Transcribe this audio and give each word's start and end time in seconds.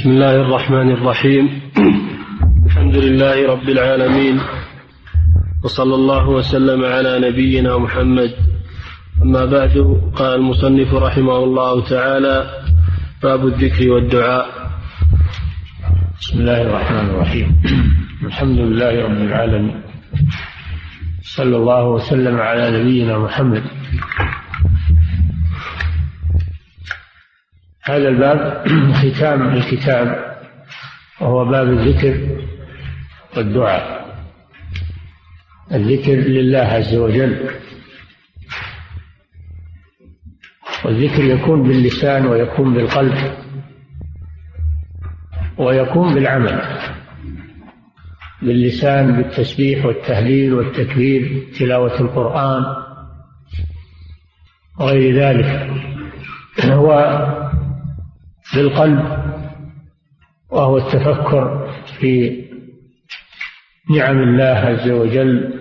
بسم 0.00 0.10
الله 0.10 0.36
الرحمن 0.36 0.90
الرحيم. 0.90 1.60
الحمد 2.66 2.96
لله 2.96 3.52
رب 3.52 3.68
العالمين. 3.68 4.40
وصلى 5.64 5.94
الله 5.94 6.28
وسلم 6.28 6.84
على 6.84 7.28
نبينا 7.28 7.78
محمد. 7.78 8.32
أما 9.22 9.44
بعد 9.44 10.00
قال 10.16 10.34
المصنف 10.34 10.94
رحمه 10.94 11.36
الله 11.44 11.84
تعالى 11.84 12.36
باب 13.22 13.46
الذكر 13.46 13.90
والدعاء. 13.92 14.46
بسم 16.20 16.38
الله 16.40 16.62
الرحمن 16.62 17.06
الرحيم. 17.10 17.62
الحمد 18.32 18.58
لله 18.58 19.04
رب 19.04 19.20
العالمين. 19.20 19.80
صلى 21.22 21.56
الله 21.56 21.84
وسلم 21.88 22.36
على 22.40 22.80
نبينا 22.80 23.18
محمد. 23.18 23.62
هذا 27.82 28.08
الباب 28.08 28.66
ختام 29.00 29.54
الكتاب 29.54 30.36
وهو 31.20 31.44
باب 31.44 31.68
الذكر 31.68 32.38
والدعاء. 33.36 34.00
الذكر 35.72 36.12
لله 36.12 36.58
عز 36.58 36.94
وجل. 36.94 37.50
والذكر 40.84 41.24
يكون 41.24 41.62
باللسان 41.62 42.26
ويكون 42.26 42.74
بالقلب 42.74 43.14
ويكون 45.58 46.14
بالعمل. 46.14 46.62
باللسان 48.42 49.16
بالتسبيح 49.16 49.84
والتهليل 49.84 50.52
والتكبير 50.52 51.46
تلاوة 51.58 52.00
القرآن 52.00 52.62
وغير 54.80 55.14
ذلك. 55.16 55.70
هو 56.64 57.49
بالقلب 58.54 59.30
وهو 60.50 60.78
التفكر 60.78 61.72
في 62.00 62.40
نعم 63.90 64.18
الله 64.22 64.44
عز 64.44 64.90
وجل 64.90 65.60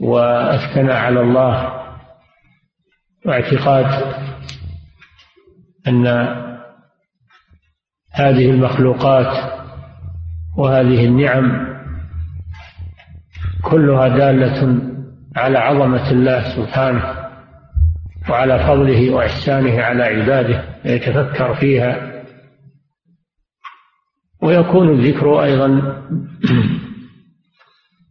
والثناء 0.00 0.96
على 0.96 1.20
الله 1.20 1.80
واعتقاد 3.26 4.14
أن 5.88 6.06
هذه 8.12 8.50
المخلوقات 8.50 9.52
وهذه 10.56 11.04
النعم 11.04 11.70
كلها 13.62 14.08
دالة 14.08 14.80
على 15.36 15.58
عظمة 15.58 16.10
الله 16.10 16.56
سبحانه 16.56 17.14
وعلى 18.30 18.58
فضله 18.58 19.10
وإحسانه 19.10 19.82
على 19.82 20.02
عباده. 20.02 20.69
يتفكر 20.84 21.54
فيها. 21.54 22.24
ويكون 24.42 24.88
الذكر 24.98 25.42
أيضا 25.42 26.02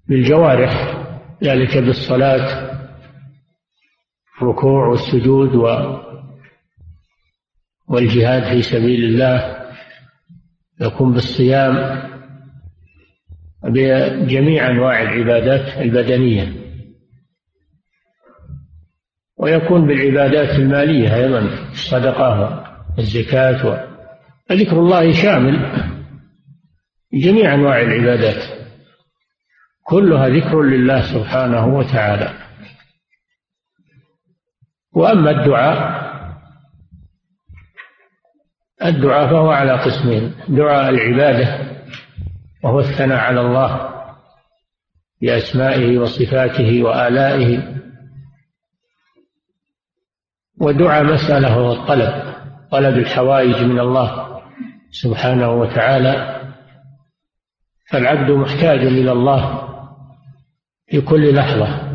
بالجوارح 0.08 0.98
ذلك 1.44 1.78
بالصلاة 1.78 2.70
الركوع 4.42 4.88
والسجود 4.88 5.56
والجهاد 7.88 8.44
في 8.44 8.62
سبيل 8.62 9.04
الله. 9.04 9.60
يكون 10.82 11.14
بالصيام 11.14 12.04
بجميع 13.64 14.70
أنواع 14.72 15.02
العبادات 15.02 15.78
البدنية. 15.78 16.59
ويكون 19.40 19.88
بالعبادات 19.88 20.60
المالية 20.60 21.16
أيضا 21.16 21.40
الصدقة 21.72 22.64
والزكاة 22.98 23.90
ذكر 24.52 24.80
الله 24.80 25.12
شامل 25.12 25.86
جميع 27.14 27.54
أنواع 27.54 27.82
العبادات. 27.82 28.44
كلها 29.84 30.30
ذكر 30.30 30.62
لله 30.62 31.02
سبحانه 31.02 31.68
وتعالى. 31.68 32.34
وأما 34.94 35.32
الدعاء 35.32 36.00
الدعاء 38.86 39.28
فهو 39.28 39.52
على 39.52 39.72
قسمين. 39.72 40.34
دعاء 40.48 40.90
العبادة 40.90 41.70
وهو 42.64 42.80
الثناء 42.80 43.20
على 43.20 43.42
الله 43.42 43.90
بأسمائه 45.22 45.98
وصفاته 45.98 46.84
وآلائه. 46.84 47.79
ودعاء 50.60 51.04
مسألة 51.04 51.54
هو 51.54 51.74
الطلب 51.74 52.34
طلب 52.72 52.98
الحوائج 52.98 53.64
من 53.64 53.80
الله 53.80 54.40
سبحانه 54.92 55.52
وتعالى. 55.52 56.40
فالعبد 57.92 58.32
محتاج 58.32 58.80
إلى 58.80 59.12
الله 59.12 59.70
في 60.88 61.02
كل 61.02 61.36
لحظة 61.36 61.90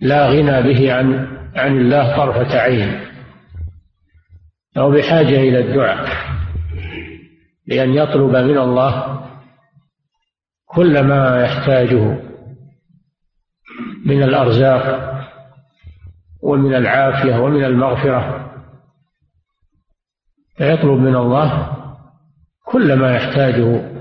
لا 0.00 0.28
غنى 0.28 0.62
به 0.62 0.92
عن 0.92 1.28
عن 1.56 1.76
الله 1.76 2.16
طرفة 2.16 2.58
عين 2.58 3.00
أو 4.76 4.90
بحاجة 4.90 5.36
إلى 5.36 5.58
الدعاء 5.58 6.08
لأن 7.66 7.94
يطلب 7.94 8.36
من 8.36 8.58
الله 8.58 9.20
كل 10.66 11.00
ما 11.02 11.42
يحتاجه 11.42 12.18
من 14.06 14.22
الأرزاق 14.22 15.07
ومن 16.42 16.74
العافية 16.74 17.36
ومن 17.36 17.64
المغفرة. 17.64 18.50
فيطلب 20.56 20.98
من 20.98 21.16
الله 21.16 21.76
كل 22.64 22.92
ما 22.92 23.14
يحتاجه 23.16 23.98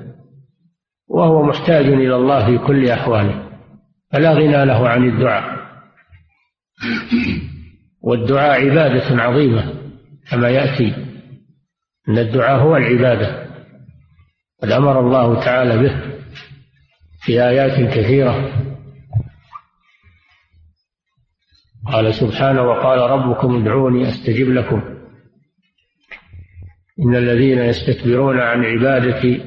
وهو 1.10 1.44
محتاج 1.44 1.86
إلى 1.86 2.16
الله 2.16 2.46
في 2.46 2.58
كل 2.68 2.90
أحواله 2.90 3.50
فلا 4.12 4.34
غنى 4.34 4.66
له 4.66 4.90
عن 4.90 5.10
الدعاء. 5.10 5.58
والدعاء 8.02 8.70
عبادة 8.70 9.24
عظيمة 9.24 9.74
كما 10.32 10.50
يأتي 10.50 10.96
أن 12.10 12.18
الدعاء 12.18 12.60
هو 12.60 12.78
العبادة. 12.78 13.48
قد 14.64 14.72
أمر 14.72 15.00
الله 15.00 15.46
تعالى 15.46 15.78
به 15.78 16.02
في 17.22 17.44
آيات 17.44 17.94
كثيرة. 17.94 18.67
قال 21.94 22.14
سبحانه 22.14 22.62
وقال 22.62 23.00
ربكم 23.00 23.62
ادعوني 23.62 24.10
أستجب 24.10 24.50
لكم. 24.50 24.82
إن 27.00 27.16
الذين 27.16 27.58
يستكبرون 27.58 28.40
عن 28.40 28.66
عبادتي 28.66 29.42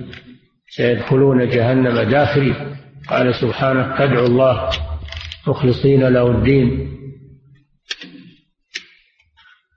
سيدخلون 0.68 1.48
جهنم 1.48 2.10
داخلي 2.10 2.76
قال 3.08 3.34
سبحانه 3.34 3.96
فادعوا 3.98 4.26
الله 4.26 4.70
مخلصين 5.46 6.08
له 6.08 6.30
الدين. 6.30 6.90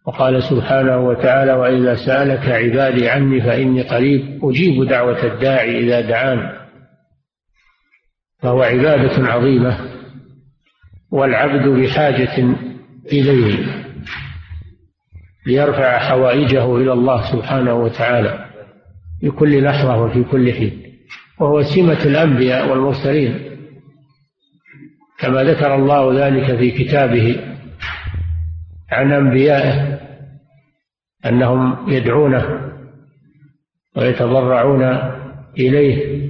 وقال 0.07 0.43
سبحانه 0.43 0.97
وتعالى 0.97 1.53
وإذا 1.53 1.95
سألك 1.95 2.47
عبادي 2.49 3.09
عني 3.09 3.41
فإني 3.41 3.81
قريب 3.81 4.45
أجيب 4.45 4.83
دعوة 4.83 5.33
الداعي 5.33 5.79
إذا 5.79 6.01
دعان. 6.01 6.63
فهو 8.41 8.61
عبادة 8.61 9.27
عظيمة. 9.27 9.92
والعبد 11.13 11.67
بحاجة 11.67 12.55
إليه 13.11 13.65
ليرفع 15.47 15.97
حوائجه 15.97 16.77
إلى 16.77 16.93
الله 16.93 17.31
سبحانه 17.31 17.73
وتعالى 17.73 18.45
في 19.21 19.31
كل 19.31 19.63
لحظة 19.63 20.01
وفي 20.01 20.23
كل 20.23 20.53
حين. 20.53 20.83
وهو 21.39 21.63
سمة 21.63 22.05
الأنبياء 22.05 22.69
والمرسلين. 22.69 23.39
كما 25.19 25.43
ذكر 25.43 25.75
الله 25.75 26.27
ذلك 26.27 26.57
في 26.57 26.71
كتابه 26.71 27.55
عن 28.91 29.11
أنبيائه 29.11 29.99
أنهم 31.25 31.89
يدعونه 31.89 32.71
ويتضرعون 33.95 34.83
إليه 35.59 36.29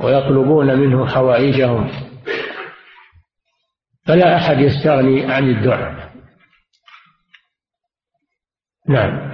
ويطلبون 0.00 0.78
منه 0.78 1.06
حوائجهم. 1.06 2.07
فلا 4.08 4.36
أحد 4.36 4.60
يستغني 4.60 5.32
عن 5.32 5.50
الدعاء. 5.50 6.12
نعم. 8.88 9.32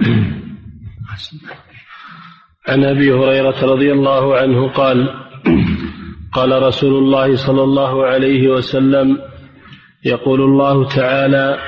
عن 2.67 2.83
أبي 2.83 3.11
هريرة 3.11 3.65
رضي 3.65 3.91
الله 3.91 4.37
عنه 4.37 4.69
قال 4.69 5.09
قال 6.33 6.63
رسول 6.63 6.93
الله 6.93 7.35
صلى 7.47 7.63
الله 7.63 8.05
عليه 8.05 8.47
وسلم 8.49 9.17
يقول 10.05 10.41
الله 10.41 10.87
تعالى 10.95 11.59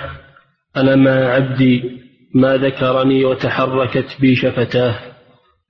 أنا 0.78 0.96
مع 0.96 1.12
عبدي 1.12 2.02
ما 2.36 2.58
ذكرني 2.58 3.26
وتحركت 3.26 4.22
بي 4.22 4.36
شفتاه. 4.36 4.96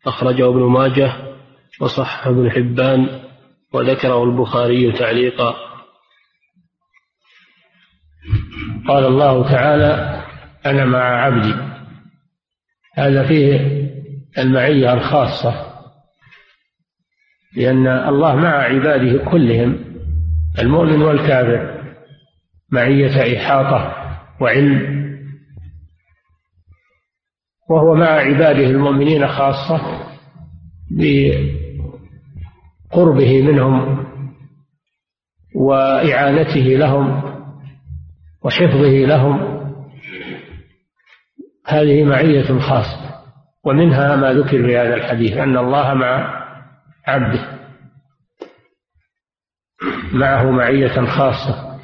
أخرجه 0.05 0.49
ابن 0.49 0.63
ماجه 0.63 1.13
وصححه 1.81 2.29
ابن 2.29 2.51
حبان 2.51 3.19
وذكره 3.73 4.23
البخاري 4.23 4.91
تعليقا. 4.91 5.76
قال 8.87 9.05
الله 9.05 9.49
تعالى 9.51 10.23
أنا 10.65 10.85
مع 10.85 10.99
عبدي. 10.99 11.53
هذا 12.95 13.27
فيه 13.27 13.77
المعية 14.37 14.93
الخاصة 14.93 15.67
لأن 17.55 17.87
الله 17.87 18.35
مع 18.35 18.49
عباده 18.49 19.31
كلهم 19.31 19.79
المؤمن 20.59 21.01
والكافر 21.01 21.83
معية 22.71 23.37
إحاطة 23.37 23.95
وعلم. 24.41 24.97
وهو 27.69 27.95
مع 27.95 28.07
عباده 28.07 28.65
المؤمنين 28.65 29.27
خاصة 29.27 30.07
بقربه 32.91 33.41
منهم 33.41 34.07
وإعانته 35.55 36.59
لهم. 36.61 37.26
وحفظه 38.43 39.05
لهم. 39.05 39.57
هذه 41.67 42.03
معية 42.03 42.59
خاصة 42.59 43.07
ومنها 43.63 44.15
ما 44.15 44.33
ذكر 44.33 44.67
في 44.67 44.77
هذا 44.77 44.95
الحديث 44.95 45.37
أن 45.37 45.57
الله 45.57 45.93
مع 45.93 46.43
عبده 47.07 47.57
معه 50.13 50.51
معية 50.51 51.05
خاصة 51.05 51.79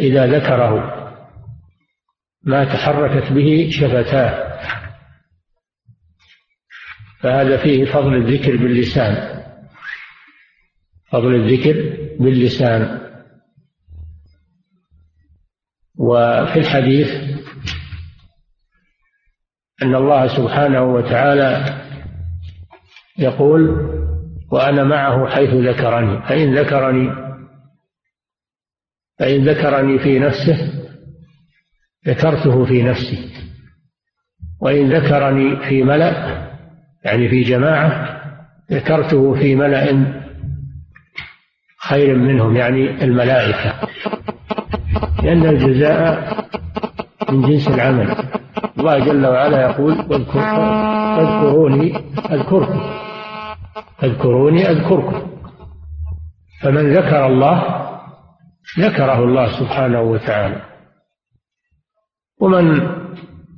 إذا 0.00 0.26
ذكره 0.26 0.94
ما 2.44 2.64
تحركت 2.64 3.32
به 3.32 3.70
شفتاه. 3.72 4.48
فهذا 7.20 7.56
فيه 7.56 7.84
فضل 7.84 8.14
الذكر 8.14 8.56
باللسان 8.56 9.42
فضل 11.10 11.34
الذكر 11.34 11.96
باللسان. 12.20 13.07
وفي 15.98 16.58
الحديث 16.58 17.08
أن 19.82 19.94
الله 19.94 20.36
سبحانه 20.36 20.82
وتعالى 20.82 21.82
يقول 23.18 23.88
وأنا 24.50 24.84
معه 24.84 25.28
حيث 25.28 25.50
ذكرني 25.50 26.22
فإن 26.22 26.58
ذكرني 26.58 27.10
فإن 29.18 29.48
ذكرني 29.48 29.98
في 29.98 30.18
نفسه 30.18 30.72
ذكرته 32.06 32.64
في 32.64 32.82
نفسي 32.82 33.30
وإن 34.60 34.92
ذكرني 34.92 35.68
في 35.68 35.82
ملأ 35.82 36.38
يعني 37.04 37.28
في 37.28 37.42
جماعة 37.42 38.18
ذكرته 38.72 39.34
في 39.34 39.54
ملأ 39.54 40.14
خير 41.88 42.16
منهم 42.16 42.56
يعني 42.56 43.04
الملائكة. 43.04 43.88
لأن 45.28 45.46
الجزاء 45.46 46.36
من 47.30 47.42
جنس 47.42 47.68
العمل. 47.68 48.16
الله 48.78 48.98
جل 48.98 49.26
وعلا 49.26 49.60
يقول 49.60 49.92
واذكروني 51.18 51.96
أذكركم. 52.30 52.80
اذكروني 54.02 54.70
أذكركم. 54.70 55.30
فمن 56.62 56.92
ذكر 56.96 57.26
الله 57.26 57.64
ذكره 58.78 59.24
الله 59.24 59.60
سبحانه 59.60 60.00
وتعالى. 60.00 60.62
ومن 62.40 62.80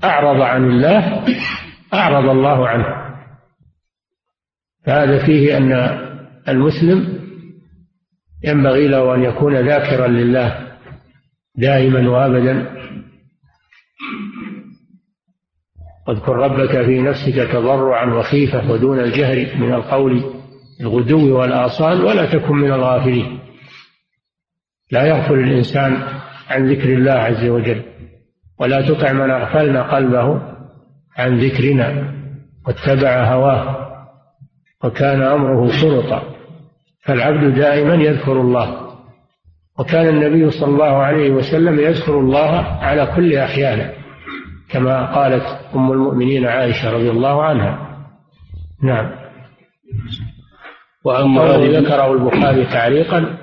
أعرض 0.04 0.40
عن 0.40 0.64
الله 0.64 1.24
أعرض 1.94 2.28
الله 2.28 2.68
عنه. 2.68 2.86
فهذا 4.86 5.26
فيه 5.26 5.56
أن 5.56 5.72
المسلم 6.48 7.20
ينبغي 8.44 8.88
له 8.88 9.14
أن 9.14 9.22
يكون 9.22 9.56
ذاكرا 9.56 10.06
لله. 10.06 10.69
دائما 11.56 12.10
وأبدا. 12.10 12.80
واذكر 16.08 16.36
ربك 16.36 16.84
في 16.84 17.02
نفسك 17.02 17.52
تضرعا 17.52 18.14
وخيفة 18.14 18.70
ودون 18.70 19.00
الجهر 19.00 19.58
من 19.58 19.74
القول 19.74 20.24
الغدو 20.80 21.38
والآصال 21.38 22.04
ولا 22.04 22.32
تكن 22.32 22.56
من 22.56 22.72
الغافلين. 22.72 23.38
لا 24.90 25.06
يغفل 25.06 25.34
الإنسان 25.34 26.02
عن 26.48 26.70
ذكر 26.72 26.88
الله 26.88 27.12
عز 27.12 27.44
وجل 27.44 27.82
ولا 28.60 28.88
تطع 28.88 29.12
من 29.12 29.30
أغفلنا 29.30 29.82
قلبه 29.82 30.42
عن 31.18 31.38
ذكرنا 31.38 32.14
واتبع 32.66 33.24
هواه 33.24 33.76
وكان 34.84 35.22
أمره 35.22 35.68
فرطا 35.82 36.22
فالعبد 37.04 37.54
دائما 37.54 37.94
يذكر 37.94 38.40
الله. 38.40 38.89
وكان 39.80 40.08
النبي 40.08 40.50
صلى 40.50 40.68
الله 40.68 40.96
عليه 40.96 41.30
وسلم 41.30 41.80
يذكر 41.80 42.18
الله 42.20 42.50
على 42.60 43.12
كل 43.16 43.34
أحيانه 43.34 43.92
كما 44.70 45.14
قالت 45.14 45.42
أم 45.74 45.92
المؤمنين 45.92 46.46
عائشة 46.46 46.90
رضي 46.90 47.10
الله 47.10 47.42
عنها. 47.42 48.00
نعم. 48.82 49.10
وأما 51.04 51.56
ذكره 51.56 52.12
البخاري 52.12 52.64
تعليقا 52.66 53.38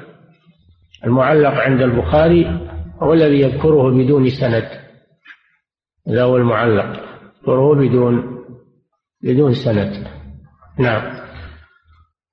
المعلق 1.05 1.53
عند 1.53 1.81
البخاري 1.81 2.69
هو 3.01 3.13
الذي 3.13 3.41
يذكره 3.41 3.91
بدون 3.91 4.29
سند. 4.29 4.69
هذا 6.07 6.23
هو 6.23 6.37
المعلق. 6.37 6.99
يذكره 7.39 7.75
بدون 7.75 8.43
بدون 9.23 9.53
سند. 9.53 10.07
نعم. 10.79 11.01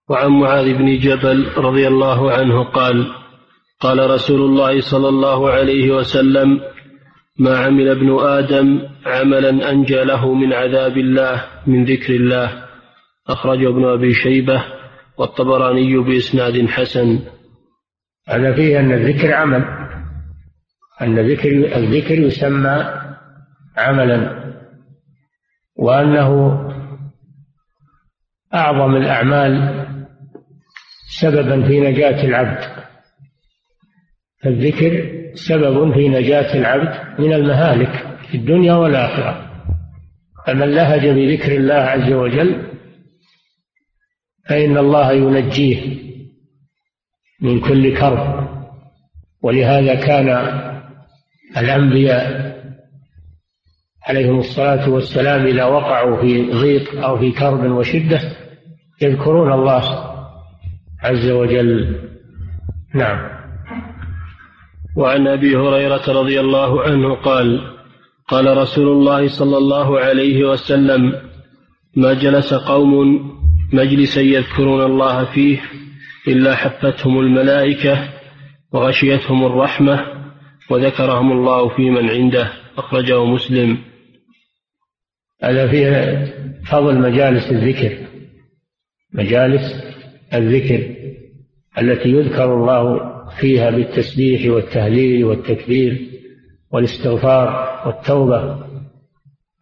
وعن 0.09 0.29
معاذ 0.29 0.79
بن 0.79 0.99
جبل 0.99 1.49
رضي 1.57 1.89
الله 1.89 2.33
عنه 2.33 2.65
قال 2.65 3.24
قال 3.85 4.11
رسول 4.11 4.41
الله 4.41 4.81
صلى 4.81 5.09
الله 5.09 5.51
عليه 5.51 5.91
وسلم 5.91 6.61
ما 7.39 7.59
عمل 7.59 7.89
ابن 7.89 8.19
آدم 8.19 8.89
عملا 9.07 9.71
أنجى 9.71 10.05
له 10.05 10.35
من 10.35 10.53
عذاب 10.53 10.99
الله 10.99 11.45
من 11.67 11.85
ذكر 11.85 12.15
الله. 12.15 12.65
أخرجه 13.29 13.69
ابن 13.69 13.85
أبي 13.85 14.15
شيبة 14.15 14.65
والطبراني 15.19 15.99
بإسناد 15.99 16.67
حسن. 16.67 17.19
هذا 18.29 18.55
فيه 18.55 18.81
أن 18.81 18.93
الذكر 18.93 19.35
عمل. 19.35 19.65
أن 21.03 21.31
ذكر 21.31 21.77
الذكر 21.77 22.19
يسمى 22.19 23.03
عملا. 23.77 24.45
وأنه 25.77 26.61
أعظم 28.55 28.97
الأعمال 28.97 29.85
سببا 31.21 31.69
في 31.69 31.81
نجاة 31.81 32.25
العبد. 32.25 32.84
فالذكر 34.45 35.11
سبب 35.35 35.95
في 35.95 36.09
نجاة 36.09 36.55
العبد 36.55 37.21
من 37.21 37.33
المهالك 37.33 38.19
في 38.31 38.37
الدنيا 38.37 38.75
والآخرة. 38.75 39.51
فمن 40.47 40.71
لهج 40.75 41.07
بذكر 41.09 41.57
الله 41.57 41.75
عز 41.75 42.13
وجل 42.13 42.63
فإن 44.49 44.79
الله 44.79 45.13
ينجيه 45.13 45.99
من 47.41 47.61
كل 47.61 47.97
كرب. 47.97 48.49
ولهذا 49.43 49.95
كان 49.95 50.29
الأنبياء 51.57 52.55
عليهم 54.09 54.39
الصلاة 54.39 54.91
والسلام 54.91 55.47
إذا 55.47 55.65
وقعوا 55.65 56.21
في 56.21 56.51
ضيق 56.53 57.05
أو 57.05 57.19
في 57.19 57.33
كرب 57.33 57.71
وشدة 57.71 58.21
يذكرون 59.03 59.53
الله 59.53 60.15
عز 61.03 61.31
وجل. 61.31 62.01
نعم. 62.95 63.34
وعن 64.97 65.27
أبي 65.27 65.57
هريرة 65.57 66.03
رضي 66.09 66.41
الله 66.41 66.83
عنه 66.83 67.15
قال 67.15 67.61
قال 68.29 68.57
رسول 68.57 68.89
الله 68.89 69.29
صلى 69.29 69.57
الله 69.57 70.01
عليه 70.01 70.45
وسلم 70.45 71.15
ما 71.97 72.15
جلس 72.15 72.55
قوم 72.55 73.21
مجلسا 73.73 74.21
يذكرون 74.21 74.83
الله 74.83 75.25
فيه 75.25 75.61
إلا 76.29 76.55
حفتهم 76.55 77.21
الملائكة 77.21 78.09
وغشيتهم 78.73 79.45
الرحمة 79.45 80.07
وذكرهم 80.71 81.33
الله 81.33 81.69
في 81.69 81.91
من 81.91 82.11
عنده. 82.11 82.53
أخرجه 82.79 83.25
مسلم. 83.25 83.79
هذا 85.43 85.69
فيه 85.71 86.25
فضل 86.71 86.99
مجالس 87.01 87.51
الذكر 87.51 87.99
مجالس 89.13 89.85
الذكر 90.35 90.95
التي 91.79 92.09
يذكر 92.09 92.55
الله 92.55 93.14
فيها 93.41 93.71
بالتسبيح 93.71 94.53
والتهليل 94.53 95.25
والتكبير 95.25 96.11
والاستغفار 96.71 97.83
والتوبة. 97.87 98.65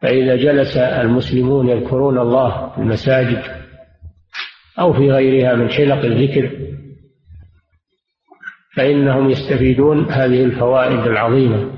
فإذا 0.02 0.36
جلس 0.36 0.76
المسلمون 0.76 1.68
يذكرون 1.68 2.18
الله 2.18 2.70
في 2.70 2.78
المساجد 2.78 3.42
أو 4.78 4.92
في 4.92 5.10
غيرها 5.10 5.54
من 5.54 5.68
حلق 5.68 6.04
الذكر 6.04 6.72
فإنهم 8.76 9.30
يستفيدون 9.30 10.10
هذه 10.10 10.44
الفوائد 10.44 11.06
العظيمة 11.06 11.72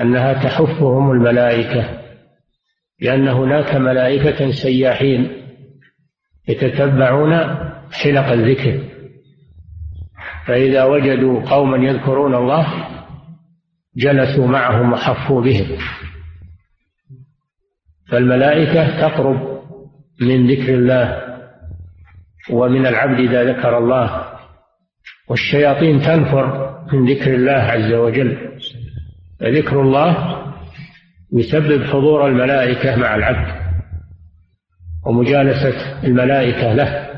أنها 0.00 0.32
تحفهم 0.32 1.10
الملائكة 1.10 2.00
لأن 3.00 3.28
هناك 3.28 3.74
ملائكة 3.74 4.50
سياحين 4.50 5.32
يتتبعون 6.48 7.34
حلق 7.92 8.26
الذكر. 8.26 8.93
فإذا 10.46 10.84
وجدوا 10.84 11.50
قوما 11.50 11.76
يذكرون 11.76 12.34
الله 12.34 12.66
جلسوا 13.96 14.46
معهم 14.46 14.92
وحفوا 14.92 15.42
بهم. 15.42 15.78
فالملائكة 18.08 19.00
تقرب 19.00 19.60
من 20.20 20.50
ذكر 20.50 20.74
الله 20.74 21.24
ومن 22.50 22.86
العبد 22.86 23.18
إذا 23.20 23.44
ذكر 23.44 23.78
الله 23.78 24.24
والشياطين 25.28 26.00
تنفر 26.00 26.74
من 26.92 27.10
ذكر 27.10 27.34
الله 27.34 27.52
عز 27.52 27.92
وجل. 27.92 28.58
فذكر 29.40 29.82
الله 29.82 30.40
يسبب 31.32 31.84
حضور 31.84 32.26
الملائكة 32.28 32.96
مع 32.96 33.14
العبد 33.14 33.54
ومجالسة 35.06 36.04
الملائكة 36.04 36.72
له. 36.72 37.13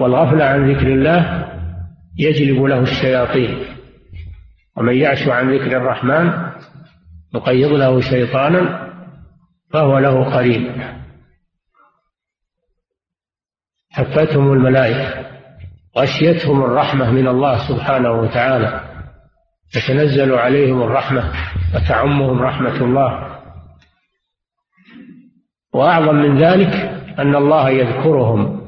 والغفلة 0.00 0.44
عن 0.44 0.70
ذكر 0.70 0.86
الله 0.86 1.48
يجلب 2.18 2.62
له 2.62 2.80
الشياطين. 2.80 3.64
ومن 4.76 4.94
يعش 4.94 5.28
عن 5.28 5.54
ذكر 5.54 5.76
الرحمن 5.76 6.32
نقيض 7.34 7.72
له 7.72 8.00
شيطانا 8.00 8.88
فهو 9.70 9.98
له 9.98 10.36
قريب. 10.36 10.72
حفتهم 13.90 14.52
الملائكة 14.52 15.28
غشيتهم 15.98 16.64
الرحمة 16.64 17.10
من 17.10 17.28
الله 17.28 17.68
سبحانه 17.68 18.10
وتعالى 18.10 18.80
تتنزل 19.72 20.34
عليهم 20.34 20.82
الرحمة 20.82 21.32
وتعمهم 21.74 22.42
رحمة 22.42 22.76
الله. 22.76 23.38
وأعظم 25.74 26.14
من 26.14 26.38
ذلك 26.38 26.74
أن 27.18 27.36
الله 27.36 27.70
يذكرهم 27.70 28.67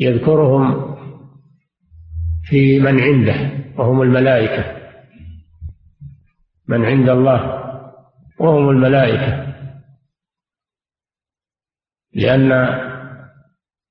يذكرهم 0.00 0.96
في 2.44 2.80
من 2.80 3.00
عنده 3.00 3.50
وهم 3.78 4.02
الملائكة. 4.02 4.78
من 6.68 6.84
عند 6.84 7.08
الله 7.08 7.64
وهم 8.40 8.70
الملائكة. 8.70 9.54
لأن 12.14 12.48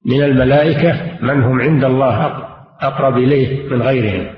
من 0.06 0.24
الملائكة 0.24 1.18
من 1.22 1.44
هم 1.44 1.62
عند 1.62 1.84
الله 1.84 2.26
أقرب 2.82 3.18
إليه 3.18 3.70
من 3.70 3.82
غيرهم. 3.82 4.38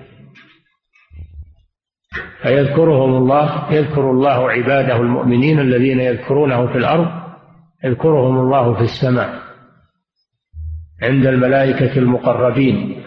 فيذكرهم 2.42 3.16
الله 3.16 3.74
يذكر 3.74 4.12
الله 4.12 4.52
عباده 4.52 4.96
المؤمنين 4.96 5.60
الذين 5.60 6.00
يذكرونه 6.00 6.68
في 6.68 6.78
الأرض 6.78 7.08
يذكرهم 7.84 8.40
الله 8.40 8.74
في 8.74 8.82
السماء. 8.82 9.49
عند 11.01 11.25
الملائكة 11.25 11.98
المقربين. 11.98 13.03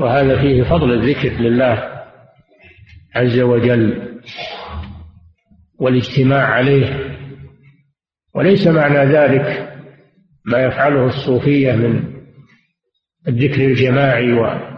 وهذا 0.00 0.40
فيه 0.40 0.62
فضل 0.62 0.92
الذكر 0.92 1.28
لله 1.28 2.02
عز 3.16 3.38
وجل 3.40 4.18
والاجتماع 5.78 6.46
عليه. 6.46 7.16
وليس 8.34 8.66
معنى 8.66 8.98
ذلك 8.98 9.70
ما 10.44 10.58
يفعله 10.58 11.06
الصوفية 11.06 11.72
من 11.72 12.04
الذكر 13.28 13.64
الجماعي 13.64 14.32
و 14.32 14.70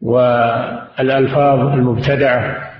والألفاظ 0.00 1.58
المبتدعة 1.58 2.72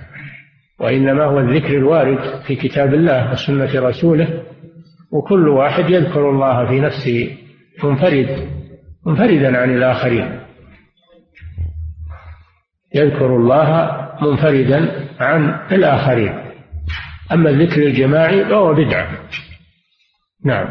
وإنما 0.79 1.25
هو 1.25 1.41
الذكر 1.41 1.77
الوارد 1.77 2.43
في 2.47 2.57
كتاب 2.57 2.95
الله 2.95 3.33
وسنة 3.33 3.81
رسوله. 3.89 4.43
وكل 5.17 5.49
واحد 5.49 5.91
يذكر 5.91 6.31
الله 6.31 6.67
في 6.67 6.81
نفسه 6.81 7.37
منفرد 7.85 8.49
منفردا 9.07 9.59
عن 9.59 9.77
الآخرين. 9.77 10.41
يذكر 12.95 13.37
الله 13.37 14.01
منفردا 14.23 15.09
عن 15.21 15.61
الآخرين. 15.73 16.35
أما 17.33 17.51
الذكر 17.51 17.83
الجماعي 17.83 18.45
فهو 18.45 18.75
بدعة. 18.75 19.09
نعم. 20.45 20.69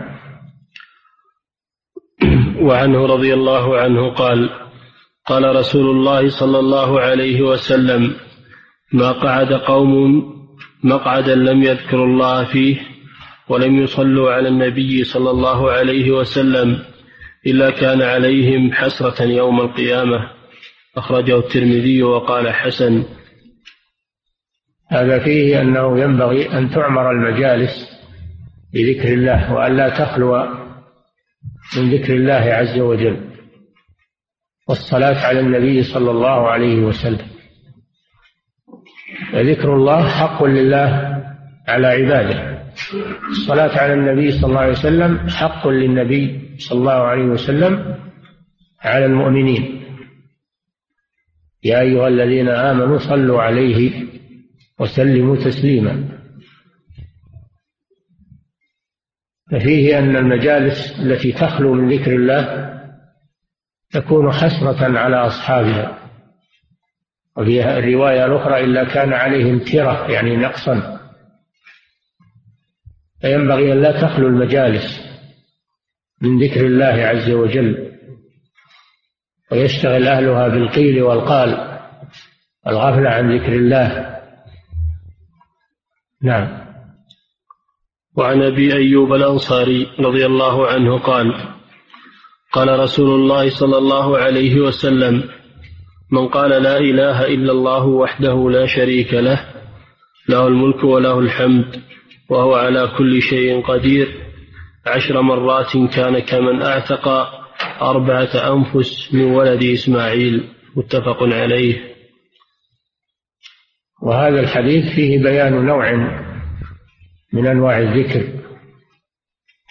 وعنه 2.68 3.06
رضي 3.06 3.34
الله 3.34 3.78
عنه 3.78 4.10
قال 4.10 4.50
قال 5.26 5.56
رسول 5.56 5.90
الله 5.90 6.30
صلى 6.30 6.60
الله 6.60 7.02
عليه 7.02 7.42
وسلم 7.42 8.16
ما 8.94 9.12
قعد 9.12 9.54
قوم 9.54 10.24
مقعدا 10.84 11.36
لم 11.36 11.64
يذكروا 11.64 12.06
الله 12.06 12.46
فيه 12.46 12.95
ولم 13.50 13.84
يصلوا 13.84 14.32
على 14.34 14.48
النبي 14.48 15.04
صلى 15.04 15.30
الله 15.30 15.72
عليه 15.72 16.12
وسلم 16.12 16.80
إلا 17.46 17.70
كان 17.70 18.02
عليهم 18.02 18.74
حسرة 18.74 19.24
يوم 19.24 19.62
القيامة. 19.62 20.30
أخرجه 20.98 21.40
الترمذي 21.40 22.04
وقال 22.04 22.54
حسن. 22.54 23.04
هذا 24.92 25.24
فيه 25.24 25.62
أنه 25.62 26.00
ينبغي 26.00 26.58
أن 26.58 26.70
تعمر 26.70 27.12
المجالس 27.12 27.90
بذكر 28.74 29.14
الله 29.14 29.54
وأن 29.54 29.78
لا 29.78 29.90
تخلو 29.90 30.48
من 31.78 31.94
ذكر 31.94 32.14
الله 32.14 32.34
عز 32.34 32.80
وجل 32.80 33.30
والصلاة 34.68 35.26
على 35.26 35.40
النبي 35.40 35.84
صلى 35.84 36.12
الله 36.12 36.50
عليه 36.50 36.80
وسلم. 36.80 37.28
فذكر 39.32 39.76
الله 39.76 40.10
حق 40.10 40.44
لله 40.44 41.22
على 41.68 41.88
عباده. 41.88 42.55
الصلاة 43.30 43.78
على 43.78 43.94
النبي 43.94 44.32
صلى 44.32 44.50
الله 44.50 44.60
عليه 44.60 44.72
وسلم 44.72 45.30
حق 45.30 45.68
للنبي 45.68 46.56
صلى 46.58 46.80
الله 46.80 46.92
عليه 46.92 47.24
وسلم 47.24 47.96
على 48.82 49.06
المؤمنين. 49.06 49.86
يا 51.64 51.82
أيها 51.82 52.08
الذين 52.08 52.50
آمنوا 52.50 52.98
صلوا 52.98 53.42
عليه 53.42 54.06
وسلموا 54.80 55.36
تسليما. 55.36 56.20
ففيه 59.52 60.00
أن 60.00 60.16
المجالس 60.16 61.00
التي 61.00 61.32
تخلو 61.32 61.74
من 61.74 61.94
ذكر 61.94 62.16
الله 62.16 62.72
تكون 63.92 64.32
حسرة 64.32 64.98
على 65.00 65.16
أصحابها. 65.16 66.00
وفي 67.38 67.78
الرواية 67.78 68.26
الأخرى 68.26 68.64
إلا 68.64 68.84
كان 68.94 69.14
عليهم 69.14 69.60
ترة 69.60 70.12
يعني 70.12 70.38
نقصا. 70.38 70.95
فينبغي 73.22 73.74
أن 73.74 73.82
لا 73.82 74.02
تخلو 74.02 74.28
المجالس 74.28 75.02
من 76.22 76.40
ذكر 76.40 76.66
الله 76.66 76.86
عز 76.86 77.32
وجل 77.32 77.92
ويشتغل 79.52 80.08
أهلها 80.08 80.48
بالقيل 80.48 81.02
والقال. 81.02 81.80
الغفلة 82.68 83.10
عن 83.10 83.38
ذكر 83.38 83.54
الله. 83.54 84.16
نعم. 86.22 86.66
وعن 88.18 88.42
أبي 88.42 88.74
أيوب 88.74 89.14
الأنصاري 89.14 89.88
رضي 90.00 90.26
الله 90.26 90.68
عنه 90.68 90.98
قال 90.98 91.56
قال 92.54 92.80
رسول 92.80 93.10
الله 93.20 93.50
صلى 93.50 93.78
الله 93.78 94.18
عليه 94.18 94.60
وسلم 94.60 95.24
من 96.12 96.28
قال 96.28 96.50
لا 96.50 96.78
إله 96.78 97.26
إلا 97.26 97.52
الله 97.52 97.86
وحده 97.86 98.50
لا 98.50 98.66
شريك 98.66 99.14
له 99.14 99.46
له 100.30 100.48
الملك 100.48 100.84
وله 100.84 101.20
الحمد 101.20 101.82
وهو 102.30 102.56
على 102.56 102.88
كل 102.98 103.22
شيء 103.22 103.62
قدير. 103.62 104.08
عشر 104.88 105.22
مرات 105.22 105.78
كان 105.96 106.20
كمن 106.20 106.62
أعتق 106.62 107.08
أربعة 107.82 108.54
أنفس 108.54 109.14
من 109.14 109.22
ولد 109.22 109.64
إسماعيل. 109.64 110.50
متفق 110.76 111.24
عليه. 111.24 111.96
وهذا 114.02 114.40
الحديث 114.40 114.96
فيه 114.96 115.24
بيان 115.24 115.66
نوع 115.66 115.92
من 117.34 117.48
أنواع 117.48 117.78
الذكر 117.80 118.28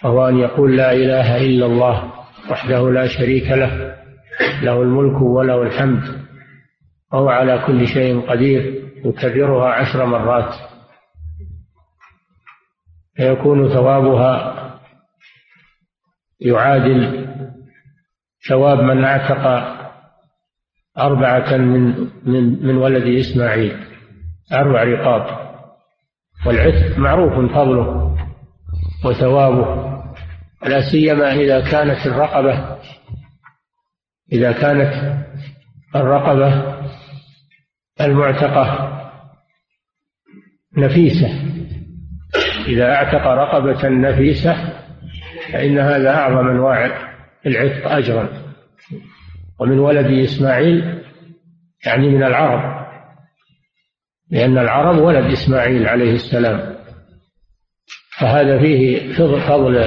وهو 0.03 0.27
أن 0.27 0.37
يقول 0.37 0.77
لا 0.77 0.93
إله 0.93 1.37
إلا 1.37 1.65
الله 1.65 2.13
وحده 2.51 2.91
لا 2.91 3.07
شريك 3.07 3.51
له 3.51 3.95
له 4.61 4.81
الملك 4.81 5.21
وله 5.21 5.61
الحمد 5.61 6.25
وهو 7.13 7.29
على 7.29 7.63
كل 7.67 7.87
شيء 7.87 8.19
قدير 8.19 8.83
يكررها 9.05 9.69
عشر 9.69 10.05
مرات. 10.05 10.55
فيكون 13.15 13.69
ثوابها 13.69 14.55
يعادل 16.39 17.27
ثواب 18.49 18.79
من 18.79 19.03
اعتق 19.03 19.75
أربعة 20.97 21.57
من 21.57 22.09
من 22.25 22.65
من 22.65 22.77
ولد 22.77 23.19
إسماعيل 23.19 23.85
أربع 24.53 24.83
رقاب. 24.83 25.45
والعتق 26.45 26.97
معروف 26.97 27.51
فضله 27.51 28.17
وثوابه 29.05 29.95
لا 30.63 30.91
سيما 30.91 31.33
إذا 31.33 31.71
كانت 31.71 32.05
الرقبة 32.07 32.79
إذا 34.31 34.51
كانت 34.51 35.25
الرقبة 35.95 36.75
المعتقة 38.01 38.91
نفيسة. 40.77 41.44
إذا 42.67 42.93
أعتق 42.95 43.27
رقبة 43.27 43.89
نفيسة 43.89 44.73
فإن 45.53 45.79
هذا 45.79 46.09
أعظم 46.09 46.47
أنواع 46.47 47.11
العتق 47.45 47.91
أجرا. 47.91 48.29
ومن 49.59 49.79
ولد 49.79 50.05
إسماعيل 50.05 51.01
يعني 51.85 52.09
من 52.09 52.23
العرب 52.23 52.85
لأن 54.31 54.57
العرب 54.57 54.97
ولد 54.97 55.31
إسماعيل 55.31 55.87
عليه 55.87 56.13
السلام. 56.13 56.75
فهذا 58.19 58.59
فيه 58.59 59.13
فضل 59.47 59.77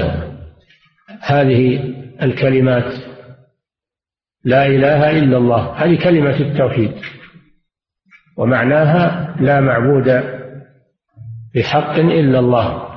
هذه 1.21 1.95
الكلمات. 2.23 2.93
لا 4.45 4.67
إله 4.67 5.11
إلا 5.11 5.37
الله 5.37 5.85
هذه 5.85 6.05
كلمة 6.05 6.41
التوحيد. 6.41 6.93
ومعناها 8.37 9.35
لا 9.41 9.61
معبود 9.61 10.38
بحق 11.55 11.99
إلا 11.99 12.39
الله 12.39 12.89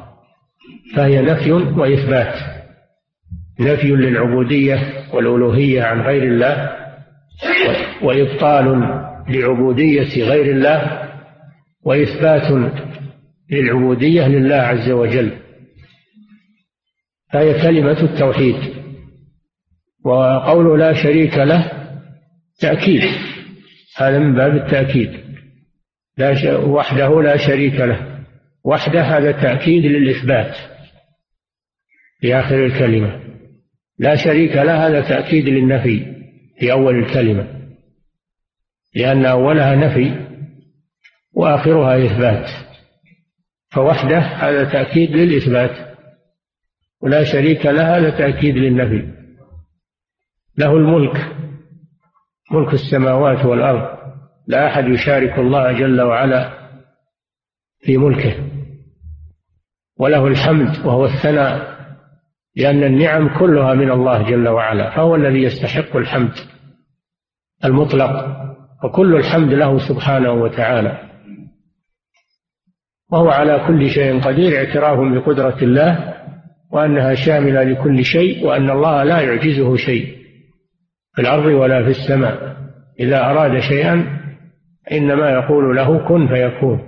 فهي 0.95 1.21
نفي 1.21 1.51
وإثبات 1.51 2.35
نفي 3.59 3.87
للعبودية 3.87 4.79
والألوهية 5.13 5.83
عن 5.83 6.01
غير 6.01 6.23
الله 6.23 6.77
وإبطال 8.01 8.65
لعبودية 9.29 10.23
غير 10.23 10.55
الله 10.55 11.09
وإثبات 11.83 12.71
للعبودية 13.51 14.27
لله 14.27 14.55
عز 14.55 14.89
وجل 14.89 15.31
فهي 17.33 17.61
كلمة 17.61 18.01
التوحيد 18.01 18.55
وقول 20.05 20.79
لا 20.79 20.93
شريك 20.93 21.37
له 21.37 21.71
تأكيد 22.59 23.03
هذا 23.97 24.19
من 24.19 24.35
باب 24.35 24.55
التأكيد 24.55 25.11
لا 26.17 26.57
وحده 26.57 27.21
لا 27.21 27.37
شريك 27.37 27.73
له. 27.73 28.10
وحده 28.63 29.01
هذا 29.01 29.31
تأكيد 29.31 29.85
للإثبات 29.85 30.55
في 32.19 32.35
آخر 32.35 32.65
الكلمة. 32.65 33.21
لا 33.99 34.15
شريك 34.15 34.55
له 34.55 34.87
هذا 34.87 35.01
تأكيد 35.01 35.45
للنفي 35.45 36.05
في 36.59 36.71
أول 36.71 36.99
الكلمة 36.99 37.61
لأن 38.95 39.25
أولها 39.25 39.75
نفي 39.75 40.27
وآخرها 41.33 42.05
إثبات. 42.05 42.49
فوحده 43.71 44.19
هذا 44.19 44.63
تأكيد 44.63 45.11
للإثبات 45.11 45.97
ولا 47.01 47.23
شريك 47.23 47.65
له 47.65 47.97
هذا 47.97 48.09
تأكيد 48.09 48.55
للنفي. 48.55 49.13
له 50.57 50.77
الملك 50.77 51.15
ملك 52.51 52.73
السماوات 52.73 53.45
والأرض. 53.45 53.97
لا 54.47 54.67
أحد 54.67 54.83
يشارك 54.87 55.39
الله 55.39 55.71
جل 55.71 56.01
وعلا 56.01 56.69
في 57.79 57.97
ملكه. 57.97 58.50
وله 59.99 60.27
الحمد 60.27 60.85
وهو 60.85 61.05
الثناء 61.05 61.71
لأن 62.55 62.83
النعم 62.83 63.39
كلها 63.39 63.73
من 63.73 63.91
الله 63.91 64.29
جل 64.29 64.47
وعلا 64.47 64.95
فهو 64.95 65.15
الذي 65.15 65.43
يستحق 65.43 65.95
الحمد 65.95 66.33
المطلق 67.65 68.41
وكل 68.83 69.15
الحمد 69.15 69.53
له 69.53 69.89
سبحانه 69.89 70.31
وتعالى. 70.31 70.97
وهو 73.11 73.29
على 73.29 73.65
كل 73.67 73.89
شيء 73.89 74.21
قدير 74.21 74.57
اعتراف 74.57 74.99
بقدرة 74.99 75.63
الله 75.63 76.13
وأنها 76.71 77.13
شاملة 77.13 77.63
لكل 77.63 78.05
شيء 78.05 78.45
وأن 78.45 78.69
الله 78.69 79.03
لا 79.03 79.21
يعجزه 79.21 79.75
شيء 79.75 80.17
في 81.15 81.21
الأرض 81.21 81.45
ولا 81.45 81.83
في 81.83 81.89
السماء. 81.89 82.57
إذا 82.99 83.25
أراد 83.25 83.59
شيئا 83.59 84.21
إنما 84.91 85.29
يقول 85.29 85.75
له 85.75 86.07
كن 86.07 86.27
فيكون. 86.27 86.81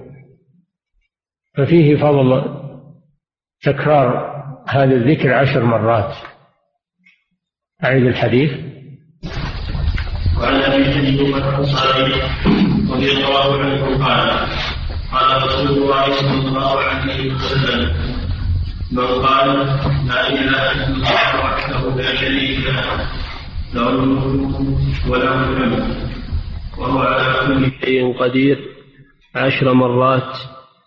ففيه 1.58 1.96
فضل 1.96 2.63
تكرار 3.64 4.34
هذا 4.68 4.96
الذكر 4.96 5.34
عشر 5.34 5.64
مرات. 5.64 6.16
أعيد 7.84 8.06
الحديث. 8.06 8.52
وعن 10.42 10.56
أبي 10.56 10.86
ايوب 10.86 11.36
الأنصاري 11.38 12.14
رضي 12.92 13.12
الله 13.12 13.60
عنه 13.60 14.06
قال 14.06 14.48
قال 15.12 15.44
رسول 15.44 15.68
الله 15.68 16.16
صلى 16.16 16.48
الله 16.48 16.80
عليه 16.80 17.34
وسلم 17.34 17.94
من 18.92 19.06
قال 19.06 19.48
لا 20.08 20.30
إله 20.30 20.72
إلا 20.72 20.88
الله 20.88 21.46
وحده 21.46 21.96
لا 21.96 22.16
شريك 22.16 22.60
له 22.66 23.08
له 23.74 23.90
الملك 23.90 24.60
وله 25.10 25.50
الحمد 25.50 26.10
وهو 26.78 27.00
على 27.00 27.48
كل 27.48 27.72
شيء 27.86 28.18
قدير. 28.20 28.58
عشر 29.36 29.74
مرات 29.74 30.38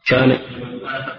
كان 0.07 0.39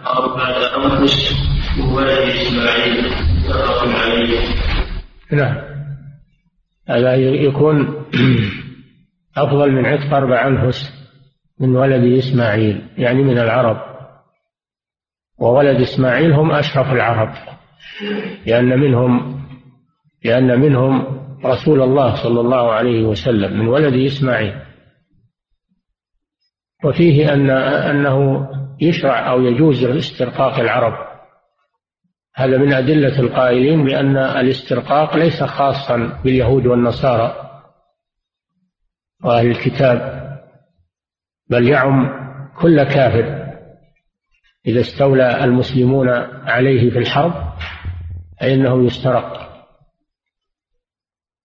أربعة 0.07 0.75
أنفس 0.77 1.35
وولد 1.79 2.29
إسماعيل 2.29 3.05
متفق 3.45 3.87
عليه. 3.87 4.39
نعم. 5.31 5.57
هذا 6.89 7.15
يكون 7.15 8.05
أفضل 9.37 9.71
من 9.71 9.85
عتق 9.85 10.13
أربع 10.13 10.47
أنفس 10.47 10.93
من 11.59 11.75
ولد 11.75 12.17
إسماعيل 12.17 12.87
يعني 12.97 13.23
من 13.23 13.37
العرب. 13.37 13.77
وولد 15.39 15.81
إسماعيل 15.81 16.31
هم 16.33 16.51
أشرف 16.51 16.91
العرب 16.91 17.33
لأن 18.45 18.79
منهم 18.79 19.41
لأن 20.25 20.59
منهم 20.59 21.17
رسول 21.45 21.81
الله 21.81 22.15
صلى 22.23 22.41
الله 22.41 22.71
عليه 22.71 23.03
وسلم 23.03 23.59
من 23.59 23.67
ولد 23.67 23.93
إسماعيل. 23.93 24.53
وفيه 26.83 27.33
أن 27.33 27.49
أنه 27.49 28.47
يشرع 28.81 29.31
أو 29.31 29.41
يجوز 29.41 29.83
استرقاق 29.83 30.59
العرب. 30.59 31.06
هذا 32.37 32.57
من 32.57 32.73
أدلة 32.73 33.19
القائلين 33.19 33.83
بأن 33.83 34.17
الاسترقاق 34.17 35.17
ليس 35.17 35.43
خاصا 35.43 36.21
باليهود 36.23 36.65
والنصارى 36.65 37.61
وأهل 39.23 39.47
الكتاب 39.47 40.27
بل 41.49 41.69
يعم 41.69 42.09
كل 42.61 42.83
كافر 42.83 43.53
إذا 44.67 44.79
استولى 44.79 45.43
المسلمون 45.43 46.09
عليه 46.45 46.89
في 46.89 46.97
الحرب 46.99 47.33
فإنه 48.41 48.85
يسترق. 48.85 49.47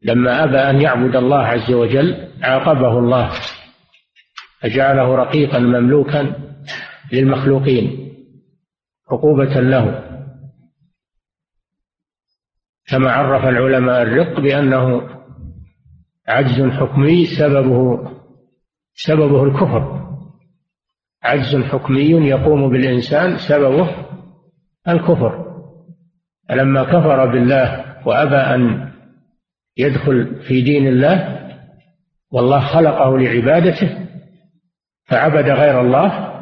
لما 0.03 0.45
أبى 0.45 0.59
أن 0.59 0.81
يعبد 0.81 1.17
الله 1.17 1.43
عز 1.43 1.73
وجل 1.73 2.29
عاقبه 2.43 2.99
الله 2.99 3.31
فجعله 4.61 5.15
رقيقا 5.15 5.59
مملوكا 5.59 6.33
للمخلوقين 7.13 8.13
عقوبة 9.11 9.61
له. 9.61 10.12
كما 12.88 13.12
عرف 13.12 13.45
العلماء 13.45 14.03
الرق 14.03 14.40
بأنه 14.40 15.09
عجز 16.29 16.62
حكمي 16.62 17.27
سببه 17.27 18.11
سببه 18.95 19.45
الكفر. 19.45 20.03
عجز 21.23 21.57
حكمي 21.57 22.11
يقوم 22.11 22.71
بالإنسان 22.71 23.37
سببه 23.37 23.90
الكفر. 24.88 25.53
فلما 26.49 26.85
كفر 26.85 27.27
بالله 27.27 27.85
وأبى 28.07 28.37
أن 28.37 28.92
يدخل 29.77 30.42
في 30.49 30.62
دين 30.62 30.88
الله 30.88 31.49
والله 32.33 32.61
خلقه 32.61 33.18
لعبادته 33.18 34.09
فعبد 35.05 35.51
غير 35.51 35.81
الله 35.81 36.33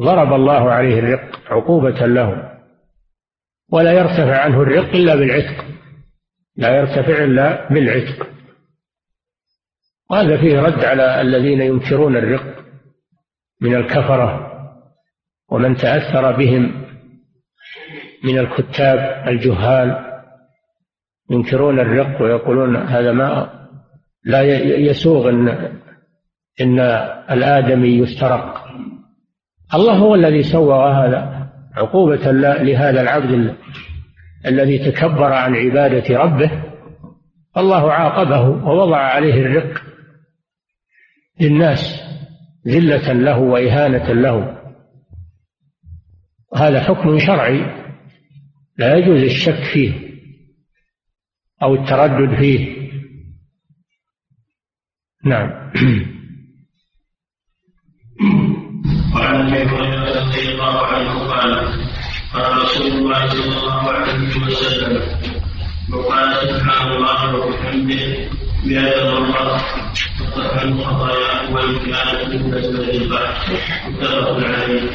ضرب 0.00 0.32
الله 0.32 0.70
عليه 0.70 0.98
الرق 0.98 1.40
عقوبة 1.50 2.06
له. 2.06 2.57
ولا 3.72 3.92
يرتفع 3.92 4.40
عنه 4.40 4.62
الرق 4.62 4.94
إلا 4.94 5.14
بالعتق. 5.14 5.64
لا 6.56 6.76
يرتفع 6.76 7.24
إلا 7.24 7.68
بالعتق. 7.68 8.26
وهذا 10.10 10.36
فيه 10.36 10.60
رد 10.60 10.84
على 10.84 11.20
الذين 11.20 11.60
ينكرون 11.60 12.16
الرق 12.16 12.64
من 13.60 13.74
الكفرة 13.74 14.52
ومن 15.50 15.76
تأثر 15.76 16.36
بهم 16.36 16.84
من 18.24 18.38
الكتاب 18.38 19.28
الجهال. 19.28 20.04
ينكرون 21.30 21.80
الرق 21.80 22.22
ويقولون 22.22 22.76
هذا 22.76 23.12
ما 23.12 23.58
لا 24.24 24.42
يسوغ 24.78 25.28
ان 25.28 25.48
إن 26.60 26.80
الآدمي 27.30 27.88
يسترق 27.88 28.68
الله 29.74 29.92
هو 29.92 30.14
الذي 30.14 30.42
سوى 30.42 30.92
هذا. 30.92 31.37
عقوبة 31.78 32.32
لهذا 32.62 33.00
العبد 33.00 33.56
الذي 34.46 34.78
تكبر 34.90 35.32
عن 35.32 35.56
عبادة 35.56 36.18
ربه 36.18 36.64
الله 37.56 37.92
عاقبه 37.92 38.40
ووضع 38.40 38.98
عليه 38.98 39.34
الرق 39.34 39.82
للناس 41.40 42.02
ذلة 42.66 43.12
له 43.12 43.38
وإهانة 43.38 44.12
له. 44.12 44.58
هذا 46.56 46.80
حكم 46.80 47.18
شرعي 47.18 47.60
لا 48.78 48.96
يجوز 48.96 49.22
الشك 49.22 49.64
فيه 49.72 49.92
أو 51.62 51.74
التردد 51.74 52.38
فيه. 52.38 52.78
نعم. 55.24 55.50
وعن 59.14 59.34
ابي 59.34 59.62
هريره 59.62 60.20
رضي 60.20 60.48
الله 60.52 60.86
عنه 60.86 61.17
قال 62.34 62.62
رسول 62.62 62.86
الله 62.86 63.28
صلى 63.28 63.56
الله 63.56 63.92
عليه 63.92 64.46
وسلم 64.46 65.02
من 65.88 66.02
قال 66.02 66.48
سبحان 66.48 66.92
الله 66.92 67.36
وبحمده 67.36 68.28
بهذا 68.64 69.08
المرة 69.08 69.60
عنه 70.36 70.84
خطاياه 70.84 71.54
وإن 71.54 71.72
من 72.44 72.54
أسباب 72.54 72.88
البحث 72.88 73.50
متفق 73.88 74.36
عليه. 74.46 74.90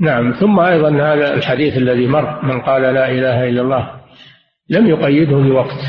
نعم 0.00 0.32
ثم 0.32 0.60
أيضا 0.60 0.90
هذا 0.90 1.34
الحديث 1.34 1.76
الذي 1.76 2.06
مر 2.06 2.44
من 2.44 2.60
قال 2.60 2.82
لا 2.82 3.10
إله 3.10 3.48
إلا 3.48 3.62
الله 3.62 3.90
لم 4.70 4.86
يقيده 4.86 5.36
بوقت. 5.36 5.80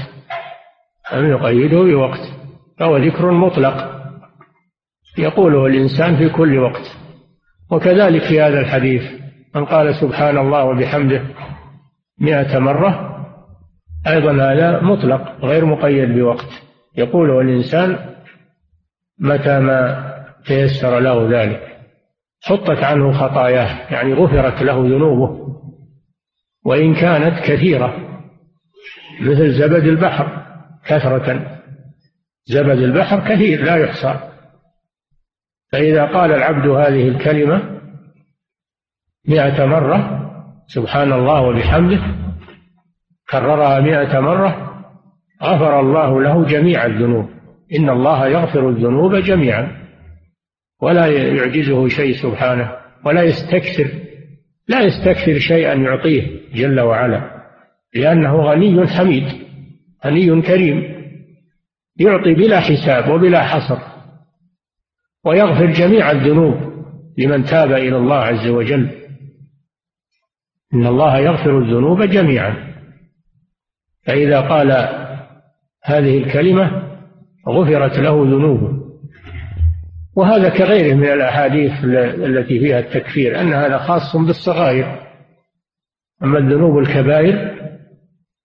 لم 1.14 1.30
يقيده 1.32 1.84
بوقت 1.84 2.32
فهو 2.80 2.98
ذكر 2.98 3.32
مطلق. 3.32 3.94
يقوله 5.18 5.66
الإنسان 5.66 6.18
في 6.18 6.30
كل 6.30 6.60
وقت. 6.60 6.98
وكذلك 7.72 8.24
في 8.24 8.42
هذا 8.42 8.60
الحديث. 8.60 9.23
من 9.56 9.66
قال 9.66 9.96
سبحان 9.96 10.38
الله 10.38 10.64
وبحمده 10.64 11.22
مئة 12.20 12.60
مرة 12.60 13.10
أيضا 14.08 14.32
هذا 14.32 14.82
مطلق 14.82 15.46
غير 15.46 15.66
مقيد 15.66 16.10
بوقت. 16.10 16.50
يقوله 16.98 17.42
الإنسان 17.42 18.00
متى 19.20 19.60
ما 19.60 20.04
تيسر 20.46 21.00
له 21.00 21.42
ذلك 21.42 21.78
حطت 22.44 22.84
عنه 22.84 23.12
خطاياه 23.12 23.92
يعني 23.94 24.14
غفرت 24.14 24.62
له 24.62 24.82
ذنوبه 24.82 25.44
وإن 26.66 26.96
كانت 26.96 27.40
كثيرة 27.40 27.94
مثل 29.22 29.52
زبد 29.52 29.84
البحر 29.84 30.44
كثرة. 30.86 31.60
زبد 32.46 32.78
البحر 32.78 33.20
كثير 33.20 33.64
لا 33.64 33.76
يحصى. 33.76 34.20
فإذا 35.72 36.06
قال 36.06 36.32
العبد 36.32 36.68
هذه 36.68 37.08
الكلمة 37.08 37.82
مئة 39.28 39.66
مرة 39.66 40.30
سبحان 40.68 41.14
الله 41.14 41.42
وبحمده 41.42 42.00
كررها 43.30 43.80
مئة 43.80 44.20
مرة 44.20 44.74
غفر 45.44 45.80
الله 45.80 46.22
له 46.22 46.46
جميع 46.46 46.86
الذنوب. 46.86 47.30
إن 47.76 47.90
الله 47.90 48.28
يغفر 48.28 48.70
الذنوب 48.70 49.16
جميعا 49.16 49.84
ولا 50.82 51.08
يعجزه 51.08 51.88
شيء 51.88 52.14
سبحانه 52.14 52.72
ولا 53.06 53.24
يستكثر 53.24 53.88
لا 54.68 54.82
يستكثر 54.82 55.40
شيئا 55.40 55.74
يعطيه 55.74 56.40
جل 56.54 56.80
وعلا 56.80 57.44
لأنه 57.96 58.36
غني 58.36 58.88
حميد 58.88 59.24
غني 60.06 60.42
كريم 60.42 60.94
يعطي 62.00 62.34
بلا 62.34 62.60
حساب 62.60 63.10
وبلا 63.10 63.44
حصر 63.44 63.78
ويغفر 65.26 65.66
جميع 65.66 66.12
الذنوب 66.12 66.56
لمن 67.18 67.44
تاب 67.44 67.72
إلى 67.72 67.98
الله 67.98 68.16
عز 68.16 68.48
وجل. 68.48 69.03
إن 70.74 70.88
الله 70.88 71.18
يغفر 71.18 71.58
الذنوب 71.58 72.02
جميعا. 72.04 72.74
فإذا 74.06 74.40
قال 74.40 74.72
هذه 75.84 76.18
الكلمة 76.18 76.84
غفرت 77.50 78.00
له 78.00 78.24
ذنوبه. 78.24 78.84
وهذا 80.16 80.50
كغيره 80.50 80.96
من 80.96 81.08
الأحاديث 81.08 81.72
التي 82.24 82.60
فيها 82.60 82.80
التكفير 82.80 83.42
أن 83.42 83.54
هذا 83.54 83.78
خاص 83.78 84.16
بالصغائر. 84.16 85.00
أما 86.24 86.38
الذنوب 86.40 86.78
الكبائر 86.78 87.54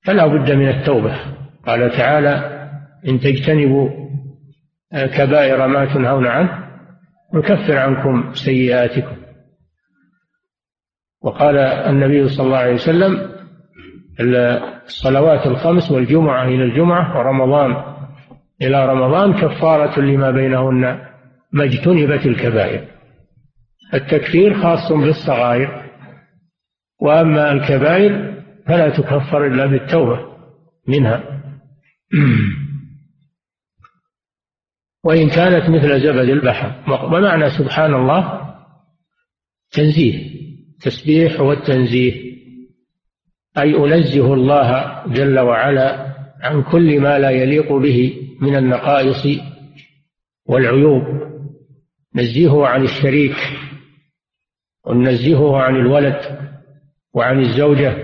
فلا 0.05 0.27
بد 0.27 0.53
من 0.53 0.69
التوبة. 0.69 1.17
قال 1.67 1.91
تعالى 1.91 2.59
إن 3.09 3.21
تجتنبوا 3.21 3.89
كبائر 4.93 5.67
ما 5.67 5.95
تنهون 5.95 6.27
عنه 6.27 6.69
نكفر 7.35 7.77
عنكم 7.77 8.33
سيئاتكم. 8.33 9.17
وقال 11.23 11.57
النبي 11.59 12.29
صلى 12.29 12.47
الله 12.47 12.59
عليه 12.59 12.75
وسلم 12.75 13.39
الصلوات 14.87 15.47
الخمس 15.47 15.91
والجمعة 15.91 16.45
إلى 16.45 16.65
الجمعة 16.65 17.19
ورمضان 17.19 17.97
إلى 18.63 18.87
رمضان 18.87 19.33
كفارة 19.33 20.01
لما 20.01 20.31
بينهن 20.31 21.09
ما 21.53 21.65
اجتنبت 21.65 22.27
الكبائر. 22.27 22.89
التكفير 23.95 24.63
خاص 24.63 24.93
بالصغائر 24.93 25.91
وأما 27.01 27.53
الكبائر 27.53 28.43
فلا 28.67 28.89
تكفر 28.89 29.47
إلا 29.47 29.67
بالتوبة 29.67 30.19
منها. 30.89 31.43
وإن 35.05 35.29
كانت 35.29 35.71
مثل 35.71 36.01
زبد 36.01 36.29
البحر 36.29 36.73
ومعنى 37.05 37.51
سبحان 37.51 37.95
الله 37.95 38.55
تنزيه. 39.73 40.39
تسبيح 40.81 41.41
والتنزيه 41.41 42.29
أي 43.59 43.77
أنزه 43.77 44.35
الله 44.35 45.03
جل 45.07 45.39
وعلا 45.39 46.15
عن 46.43 46.63
كل 46.63 47.01
ما 47.01 47.19
لا 47.19 47.31
يليق 47.31 47.73
به 47.73 48.29
من 48.41 48.57
النقائص 48.57 49.41
والعيوب. 50.47 51.03
نزهه 52.15 52.67
عن 52.67 52.83
الشريك 52.83 53.37
وننزهه 54.87 55.57
عن 55.59 55.77
الولد 55.77 56.39
وعن 57.15 57.41
الزوجة 57.41 57.97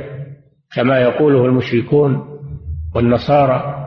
كما 0.75 1.01
يقوله 1.01 1.45
المشركون 1.47 2.41
والنصارى. 2.95 3.81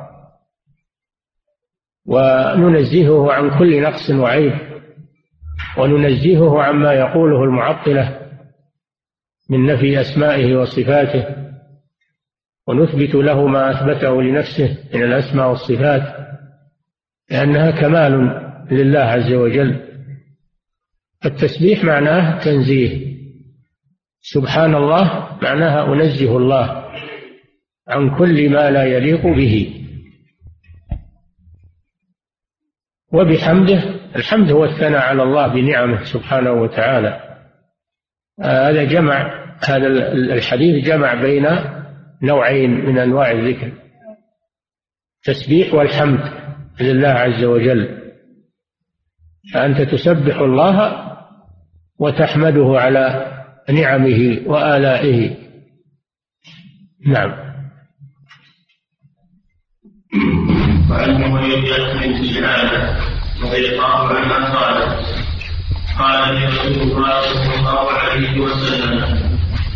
وننزهه 2.06 3.32
عن 3.32 3.60
كل 3.60 3.82
نقص 3.82 4.10
وعيب 4.10 4.54
وننزهه 5.78 6.64
عما 6.64 6.94
يقوله 6.94 7.44
المعطلة 7.44 8.27
من 9.50 9.66
نفي 9.66 10.02
أسمائه 10.02 10.56
وصفاته 10.56 11.26
ونثبت 12.68 13.16
له 13.16 13.48
ما 13.48 13.72
أثبته 13.72 14.22
لنفسه 14.22 14.78
من 14.94 15.04
الأسماء 15.04 15.50
والصفات 15.50 16.28
لأنها 17.32 17.72
كمال 17.72 18.14
لله 18.72 19.00
عز 19.00 19.34
وجل. 19.34 19.88
التسبيح 21.26 21.84
معناه 21.84 22.44
تنزيه. 22.44 23.18
سبحان 24.22 24.76
الله 24.76 25.38
معناها 25.42 25.94
أنزه 25.94 26.38
الله 26.38 26.92
عن 27.88 28.18
كل 28.18 28.50
ما 28.50 28.70
لا 28.70 28.84
يليق 28.84 29.28
به. 29.28 29.84
وبحمده 33.14 33.84
الحمد 34.16 34.52
هو 34.52 34.66
الثناء 34.66 35.02
على 35.02 35.24
الله 35.24 35.48
بنعمه 35.48 36.04
سبحانه 36.04 36.52
وتعالى. 36.52 37.27
هذا 38.44 38.84
جمع 38.84 39.48
هذا 39.64 39.88
الحديث 40.14 40.86
جمع 40.86 41.14
بين 41.14 41.48
نوعين 42.24 42.86
من 42.86 42.98
أنواع 43.00 43.32
الذكر. 43.32 43.72
التسبيح 45.18 45.74
والحمد 45.74 46.20
لله 46.82 47.08
عز 47.08 47.44
وجل. 47.44 48.12
فأنت 49.54 49.82
تسبح 49.82 50.38
الله 50.38 51.08
وتحمده 52.00 52.80
على 52.80 53.34
نعمه 53.70 54.42
وآلائه. 54.46 55.36
نعم. 57.06 57.48
معاوية 60.90 61.56
بن 61.94 62.24
سجعان 62.24 62.98
رضي 63.44 63.70
الله 63.70 64.08
عنها 64.16 64.56
قالت 64.56 65.06
قال 66.00 66.36
لي 66.36 66.46
رسول 66.46 66.82
الله 66.82 67.22
صلى 67.22 67.56
الله 67.60 67.92
عليه 67.92 68.07
وسلم. 68.40 69.28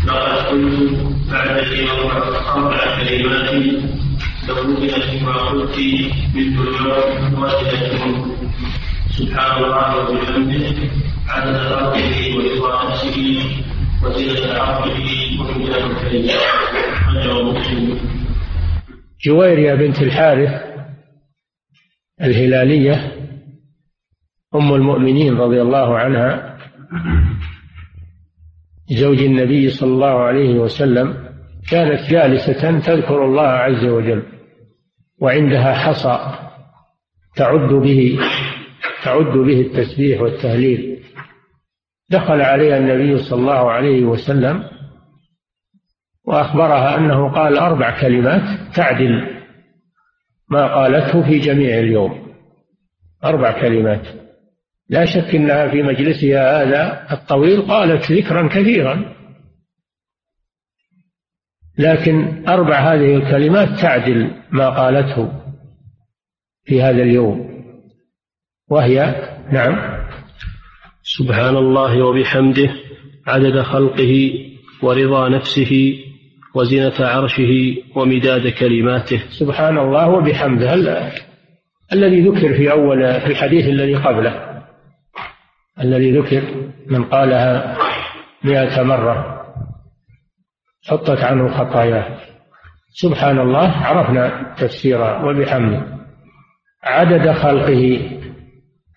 لقد 0.08 0.38
قلت 0.48 0.92
بعد 1.32 1.58
اليوم 1.58 2.12
أربع 2.56 3.04
كلمات 3.04 3.54
لو 4.48 4.56
وجدت 4.72 5.22
ما 5.24 5.34
قلت 5.38 5.76
مثل 6.36 6.68
اليوم 6.68 7.44
واحدة 7.44 7.90
سبحان 9.10 9.64
الله 9.64 9.98
وبحمده 9.98 10.76
عدد 11.30 11.58
خلقه 11.58 12.36
ورضا 12.36 12.90
نفسه 12.90 13.18
وزنة 14.04 14.54
عرشه 14.54 15.40
وميزان 15.40 15.96
كريمه 16.02 16.34
أخرجه 16.94 17.44
مسلم 17.44 18.00
جويرية 19.26 19.74
بنت 19.74 20.02
الحارث 20.02 20.62
الهلالية 22.22 23.12
أم 24.56 24.74
المؤمنين 24.76 25.38
رضي 25.38 25.62
الله 25.62 25.98
عنها 26.00 26.58
زوج 28.92 29.24
النبي 29.24 29.70
صلى 29.70 29.94
الله 29.94 30.20
عليه 30.22 30.60
وسلم 30.60 31.32
كانت 31.72 32.10
جالسة 32.10 32.80
تذكر 32.80 33.26
الله 33.26 33.48
عز 33.48 33.86
وجل 33.86 34.24
وعندها 35.20 35.74
حصى 35.74 36.38
تعد 37.36 37.70
به 37.74 38.20
تعد 39.04 39.38
به 39.38 39.62
التسبيح 39.62 40.22
والتهليل. 40.22 41.04
دخل 42.10 42.42
عليها 42.42 42.78
النبي 42.78 43.18
صلى 43.18 43.40
الله 43.40 43.72
عليه 43.72 44.06
وسلم 44.06 44.64
وأخبرها 46.26 46.98
أنه 46.98 47.34
قال 47.34 47.58
أربع 47.58 48.02
كلمات 48.02 48.76
تعدل 48.76 49.42
ما 50.50 50.76
قالته 50.76 51.24
في 51.24 51.40
جميع 51.40 51.80
اليوم. 51.80 52.34
أربع 53.24 53.62
كلمات. 53.62 54.08
لا 54.92 55.06
شك 55.06 55.36
أنها 55.36 55.68
في 55.68 55.84
مجلسها 55.84 56.64
هذا 56.64 57.08
الطويل 57.12 57.62
قالت 57.62 58.12
ذكرا 58.12 58.48
كثيرا. 58.48 59.16
لكن 61.78 62.46
أربع 62.48 62.94
هذه 62.94 63.16
الكلمات 63.16 63.80
تعدل 63.80 64.32
ما 64.52 64.70
قالته 64.70 65.32
في 66.66 66.82
هذا 66.82 67.04
اليوم. 67.04 67.64
وهي 68.70 69.16
نعم. 69.52 70.02
سبحان 71.04 71.56
الله 71.56 72.06
وبحمده 72.06 72.70
عدد 73.28 73.62
خلقه 73.62 74.34
ورضا 74.84 75.30
نفسه 75.30 76.00
وزنة 76.56 77.08
عرشه 77.08 77.76
ومداد 77.96 78.48
كلماته. 78.48 79.24
سبحان 79.40 79.78
الله 79.78 80.10
وبحمده. 80.10 80.74
الذي 81.94 82.22
ذكر 82.22 82.54
في 82.54 82.72
أول 82.72 83.22
في 83.22 83.28
الحديث 83.28 83.68
الذي 83.68 83.96
قبله. 83.96 84.51
الذي 85.82 86.20
ذكر 86.20 86.44
من 86.88 87.04
قالها 87.04 87.78
مئة 88.44 88.84
مرة 88.84 89.42
حطت 90.90 91.24
عنه 91.24 91.48
خطاياه. 91.48 92.18
سبحان 92.94 93.40
الله 93.40 93.68
عرفنا 93.68 94.56
تفسيرا 94.58 95.24
وبحمده. 95.24 95.86
عدد 96.84 97.32
خلقه 97.32 98.10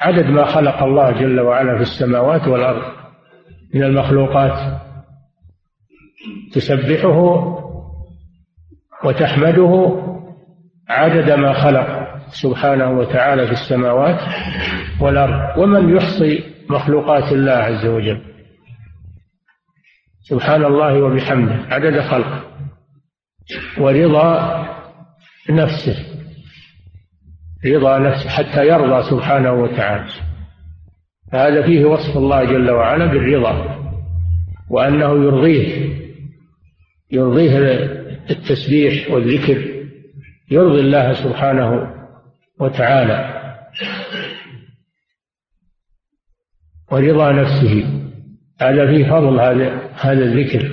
عدد 0.01 0.27
ما 0.27 0.45
خلق 0.45 0.83
الله 0.83 1.11
جل 1.11 1.41
وعلا 1.41 1.77
في 1.77 1.83
السماوات 1.83 2.49
والأرض 2.49 2.83
من 3.75 3.83
المخلوقات. 3.83 4.81
تسبحه 6.53 7.19
وتحمده 9.05 10.03
عدد 10.89 11.31
ما 11.31 11.53
خلق 11.53 12.05
سبحانه 12.29 12.91
وتعالى 12.91 13.47
في 13.47 13.53
السماوات 13.53 14.21
والأرض. 15.01 15.59
ومن 15.59 15.97
يحصي 15.97 16.54
مخلوقات 16.71 17.33
الله 17.33 17.53
عز 17.53 17.87
وجل. 17.87 18.21
سبحان 20.21 20.65
الله 20.65 21.03
وبحمده. 21.03 21.55
عدد 21.75 22.01
خلقه. 22.01 22.45
ورضا 23.79 24.65
نفسه. 25.51 25.97
رضا 27.67 27.99
نفسه 27.99 28.29
حتى 28.29 28.67
يرضى 28.67 29.11
سبحانه 29.11 29.53
وتعالى. 29.53 30.11
هذا 31.33 31.63
فيه 31.67 31.85
وصف 31.85 32.17
الله 32.17 32.45
جل 32.45 32.71
وعلا 32.71 33.07
بالرضا. 33.07 33.85
وأنه 34.71 35.25
يرضيه. 35.25 35.95
يرضيه 37.13 37.59
التسبيح 38.31 39.11
والذكر. 39.11 39.85
يرضي 40.51 40.81
الله 40.81 41.13
سبحانه 41.13 41.95
وتعالى. 42.61 43.45
ورضا 46.93 47.33
نفسه. 47.33 48.01
هذا 48.61 48.87
فيه 48.87 49.11
فضل 49.11 49.41
هذا 49.41 49.91
هذا 49.95 50.25
الذكر. 50.25 50.71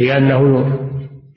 لأنه 0.00 0.72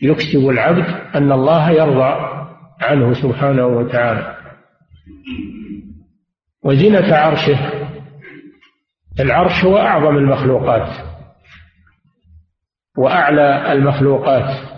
يكسب 0.02 0.50
العبد 0.50 0.86
أن 1.16 1.32
الله 1.32 1.72
يرضى 1.72 2.34
عنه 2.82 3.14
سبحانه 3.14 3.66
وتعالى. 3.66 4.38
وزنة 6.64 7.16
عرشه 7.16 7.58
العرش 9.20 9.66
هو 9.66 9.78
أعظم 9.78 10.18
المخلوقات 10.18 10.90
وأعلى 12.98 13.74
المخلوقات. 13.74 14.74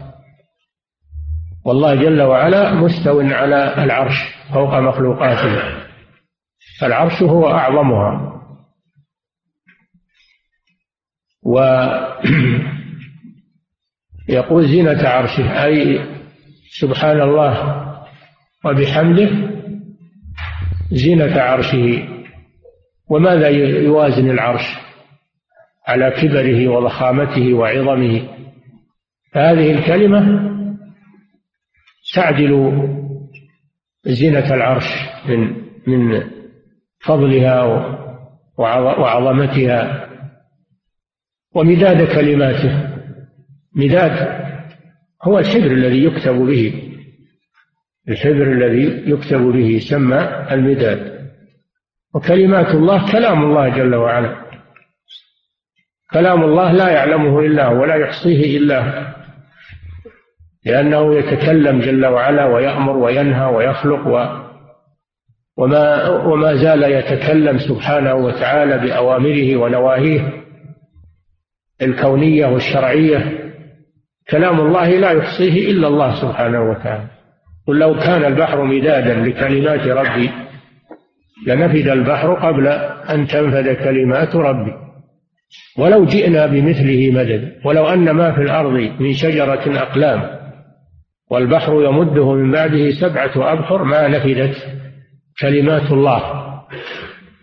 والله 1.66 1.96
جل 1.96 2.22
وعلا 2.22 2.74
مستو 2.74 3.22
على 3.22 3.84
العرش 3.84 4.36
فوق 4.54 4.80
مخلوقاته. 4.80 5.64
العرش 6.84 7.24
هو 7.24 7.52
أعظمها. 7.52 8.36
ويقول 11.46 12.68
زينة 14.72 15.08
عرشه 15.08 15.66
أي 15.66 16.00
سبحان 16.70 17.22
الله 17.22 17.86
وبحمده 18.66 19.30
زينة 20.92 21.42
عرشه. 21.42 22.08
وماذا 23.10 23.48
يوازن 23.80 24.30
العرش؟ 24.30 24.78
على 25.88 26.12
كبره 26.12 26.68
وضخامته 26.68 27.54
وعظمه. 27.54 28.28
هذه 29.34 29.72
الكلمة 29.72 30.52
تعدل 32.14 32.84
زينة 34.06 34.54
العرش 34.54 34.88
من 35.26 35.56
من 35.88 36.24
فضلها 37.00 37.64
وعظمتها. 38.58 40.06
ومداد 41.56 42.08
كلماته. 42.08 42.90
مداد 43.76 44.46
هو 45.24 45.40
الحبر 45.40 45.72
الذي 45.72 46.04
يكتب 46.04 46.36
به. 46.36 46.92
الحبر 48.10 48.52
الذي 48.52 49.12
يكتب 49.12 49.42
به 49.42 49.66
يسمى 49.66 50.48
المداد. 50.52 51.30
وكلمات 52.16 52.76
الله 52.76 53.12
كلام 53.12 53.44
الله 53.44 53.70
جل 53.70 53.96
وعلا. 53.96 54.36
كلام 56.14 56.44
الله 56.44 56.72
لا 56.72 56.90
يعلمه 56.90 57.40
إلا 57.40 57.66
هو 57.66 57.82
ولا 57.82 57.96
يحصيه 57.96 58.58
إلا 58.58 58.80
هو. 58.80 59.16
لأنه 60.66 61.16
يتكلم 61.16 61.80
جل 61.80 62.06
وعلا 62.06 62.46
ويأمر 62.46 62.98
وينهى 62.98 63.56
ويخلق 63.56 64.08
و 64.08 64.46
وما 65.58 66.10
وما 66.10 66.56
زال 66.56 66.84
يتكلم 66.84 67.58
سبحانه 67.58 68.16
وتعالى 68.16 68.78
بأوامره 68.78 69.56
ونواهيه. 69.58 70.45
الكونية 71.82 72.46
والشرعية 72.46 73.52
كلام 74.30 74.60
الله 74.60 74.90
لا 74.90 75.12
يحصيه 75.12 75.72
إلا 75.72 75.88
الله 75.88 76.22
سبحانه 76.22 76.70
وتعالى. 76.70 77.08
قل 77.68 77.80
لو 77.80 77.96
كان 77.96 78.26
البحر 78.26 78.64
مدادا 78.64 79.14
لكلمات 79.14 79.88
ربي 79.88 80.30
لنفد 81.48 81.88
البحر 81.88 82.34
قبل 82.34 82.68
أن 83.10 83.28
تنفد 83.28 83.76
كلمات 83.84 84.36
ربي. 84.36 84.72
ولو 85.78 86.06
جئنا 86.06 86.46
بمثله 86.46 87.12
مدد 87.12 87.56
ولو 87.66 87.86
أن 87.88 88.12
ما 88.12 88.32
في 88.32 88.42
الأرض 88.42 88.74
من 89.00 89.14
شجرة 89.14 89.82
أقلام 89.82 90.22
والبحر 91.32 91.74
يمده 91.84 92.34
من 92.34 92.52
بعده 92.52 92.92
سبعة 92.92 93.54
أبحر 93.54 93.84
ما 93.84 94.08
نفدت 94.08 94.56
كلمات 95.42 95.92
الله. 95.92 96.46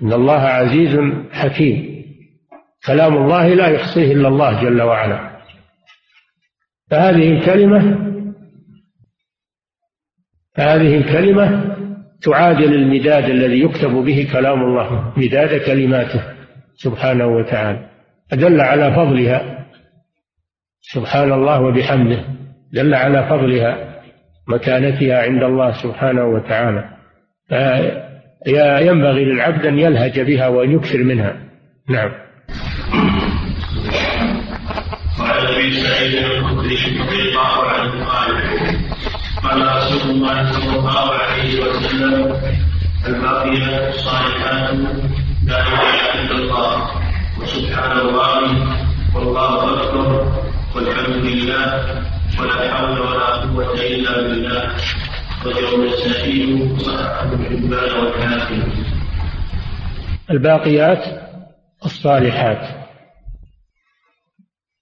إن 0.03 0.13
الله 0.13 0.41
عزيز 0.41 1.01
حكيم. 1.33 1.92
كلام 2.87 3.17
الله 3.17 3.49
لا 3.49 3.67
يحصيه 3.67 4.13
إلا 4.13 4.29
الله 4.29 4.63
جل 4.63 4.83
وعلا. 4.83 5.33
فهذه 6.91 7.33
الكلمة 7.33 7.99
فهذه 10.57 10.97
الكلمة 10.97 11.77
تعادل 12.23 12.75
المداد 12.75 13.25
الذي 13.25 13.61
يكتب 13.61 13.91
به 13.91 14.29
كلام 14.33 14.63
الله 14.63 15.13
مداد 15.17 15.61
كلماته 15.61 16.23
سبحانه 16.75 17.27
وتعالى. 17.27 17.89
دل 18.33 18.61
على 18.61 18.95
فضلها 18.95 19.67
سبحان 20.81 21.33
الله 21.33 21.61
وبحمده. 21.61 22.25
دل 22.73 22.95
على 22.95 23.29
فضلها 23.29 24.03
مكانتها 24.49 25.23
عند 25.23 25.43
الله 25.43 25.73
سبحانه 25.83 26.25
وتعالى. 26.25 26.85
ينبغي 28.87 29.25
للعبد 29.25 29.67
أن 29.67 29.79
يلهج 29.79 30.21
بها 30.21 30.49
وأن 30.49 30.73
يكثر 30.73 30.99
منها. 30.99 31.37
نعم 31.89 32.13
وعن 35.21 35.47
ابي 35.63 35.73
سعيد 35.73 36.15
الخدري 36.15 36.99
رضي 37.01 37.21
الله 37.29 37.67
عنه 37.67 38.05
قال 38.05 38.31
قال 39.43 39.77
رسول 39.77 40.11
الله 40.11 40.53
صلى 40.53 40.79
الله 40.79 41.13
عليه 41.15 41.61
وسلم 41.61 42.41
الباقيات 43.07 43.95
الصالحات 43.95 44.75
لا 45.47 45.61
اله 45.63 46.21
الا 46.21 46.35
الله 46.35 46.91
وسبحان 47.41 47.99
الله 47.99 48.41
والله 49.15 49.83
اكبر 49.83 50.33
والحمد 50.75 51.17
لله 51.17 52.03
ولا 52.41 52.75
حول 52.75 53.01
ولا 53.01 53.27
قوه 53.27 53.75
الا 53.75 54.21
بالله 54.23 54.63
رجعه 55.47 55.75
النسائي 55.75 56.71
وصححه 56.75 57.23
ابن 57.23 57.45
حبان 57.45 57.91
والحاكم 58.05 58.63
الباقيات 60.31 61.05
الصالحات 61.85 62.82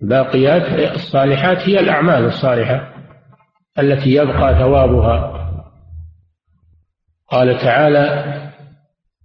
الباقيات 0.03 0.95
الصالحات 0.95 1.69
هي 1.69 1.81
الأعمال 1.81 2.25
الصالحة 2.25 2.95
التي 3.79 4.11
يبقى 4.15 4.59
ثوابها. 4.59 5.37
قال 7.29 7.59
تعالى 7.59 8.25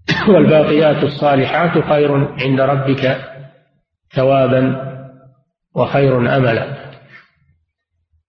والباقيات 0.30 1.04
الصالحات 1.04 1.72
خير 1.72 2.16
عند 2.42 2.62
ربك 2.62 3.26
ثوابا 4.12 4.92
وخير 5.76 6.18
املا 6.18 6.76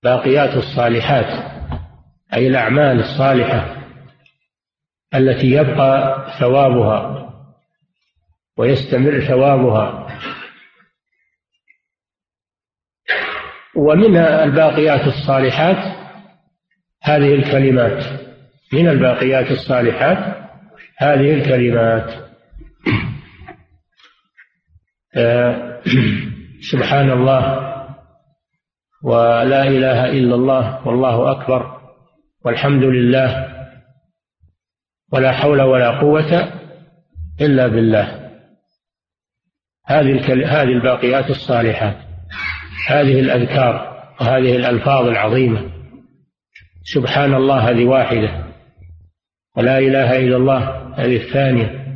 باقيات 0.02 0.56
الصالحات 0.56 1.56
أي 2.34 2.48
الأعمال 2.48 3.00
الصالحة 3.00 3.76
التي 5.14 5.46
يبقى 5.46 6.26
ثوابها 6.40 7.32
ويستمر 8.58 9.20
ثوابها. 9.20 10.15
ومن 13.76 14.16
الباقيات 14.16 15.06
الصالحات. 15.06 15.96
هذه 17.02 17.34
الكلمات 17.34 18.04
من 18.72 18.88
الباقيات 18.88 19.50
الصالحات؟ 19.50 20.36
هذه 20.98 21.34
الكلمات. 21.34 22.26
آه، 25.16 25.80
سبحان 26.72 27.10
الله 27.10 27.66
ولا 29.04 29.68
إله 29.68 30.10
إلا 30.10 30.34
الله 30.34 30.88
والله 30.88 31.30
أكبر 31.30 31.80
والحمد 32.44 32.82
لله 32.82 33.48
ولا 35.12 35.32
حول 35.32 35.62
ولا 35.62 36.00
قوة 36.00 36.52
إلا 37.40 37.66
بالله. 37.66 38.30
هذه 39.86 40.32
هذه 40.46 40.72
الباقيات 40.72 41.30
الصالحات. 41.30 42.05
هذه 42.86 43.20
الأذكار 43.20 43.96
وهذه 44.20 44.56
الألفاظ 44.56 45.06
العظيمة. 45.06 45.70
سبحان 46.94 47.34
الله 47.34 47.70
هذه 47.70 47.84
واحدة. 47.84 48.44
ولا 49.56 49.78
إله 49.78 50.18
إلا 50.18 50.36
الله 50.36 50.92
هذه 50.94 51.16
الثانية. 51.16 51.86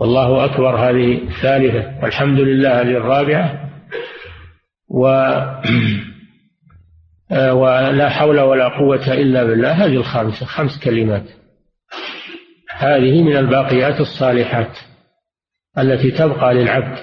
والله 0.00 0.44
أكبر 0.44 0.76
هذه 0.76 1.14
الثالثة. 1.14 2.02
والحمد 2.02 2.38
لله 2.40 2.80
هذه 2.80 2.96
الرابعة. 2.96 3.70
و 4.88 5.06
ولا 7.52 8.08
حول 8.08 8.40
ولا 8.40 8.68
قوة 8.68 9.12
إلا 9.12 9.44
بالله. 9.44 9.72
هذه 9.72 9.96
الخامسة 9.96 10.46
خمس 10.46 10.84
كلمات. 10.84 11.24
هذه 12.70 13.22
من 13.22 13.36
الباقيات 13.36 14.00
الصالحات 14.00 14.78
التي 15.78 16.10
تبقى 16.10 16.54
للعبد 16.54 16.98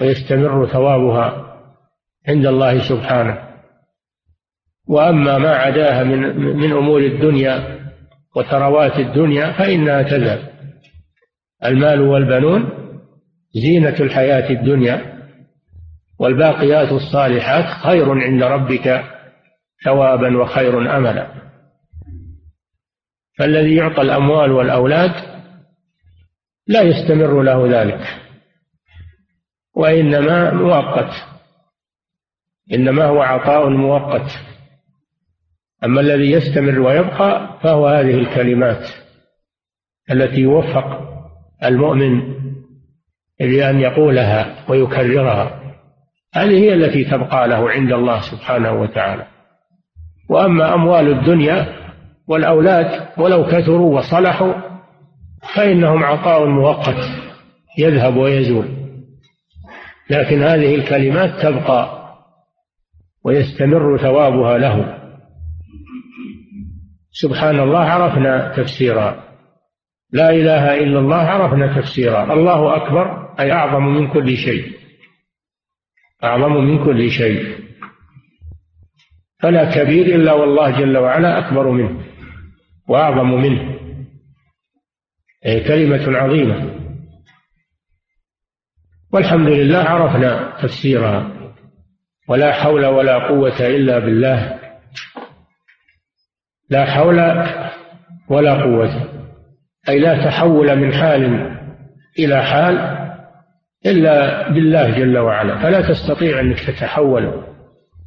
ويستمر 0.00 0.66
ثوابها. 0.66 1.43
عند 2.28 2.46
الله 2.46 2.88
سبحانه. 2.88 3.48
وأما 4.88 5.38
ما 5.38 5.50
عداها 5.50 6.04
من 6.04 6.36
من 6.56 6.72
أمور 6.72 7.00
الدنيا 7.00 7.80
وثروات 8.36 8.98
الدنيا 8.98 9.52
فإنها 9.52 10.02
تذهب. 10.02 10.50
المال 11.64 12.00
والبنون 12.00 12.70
زينة 13.54 13.96
الحياة 14.00 14.50
الدنيا 14.50 15.14
والباقيات 16.18 16.92
الصالحات 16.92 17.64
خير 17.64 18.10
عند 18.10 18.42
ربك 18.42 19.04
ثوابا 19.84 20.36
وخير 20.36 20.96
أملا. 20.96 21.28
فالذي 23.38 23.76
يعطى 23.76 24.02
الأموال 24.02 24.52
والأولاد 24.52 25.12
لا 26.66 26.82
يستمر 26.82 27.42
له 27.42 27.82
ذلك. 27.82 28.06
وإنما 29.76 30.54
مؤقت. 30.54 31.33
إنما 32.72 33.04
هو 33.04 33.22
عطاء 33.22 33.68
مؤقت. 33.68 34.30
أما 35.84 36.00
الذي 36.00 36.30
يستمر 36.30 36.80
ويبقى 36.80 37.58
فهو 37.62 37.86
هذه 37.86 38.14
الكلمات 38.14 38.88
التي 40.10 40.40
يوفق 40.40 41.00
المؤمن 41.64 42.34
بأن 43.40 43.80
يقولها 43.80 44.64
ويكررها. 44.68 45.60
هذه 46.34 46.58
هي 46.58 46.74
التي 46.74 47.04
تبقى 47.04 47.48
له 47.48 47.70
عند 47.70 47.92
الله 47.92 48.20
سبحانه 48.20 48.72
وتعالى. 48.72 49.26
وأما 50.28 50.74
أموال 50.74 51.08
الدنيا 51.08 51.66
والأولاد 52.28 53.08
ولو 53.18 53.44
كثروا 53.44 53.98
وصلحوا 53.98 54.54
فإنهم 55.54 56.04
عطاء 56.04 56.46
مؤقت 56.46 57.08
يذهب 57.78 58.16
ويزول. 58.16 58.68
لكن 60.10 60.42
هذه 60.42 60.74
الكلمات 60.74 61.42
تبقى 61.42 62.03
ويستمر 63.24 63.98
ثوابها 63.98 64.58
له. 64.58 64.98
سبحان 67.10 67.60
الله 67.60 67.78
عرفنا 67.78 68.56
تفسيرا. 68.56 69.24
لا 70.12 70.30
إله 70.30 70.74
إلا 70.74 70.98
الله 70.98 71.16
عرفنا 71.16 71.80
تفسيرا. 71.80 72.32
الله 72.32 72.76
أكبر 72.76 73.34
أي 73.40 73.52
أعظم 73.52 73.84
من 73.84 74.12
كل 74.12 74.36
شيء. 74.36 74.72
أعظم 76.24 76.52
من 76.52 76.84
كل 76.84 77.10
شيء. 77.10 77.64
فلا 79.42 79.64
كبير 79.74 80.06
إلا 80.06 80.32
والله 80.32 80.80
جل 80.80 80.98
وعلا 80.98 81.38
أكبر 81.38 81.70
منه 81.70 82.04
وأعظم 82.88 83.30
منه. 83.30 83.78
أي 85.46 85.60
كلمة 85.60 86.18
عظيمة. 86.18 86.80
والحمد 89.12 89.48
لله 89.48 89.78
عرفنا 89.78 90.58
تفسيرها. 90.62 91.33
ولا 92.28 92.52
حول 92.52 92.86
ولا 92.86 93.28
قوة 93.28 93.60
إلا 93.60 93.98
بالله. 93.98 94.58
لا 96.70 96.84
حول 96.84 97.18
ولا 98.28 98.62
قوة. 98.62 99.08
أي 99.88 99.98
لا 99.98 100.24
تحول 100.24 100.76
من 100.76 100.94
حال 100.94 101.50
إلى 102.18 102.42
حال 102.42 102.98
إلا 103.86 104.48
بالله 104.48 104.90
جل 104.90 105.18
وعلا. 105.18 105.58
فلا 105.58 105.80
تستطيع 105.80 106.40
أنك 106.40 106.60
تتحول 106.60 107.44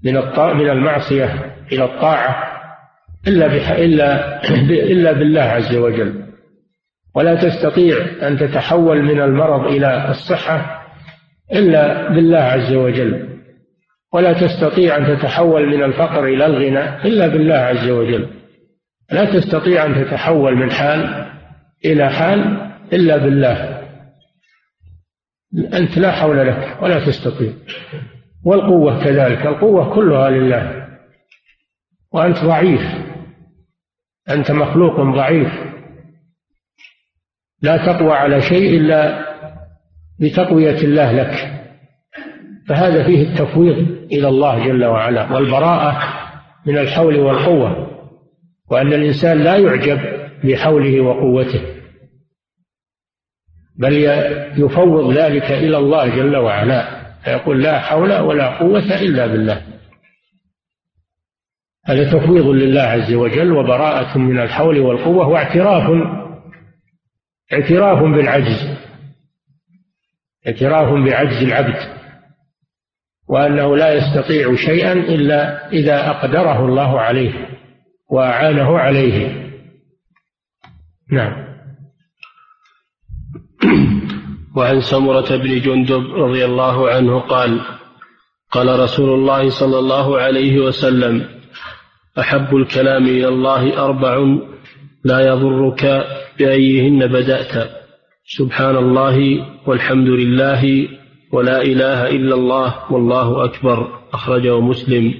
من 0.03 0.13
من 0.37 0.69
المعصية 0.69 1.55
إلى 1.71 1.83
الطاعة 1.85 2.43
إلا. 3.27 3.45
إلا 3.77 4.41
إلا 4.93 5.11
بالله 5.11 5.41
عز 5.41 5.75
وجل. 5.75 6.23
ولا 7.15 7.35
تستطيع 7.35 7.97
أن 8.27 8.37
تتحول 8.37 9.01
من 9.01 9.21
المرض 9.21 9.71
إلى 9.71 10.09
الصحة 10.09 10.83
إلا 11.53 12.09
بالله 12.09 12.39
عز 12.39 12.73
وجل. 12.73 13.36
ولا 14.13 14.33
تستطيع 14.33 14.97
أن 14.97 15.17
تتحول 15.17 15.67
من 15.67 15.83
الفقر 15.83 16.25
إلى 16.25 16.45
الغنى 16.45 17.05
إلا 17.05 17.27
بالله 17.27 17.55
عز 17.55 17.89
وجل. 17.89 18.29
لا 19.11 19.39
تستطيع 19.39 19.85
أن 19.85 20.05
تتحول 20.05 20.55
من 20.55 20.71
حال 20.71 21.31
إلى 21.85 22.09
حال 22.09 22.71
إلا 22.93 23.17
بالله. 23.17 23.83
أنت 25.73 25.97
لا 25.97 26.11
حول 26.11 26.47
لك 26.47 26.77
ولا 26.81 27.05
تستطيع. 27.05 27.53
والقوة 28.45 29.03
كذلك. 29.03 29.45
القوة 29.45 29.95
كلها 29.95 30.29
لله. 30.29 30.87
وأنت 32.13 32.37
ضعيف. 32.37 32.81
أنت 34.29 34.51
مخلوق 34.51 35.15
ضعيف. 35.15 35.53
لا 37.61 37.77
تقوى 37.77 38.13
على 38.13 38.41
شيء 38.41 38.77
إلا 38.77 39.27
بتقوية 40.19 40.77
الله 40.77 41.11
لك. 41.11 41.57
فهذا 42.67 43.03
فيه 43.03 43.21
التفويض 43.21 43.77
إلى 44.11 44.27
الله 44.27 44.67
جل 44.67 44.85
وعلا 44.85 45.33
والبراءة 45.33 46.03
من 46.65 46.77
الحول 46.77 47.19
والقوة 47.19 47.87
وأن 48.71 48.93
الإنسان 48.93 49.37
لا 49.43 49.57
يعجب 49.57 49.99
بحوله 50.43 51.01
وقوته 51.01 51.61
بل 53.79 53.93
يفوض 54.57 55.13
ذلك 55.17 55.51
إلى 55.51 55.77
الله 55.77 56.07
جل 56.07 56.37
وعلا 56.37 56.97
فيقول 57.23 57.63
لا 57.63 57.79
حول 57.79 58.13
ولا 58.13 58.59
قوة 58.59 59.01
إلا 59.01 59.27
بالله. 59.27 59.61
هذا 61.85 62.11
تفويض 62.11 62.45
لله 62.45 62.81
عز 62.81 63.13
وجل 63.13 63.51
وبراءة 63.51 64.17
من 64.17 64.39
الحول 64.39 64.79
والقوة 64.79 65.27
واعتراف 65.27 65.89
اعتراف 67.53 68.03
بالعجز 68.03 68.77
اعتراف 70.47 71.03
بعجز 71.05 71.43
العبد. 71.43 71.96
وأنه 73.27 73.75
لا 73.75 73.93
يستطيع 73.93 74.55
شيئا 74.55 74.93
إلا 74.93 75.71
إذا 75.71 76.09
أقدره 76.09 76.65
الله 76.65 76.99
عليه 76.99 77.49
وأعانه 78.09 78.77
عليه. 78.77 79.43
نعم. 81.11 81.47
وعن 84.57 84.81
سمرة 84.81 85.35
بن 85.35 85.61
جندب 85.61 86.13
رضي 86.13 86.45
الله 86.45 86.89
عنه 86.89 87.19
قال 87.19 87.61
قال 88.51 88.79
رسول 88.79 89.09
الله 89.09 89.49
صلى 89.49 89.79
الله 89.79 90.17
عليه 90.19 90.59
وسلم 90.59 91.27
أحب 92.19 92.55
الكلام 92.55 93.03
إلى 93.03 93.27
الله 93.27 93.83
أربع 93.85 94.37
لا 95.03 95.19
يضرك 95.19 96.07
بأيهن 96.39 97.07
بدأت. 97.07 97.77
سبحان 98.27 98.75
الله 98.75 99.45
والحمد 99.65 100.07
لله 100.07 100.87
ولا 101.31 101.61
إله 101.61 102.07
إلا 102.07 102.35
الله 102.35 102.93
والله 102.93 103.45
أكبر 103.45 103.99
أخرجه 104.13 104.59
مسلم. 104.59 105.13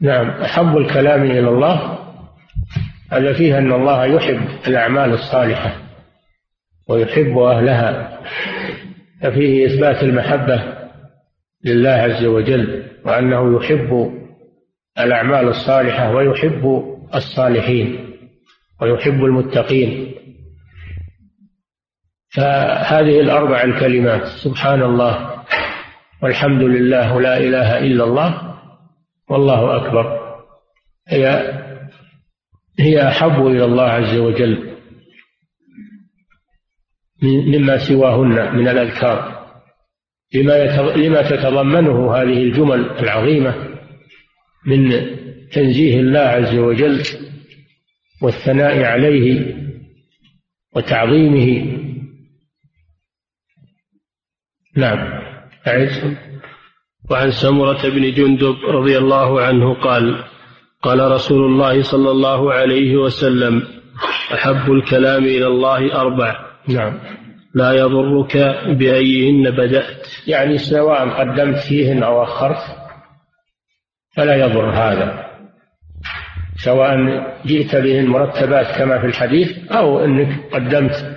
نعم 0.00 0.30
أحب 0.30 0.76
الكلام 0.76 1.22
إلى 1.22 1.48
الله 1.48 1.98
هذا 3.10 3.32
فيه 3.32 3.58
أن 3.58 3.72
الله 3.72 4.04
يحب 4.04 4.40
الأعمال 4.66 5.12
الصالحة 5.12 5.76
ويحب 6.88 7.38
أهلها 7.38 8.20
ففيه 9.22 9.66
إثبات 9.66 10.02
المحبة 10.02 10.62
لله 11.64 11.90
عز 11.90 12.24
وجل 12.24 12.84
وأنه 13.04 13.56
يحب 13.56 14.12
الأعمال 14.98 15.48
الصالحة 15.48 16.14
ويحب 16.14 16.84
الصالحين 17.14 18.14
ويحب 18.80 19.24
المتقين. 19.24 20.14
فهذه 22.38 23.20
الأربع 23.20 23.62
الكلمات 23.62 24.24
سبحان 24.24 24.82
الله 24.82 25.44
والحمد 26.22 26.62
لله 26.62 27.14
ولا 27.14 27.38
إله 27.38 27.78
إلا 27.78 28.04
الله 28.04 28.54
والله 29.30 29.76
أكبر. 29.76 30.18
هي 31.08 31.52
هي 32.78 33.08
أحب 33.08 33.46
إلى 33.46 33.64
الله 33.64 33.82
عز 33.82 34.16
وجل 34.16 34.68
مما 37.22 37.78
سواهن 37.78 38.56
من 38.56 38.68
الأذكار. 38.68 39.38
لما 40.34 40.66
لما 40.96 41.22
تتضمنه 41.22 42.14
هذه 42.14 42.42
الجمل 42.42 42.90
العظيمة 42.90 43.54
من 44.66 44.90
تنزيه 45.52 46.00
الله 46.00 46.20
عز 46.20 46.54
وجل 46.54 47.02
والثناء 48.22 48.84
عليه 48.84 49.54
وتعظيمه 50.76 51.77
نعم. 54.76 54.98
أعد 55.66 56.16
وعن 57.10 57.30
سمرة 57.30 57.88
بن 57.88 58.12
جندب 58.12 58.56
رضي 58.68 58.98
الله 58.98 59.40
عنه 59.42 59.74
قال 59.74 60.24
قال 60.82 61.10
رسول 61.10 61.44
الله 61.44 61.82
صلى 61.82 62.10
الله 62.10 62.52
عليه 62.52 62.96
وسلم 62.96 63.62
أحب 64.34 64.72
الكلام 64.72 65.24
إلى 65.24 65.46
الله 65.46 66.00
أربع. 66.00 66.36
نعم. 66.68 66.98
لا 67.54 67.72
يضرك 67.72 68.36
بأيهن 68.68 69.50
بدأت. 69.50 70.06
يعني 70.26 70.58
سواء 70.58 71.08
قدمت 71.08 71.58
فيهن 71.68 72.02
أو 72.02 72.22
أخرت 72.22 72.62
فلا 74.16 74.36
يضر 74.36 74.70
هذا. 74.70 75.28
سواء 76.56 76.96
جئت 77.46 77.76
بهن 77.76 78.06
مرتبات 78.06 78.78
كما 78.78 78.98
في 78.98 79.06
الحديث 79.06 79.72
أو 79.72 80.04
أنك 80.04 80.54
قدمت 80.54 81.16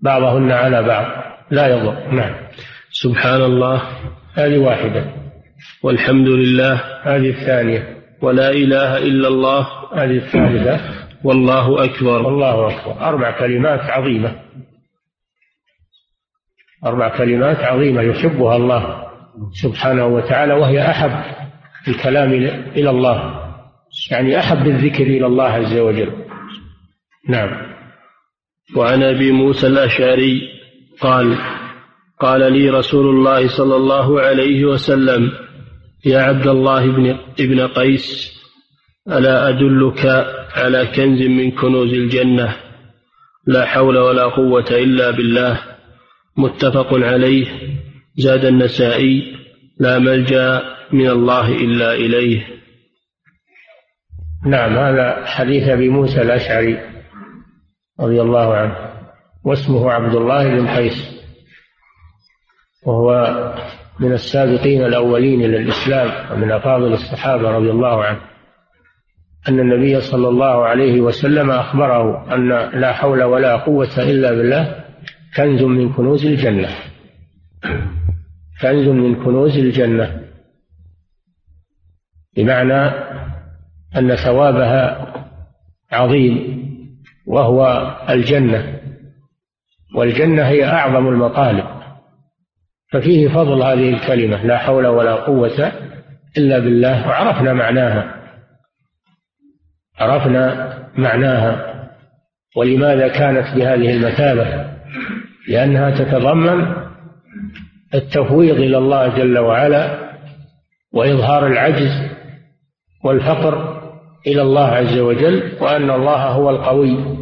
بعضهن 0.00 0.52
على 0.52 0.82
بعض 0.82 1.06
لا 1.50 1.66
يضر. 1.66 2.12
نعم. 2.12 2.34
سبحان 3.02 3.42
الله 3.42 3.82
هذه 4.34 4.58
واحدة. 4.58 5.04
والحمد 5.82 6.28
لله. 6.28 6.74
هذه 7.02 7.30
الثانية. 7.30 7.96
ولا 8.22 8.50
إله 8.50 8.98
إلا 8.98 9.28
الله. 9.28 9.68
هذه 9.94 10.16
الثالثة. 10.16 10.80
والله 11.24 11.84
أكبر. 11.84 12.22
والله 12.22 12.68
أكبر. 12.68 13.00
أربع 13.00 13.38
كلمات 13.38 13.80
عظيمة. 13.80 14.42
أربع 16.86 17.18
كلمات 17.18 17.56
عظيمة 17.56 18.02
يحبها 18.02 18.56
الله 18.56 19.06
سبحانه 19.62 20.06
وتعالى 20.06 20.54
وهي 20.54 20.90
أحب 20.90 21.12
الكلام 21.88 22.32
إلى 22.76 22.90
الله. 22.90 23.42
يعني 24.10 24.38
أحب 24.38 24.66
الذكر 24.66 25.06
إلى 25.06 25.26
الله 25.26 25.44
عز 25.44 25.78
وجل. 25.78 26.12
نعم. 27.28 27.72
وعن 28.76 29.02
أبي 29.02 29.32
موسى 29.32 29.66
الأشعري 29.66 30.40
قال 31.00 31.38
قال 32.22 32.52
لي 32.52 32.70
رسول 32.70 33.06
الله 33.06 33.48
صلى 33.48 33.76
الله 33.76 34.20
عليه 34.20 34.64
وسلم 34.64 35.32
يا 36.06 36.18
عبد 36.22 36.46
الله 36.46 36.86
بن 36.86 37.18
ابن 37.40 37.66
قيس 37.66 38.32
ألا 39.08 39.48
أدلك 39.48 40.06
على 40.54 40.86
كنز 40.86 41.22
من 41.22 41.50
كنوز 41.50 41.92
الجنة؟ 41.92 42.56
لا 43.46 43.66
حول 43.66 43.98
ولا 43.98 44.24
قوة 44.24 44.70
إلا 44.70 45.10
بالله. 45.10 45.60
متفق 46.36 46.94
عليه. 46.94 47.46
زاد 48.16 48.44
النسائي 48.44 49.36
لا 49.80 49.98
ملجأ 49.98 50.62
من 50.92 51.08
الله 51.08 51.48
إلا 51.52 51.94
إليه. 51.94 52.46
نعم 54.46 54.76
هذا 54.76 55.24
حديث 55.26 55.68
أبي 55.68 55.88
موسى 55.88 56.22
الأشعري 56.22 56.78
رضي 58.00 58.20
الله 58.20 58.54
عنه 58.54 58.76
واسمه 59.44 59.90
عبد 59.90 60.14
الله 60.14 60.48
بن 60.48 60.66
قيس. 60.68 61.21
وهو 62.86 63.36
من 64.00 64.12
السابقين 64.12 64.84
الأولين 64.84 65.40
إلى 65.40 65.56
الإسلام 65.56 66.32
ومن 66.32 66.52
أفاضل 66.52 66.92
الصحابة 66.92 67.50
رضي 67.50 67.70
الله 67.70 68.04
عنه. 68.04 68.20
أن 69.48 69.60
النبي 69.60 70.00
صلى 70.00 70.28
الله 70.28 70.64
عليه 70.66 71.00
وسلم 71.00 71.50
أخبره 71.50 72.34
أن 72.34 72.48
لا 72.80 72.92
حول 72.92 73.22
ولا 73.22 73.56
قوة 73.56 73.98
إلا 73.98 74.32
بالله 74.32 74.84
كنز 75.36 75.62
من 75.62 75.92
كنوز 75.92 76.26
الجنة. 76.26 76.68
كنز 78.62 78.88
من 78.88 79.24
كنوز 79.24 79.58
الجنة. 79.58 80.22
بمعنى 82.36 82.90
أن 83.96 84.14
ثوابها 84.14 85.12
عظيم 85.92 86.62
وهو 87.26 87.90
الجنة. 88.10 88.80
والجنة 89.96 90.42
هي 90.42 90.64
أعظم 90.64 91.08
المطالب 91.08 91.81
ففيه 92.92 93.28
فضل 93.28 93.62
هذه 93.62 93.88
الكلمة 93.88 94.46
لا 94.46 94.58
حول 94.58 94.86
ولا 94.86 95.14
قوة 95.14 95.72
إلا 96.38 96.58
بالله. 96.58 97.08
وعرفنا 97.08 97.52
معناها. 97.52 98.14
عرفنا 99.98 100.72
معناها. 100.96 101.72
ولماذا 102.56 103.08
كانت 103.08 103.56
بهذه 103.56 103.92
المثابة؟ 103.92 104.72
لأنها 105.48 105.90
تتضمن 105.90 106.66
التفويض 107.94 108.56
إلى 108.56 108.78
الله 108.78 109.08
جل 109.08 109.38
وعلا 109.38 110.12
وإظهار 110.92 111.46
العجز 111.46 112.10
والفقر 113.04 113.82
إلى 114.26 114.42
الله 114.42 114.66
عز 114.66 114.98
وجل 114.98 115.52
وأن 115.60 115.90
الله 115.90 116.26
هو 116.26 116.50
القوي 116.50 117.18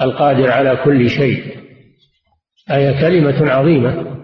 القادر 0.00 0.50
على 0.50 0.76
كل 0.84 1.10
شيء. 1.10 1.44
هي 2.68 3.00
كلمة 3.00 3.52
عظيمة. 3.52 4.21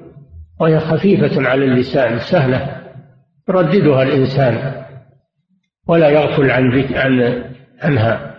وهي 0.61 0.81
خفيفة 0.81 1.49
على 1.49 1.65
اللسان 1.65 2.19
سهلة. 2.19 2.79
يرددها 3.49 4.03
الإنسان 4.03 4.85
ولا 5.89 6.09
يغفل 6.09 6.51
عن 6.51 6.85
عن 6.95 7.45
عنها. 7.83 8.35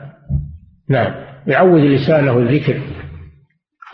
نعم. 0.90 1.14
يعود 1.48 1.82
لسانه 1.82 2.40
الذكر. 2.40 2.82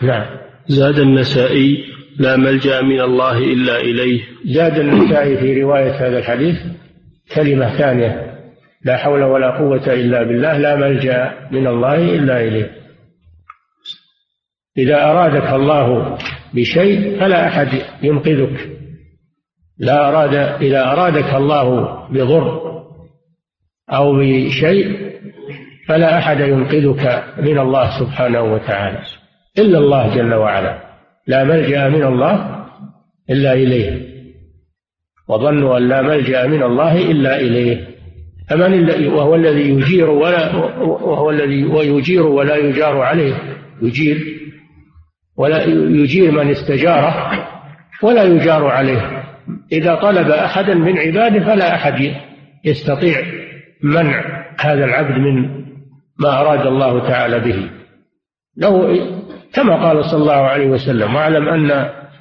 نعم. 0.01 0.25
زاد 0.67 0.99
النسائي 0.99 1.85
لا 2.19 2.37
ملجأ 2.37 2.81
من 2.81 3.01
الله 3.01 3.37
إلا 3.37 3.79
إليه. 3.79 4.21
زاد 4.45 4.79
النسائي 4.79 5.37
في 5.37 5.61
رواية 5.63 5.91
هذا 5.91 6.17
الحديث 6.17 6.57
كلمة 7.35 7.77
ثانية 7.77 8.35
لا 8.85 8.97
حول 8.97 9.23
ولا 9.23 9.57
قوة 9.57 9.93
إلا 9.93 10.23
بالله 10.23 10.57
لا 10.57 10.75
ملجأ 10.75 11.33
من 11.51 11.67
الله 11.67 11.95
إلا 11.95 12.41
إليه. 12.41 12.71
إذا 14.77 15.03
أرادك 15.03 15.53
الله 15.53 16.17
بشيء 16.55 17.19
فلا 17.19 17.47
أحد 17.47 17.67
ينقذك. 18.03 18.69
لا 19.77 20.09
أراد 20.09 20.33
إذا 20.61 20.91
أرادك 20.91 21.33
الله 21.33 21.97
بضر 22.09 22.75
أو 23.93 24.19
بشيء 24.19 24.97
فلا 25.87 26.17
أحد 26.17 26.39
ينقذك 26.39 27.23
من 27.37 27.59
الله 27.59 27.99
سبحانه 27.99 28.41
وتعالى. 28.41 28.99
إلا 29.59 29.77
الله 29.77 30.15
جل 30.15 30.33
وعلا. 30.33 30.83
لا 31.27 31.43
ملجأ 31.43 31.89
من 31.89 32.03
الله 32.03 32.65
إلا 33.29 33.53
إليه. 33.53 34.15
وظنوا 35.29 35.77
أن 35.77 35.89
لا 35.89 36.01
ملجأ 36.01 36.47
من 36.47 36.63
الله 36.63 37.11
إلا 37.11 37.39
إليه. 37.39 37.87
فمن 38.49 38.89
وهو 39.07 39.35
الذي 39.35 39.69
يجير 39.69 40.09
ولا 40.09 40.55
وهو 40.81 41.29
الذي 41.29 41.65
ويجير 41.65 42.25
ولا 42.27 42.55
يجار 42.55 43.01
عليه 43.01 43.33
يجير 43.81 44.34
ولا 45.37 45.63
يجير 45.67 46.31
من 46.31 46.51
استجاره 46.51 47.31
ولا 48.03 48.23
يجار 48.23 48.65
عليه. 48.65 49.23
إذا 49.71 49.95
طلب 49.95 50.29
أحدا 50.29 50.73
من 50.73 50.97
عباده 50.97 51.45
فلا 51.45 51.75
أحد 51.75 52.11
يستطيع 52.65 53.21
منع 53.83 54.45
هذا 54.59 54.85
العبد 54.85 55.17
من 55.17 55.65
ما 56.19 56.41
أراد 56.41 56.67
الله 56.67 57.07
تعالى 57.07 57.39
به. 57.39 57.69
لو 58.57 58.97
كما 59.53 59.87
قال 59.87 60.05
صلى 60.05 60.21
الله 60.21 60.33
عليه 60.33 60.67
وسلم 60.67 61.15
واعلم 61.15 61.49
أن 61.49 61.71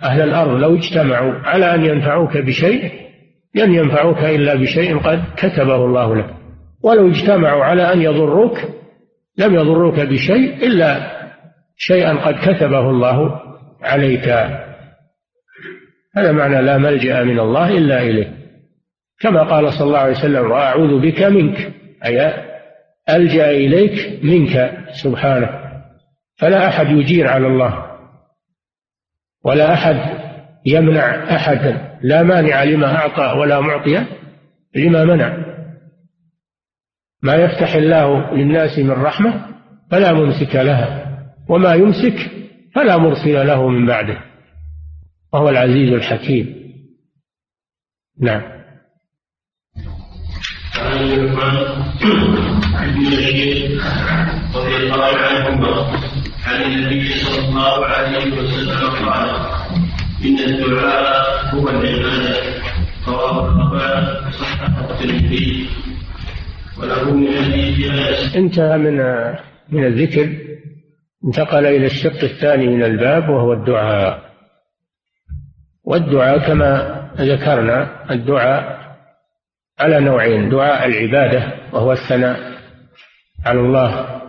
أهل 0.03 0.21
الأرض 0.21 0.61
لو 0.61 0.75
اجتمعوا 0.75 1.33
على 1.33 1.75
أن 1.75 1.85
ينفعوك 1.85 2.37
بشيء 2.37 2.93
لن 3.55 3.75
ينفعوك 3.75 4.19
إلا 4.19 4.55
بشيء 4.55 4.99
قد 4.99 5.25
كتبه 5.37 5.77
الله 5.77 6.17
لك. 6.17 6.31
ولو 6.83 7.09
اجتمعوا 7.09 7.65
على 7.65 7.93
أن 7.93 8.03
يضروك 8.03 8.59
لم 9.39 9.55
يضروك 9.55 10.01
بشيء 10.01 10.67
إلا 10.67 11.14
شيئا 11.77 12.15
قد 12.15 12.35
كتبه 12.35 12.91
الله 12.91 13.41
عليك. 13.83 14.29
هذا 16.17 16.33
معنى 16.33 16.63
لا 16.63 16.79
ملجأ 16.79 17.23
من 17.23 17.41
الله 17.41 17.79
إلا 17.79 18.03
إليه. 18.03 18.35
كما 19.21 19.43
قال 19.43 19.73
صلى 19.73 19.87
الله 19.87 19.99
عليه 19.99 20.19
وسلم 20.19 20.51
وأعوذ 20.51 21.01
بك 21.01 21.23
منك. 21.23 21.73
أي 22.05 22.35
ألجأ 23.11 23.51
إليك 23.51 24.25
منك 24.25 24.79
سبحانه. 25.03 25.51
فلا 26.37 26.69
أحد 26.69 26.87
يجير 26.87 27.29
على 27.29 27.47
الله. 27.47 27.85
ولا 29.45 29.73
أحد 29.73 29.97
يمنع 30.67 31.37
أحدا. 31.37 31.99
لا 32.03 32.23
مانع 32.23 32.65
لما 32.65 32.97
أعطى 32.97 33.39
ولا 33.39 33.61
معطي 33.61 34.07
لما 34.77 35.05
منع. 35.05 35.45
ما 37.23 37.35
يفتح 37.35 37.75
الله 37.75 38.35
للناس 38.35 38.79
من 38.79 38.91
رحمة 38.91 39.47
فلا 39.91 40.13
ممسك 40.13 40.57
لها. 40.57 41.14
وما 41.49 41.75
يمسك 41.75 42.31
فلا 42.75 42.97
مرسل 42.97 43.47
له 43.47 43.69
من 43.69 43.87
بعده. 43.87 44.19
وهو 45.33 45.49
العزيز 45.49 45.93
الحكيم. 45.93 46.55
نعم. 48.21 48.43
عن 50.77 50.97
رضي 54.55 54.77
الله 54.77 55.17
عنهما 55.17 55.99
عن 56.47 56.63
النبي 56.63 57.09
صلى 57.09 57.49
الله 57.49 57.87
عليه 57.87 58.33
وسلم 58.39 58.91
قال 58.91 59.31
إن 60.25 60.39
الدعاء 60.39 61.55
هو 61.55 61.69
العبادة 61.69 62.37
رواه 63.09 63.49
الاربعه 63.49 64.31
صححة 64.31 64.91
الترمذي. 64.91 65.67
وله 66.79 67.15
من 67.15 67.27
حديث 67.27 68.37
انتهى 68.37 68.79
من 68.79 68.97
من 69.69 69.85
الذكر. 69.85 70.54
انتقل 71.27 71.67
إلى 71.67 71.87
الشق 71.87 72.25
الثاني 72.25 72.67
من 72.67 72.83
الباب 72.83 73.29
وهو 73.29 73.53
الدعاء. 73.53 74.35
والدعاء 75.85 76.39
كما 76.39 77.01
ذكرنا 77.17 78.11
الدعاء 78.11 78.85
على 79.81 80.01
نوعين 80.01 80.49
دعاء 80.49 80.87
العبادة 80.87 81.53
وهو 81.73 81.93
الثناء 81.93 82.59
على 83.47 83.61
الله 83.61 84.21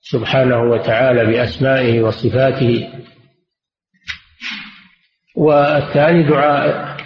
سبحانه 0.00 0.62
وتعالى 0.62 1.26
بأسمائه 1.26 2.02
وصفاته. 2.02 2.88
والثاني 5.36 6.22
دعاء 6.22 6.96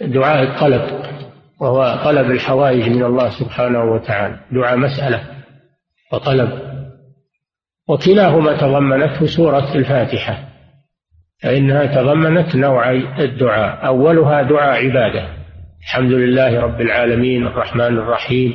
دعاء 0.00 0.42
الطلب 0.42 1.04
وهو 1.60 2.00
طلب 2.04 2.30
الحوائج 2.30 2.88
من 2.88 3.04
الله 3.04 3.30
سبحانه 3.30 3.84
وتعالى 3.84 4.40
دعاء 4.52 4.76
مسألة 4.76 5.44
وطلب. 6.12 6.63
وكلاهما 7.88 8.56
تضمنته 8.56 9.26
سورة 9.26 9.74
الفاتحة 9.74 10.48
فإنها 11.42 11.86
تضمنت 11.86 12.56
نوعي 12.56 13.24
الدعاء. 13.24 13.86
أولها 13.86 14.42
دعاء 14.42 14.86
عبادة. 14.86 15.28
الحمد 15.82 16.12
لله 16.12 16.60
رب 16.60 16.80
العالمين 16.80 17.46
الرحمن 17.46 17.98
الرحيم 17.98 18.54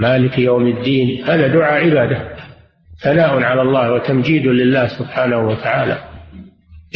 مالك 0.00 0.38
يوم 0.38 0.66
الدين. 0.66 1.24
هذا 1.24 1.46
دعاء 1.46 1.84
عبادة. 1.84 2.36
ثناء 3.02 3.42
على 3.42 3.62
الله 3.62 3.92
وتمجيد 3.92 4.46
لله 4.46 4.86
سبحانه 4.86 5.48
وتعالى. 5.48 5.98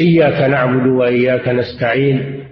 إياك 0.00 0.50
نعبد 0.50 0.86
وإياك 0.86 1.48
نستعين. 1.48 2.44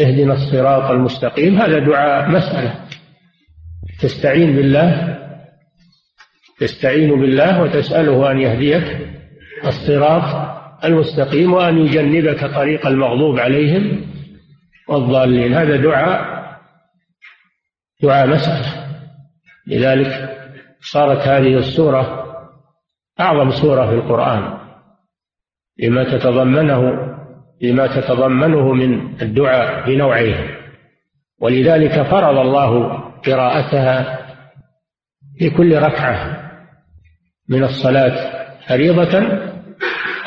اهدنا 0.00 0.34
الصراط 0.34 0.90
المستقيم. 0.90 1.56
هذا 1.56 1.78
دعاء 1.78 2.30
مسألة. 2.30 2.74
تستعين 4.00 4.56
بالله؟ 4.56 5.11
تستعين 6.62 7.20
بالله 7.20 7.62
وتسأله 7.62 8.30
أن 8.30 8.38
يهديك 8.38 9.08
الصراط 9.64 10.52
المستقيم 10.84 11.52
وأن 11.52 11.78
يجنبك 11.78 12.44
طريق 12.54 12.86
المغضوب 12.86 13.38
عليهم 13.38 14.06
والضالين. 14.88 15.54
هذا 15.54 15.76
دعاء 15.76 16.42
دعاء 18.02 18.26
مسألة. 18.26 18.86
لذلك 19.66 20.38
صارت 20.80 21.18
هذه 21.18 21.58
السورة 21.58 22.24
أعظم 23.20 23.50
سورة 23.50 23.86
في 23.86 23.94
القرآن. 23.94 24.58
لما 25.78 26.04
تتضمنه 26.04 27.12
لما 27.62 27.86
تتضمنه 27.86 28.72
من 28.72 29.22
الدعاء 29.22 29.86
بنوعيه 29.86 30.58
ولذلك 31.40 32.02
فرض 32.02 32.38
الله 32.38 32.88
قراءتها 33.26 34.18
في 35.38 35.50
كل 35.50 35.78
ركعة. 35.78 36.42
من 37.48 37.64
الصلاة 37.64 38.14
فريضة 38.68 39.22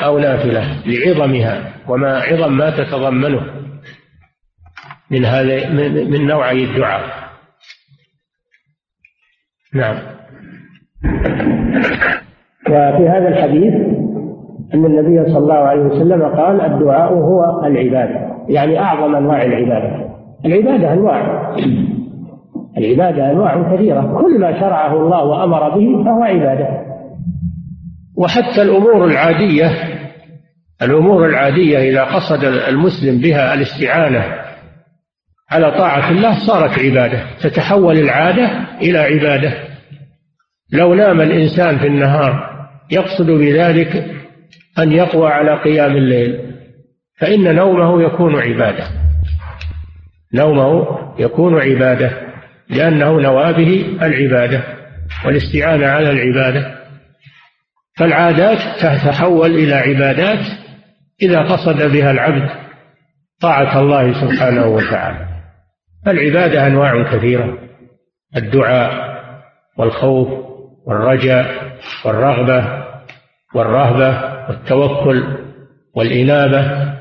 أو 0.04 0.18
نافلة 0.18 0.82
لعظمها 0.86 1.72
وما 1.88 2.18
عظم 2.18 2.56
ما 2.56 2.70
تتضمنه 2.70 3.40
من 5.10 5.24
هذا 5.24 5.70
من 6.10 6.26
نوعي 6.26 6.64
الدعاء. 6.64 7.02
نعم. 9.74 9.96
وفي 12.68 13.08
هذا 13.08 13.28
الحديث 13.28 13.74
أن 14.74 14.84
النبي 14.84 15.24
صلى 15.24 15.38
الله 15.38 15.54
عليه 15.54 15.82
وسلم 15.82 16.22
قال 16.22 16.60
الدعاء 16.60 17.12
هو 17.12 17.66
العبادة 17.66 18.36
يعني 18.48 18.78
أعظم 18.80 19.16
أنواع 19.16 19.42
العبادة. 19.42 20.06
العبادة 20.44 20.92
أنواع 20.92 21.50
العبادة 22.78 23.30
أنواع 23.30 23.74
كثيرة 23.74 24.20
كل 24.20 24.40
ما 24.40 24.60
شرعه 24.60 24.92
الله 24.96 25.24
وأمر 25.24 25.68
به 25.68 26.04
فهو 26.04 26.22
عبادة. 26.22 26.86
وحتى 28.16 28.62
الأمور 28.62 29.04
العادية 29.06 29.96
الأمور 30.82 31.28
العادية 31.28 31.78
إذا 31.78 32.04
قصد 32.04 32.44
المسلم 32.44 33.18
بها 33.20 33.54
الاستعانة 33.54 34.46
على 35.50 35.70
طاعة 35.70 36.10
الله 36.10 36.46
صارت 36.46 36.78
عبادة 36.78 37.26
تتحول 37.40 37.98
العادة 37.98 38.50
إلى 38.82 38.98
عبادة. 38.98 39.54
لو 40.72 40.94
نام 40.94 41.20
الإنسان 41.20 41.78
في 41.78 41.86
النهار 41.86 42.56
يقصد 42.90 43.30
بذلك 43.30 44.04
أن 44.78 44.92
يقوى 44.92 45.28
على 45.28 45.62
قيام 45.62 45.96
الليل 45.96 46.54
فإن 47.20 47.54
نومه 47.54 48.02
يكون 48.02 48.36
عبادة. 48.36 48.84
نومه 50.34 50.86
يكون 51.18 51.60
عبادة 51.60 52.10
لأنه 52.70 53.20
نوى 53.20 53.52
به 53.52 53.86
العبادة 54.06 54.62
والاستعانة 55.24 55.86
على 55.86 56.10
العبادة. 56.10 56.76
فالعادات 57.96 58.58
تتحول 58.78 59.50
إلى 59.50 59.74
عبادات 59.74 60.46
إذا 61.22 61.40
قصد 61.40 61.92
بها 61.92 62.10
العبد 62.10 62.50
طاعة 63.40 63.80
الله 63.80 64.12
سبحانه 64.12 64.66
وتعالى. 64.66 65.26
العبادة 66.06 66.66
أنواع 66.66 67.16
كثيرة 67.16 67.58
الدعاء 68.36 69.16
والخوف 69.78 70.28
والرجاء 70.86 71.76
والرغبة 72.04 72.84
والرهبة 73.54 74.36
والتوكل 74.48 75.24
والإنابة 75.94 76.92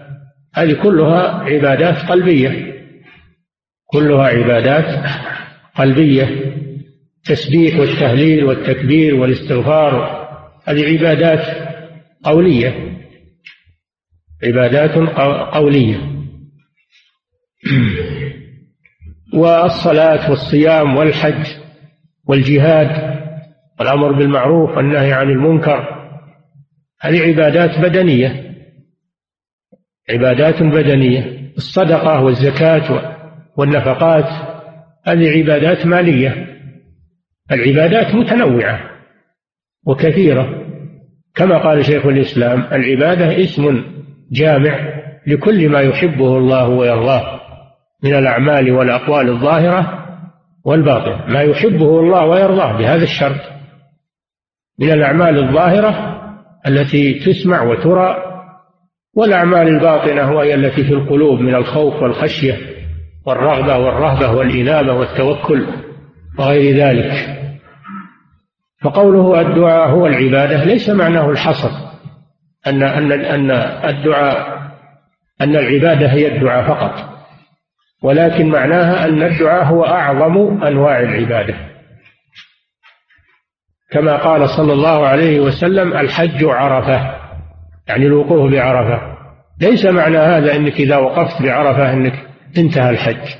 هذه 0.56 0.74
كلها 0.84 1.43
عبادات 1.43 1.98
قلبية 1.98 2.74
كلها 3.86 4.28
عبادات 4.28 5.06
قلبية 5.76 6.30
التسبيح 7.18 7.80
والتهليل 7.80 8.43
والتكبير 8.43 9.16
والاستغفار 9.16 10.24
هذه 10.66 10.97
عبادات 10.97 11.76
قولية. 12.24 12.95
عبادات 14.43 14.97
قولية. 15.53 15.97
والصلاة 19.34 20.30
والصيام 20.30 20.97
والحج 20.97 21.45
والجهاد 22.28 23.16
والأمر 23.80 24.11
بالمعروف 24.11 24.78
والنهي 24.78 25.13
عن 25.13 25.30
المنكر. 25.30 25.95
هذه 27.01 27.22
عبادات 27.22 27.80
بدنية. 27.80 28.55
عبادات 30.09 30.63
بدنية. 30.63 31.51
الصدقة 31.57 32.22
والزكاة 32.24 33.16
والنفقات. 33.57 34.30
هذه 35.05 35.38
عبادات 35.38 35.86
مالية. 35.86 36.59
العبادات 37.51 38.16
متنوعة. 38.16 38.95
وكثيرة. 39.86 40.66
كما 41.36 41.58
قال 41.58 41.86
شيخ 41.86 42.06
الإسلام 42.06 42.64
العبادة 42.72 43.44
اسم 43.44 43.84
جامع 44.32 44.80
لكل 45.28 45.70
ما 45.70 45.80
يحبه 45.80 46.38
الله 46.38 46.70
ويرضاه 46.70 47.40
من 48.04 48.14
الأعمال 48.14 48.72
والأقوال 48.72 49.30
الظاهرة 49.30 50.06
والباطنة. 50.66 51.26
ما 51.34 51.42
يحبه 51.42 52.00
الله 52.00 52.26
ويرضاه 52.26 52.78
بهذا 52.78 53.04
الشرط. 53.04 53.42
من 54.80 54.92
الأعمال 54.92 55.38
الظاهرة 55.44 56.22
التي 56.68 57.14
تسمع 57.14 57.64
وترى 57.64 58.16
والأعمال 59.16 59.68
الباطنة 59.68 60.32
وهي 60.32 60.56
التي 60.56 60.84
في 60.84 60.94
القلوب 60.94 61.40
من 61.40 61.56
الخوف 61.56 61.94
والخشية 62.04 62.58
والرغبة 63.26 63.78
والرهبة 63.78 64.32
والإنابة 64.32 64.94
والتوكل 64.94 65.66
وغير 66.40 66.76
ذلك. 66.76 67.45
فقوله 68.82 69.41
الدعاء 69.41 69.89
هو 69.89 70.07
العبادة 70.07 70.63
ليس 70.63 70.89
معناه 70.89 71.30
الحصر. 71.30 71.71
أن 72.67 72.84
أن 72.84 73.11
أن 73.11 73.51
الدعاء 73.89 74.55
أن 75.41 75.55
العبادة 75.55 76.07
هي 76.07 76.36
الدعاء 76.36 76.67
فقط. 76.67 77.15
ولكن 78.03 78.49
معناها 78.49 79.05
أن 79.05 79.23
الدعاء 79.23 79.63
هو 79.65 79.86
أعظم 79.86 80.63
أنواع 80.63 80.99
العبادة. 80.99 81.55
كما 83.91 84.15
قال 84.15 84.49
صلى 84.49 84.73
الله 84.73 85.07
عليه 85.07 85.39
وسلم 85.39 85.93
الحج 85.97 86.43
عرفة 86.43 87.15
يعني 87.88 88.05
الوقوف 88.05 88.51
بعرفة. 88.51 89.15
ليس 89.61 89.86
معنى 89.86 90.17
هذا 90.17 90.55
أنك 90.55 90.73
إذا 90.73 90.97
وقفت 90.97 91.41
بعرفة 91.41 91.93
أنك 91.93 92.28
انتهى 92.57 92.89
الحج. 92.89 93.36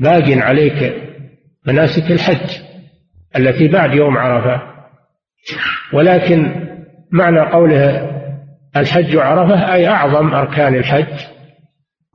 باق 0.00 0.44
عليك 0.44 0.94
مناسك 1.66 2.10
الحج. 2.10 2.63
التي 3.36 3.68
بعد 3.68 3.94
يوم 3.94 4.18
عرفة. 4.18 4.62
ولكن 5.92 6.66
معنى 7.12 7.40
قوله 7.40 8.10
الحج 8.76 9.16
عرفة 9.16 9.74
أي 9.74 9.88
أعظم 9.88 10.34
أركان 10.34 10.74
الحج 10.74 11.20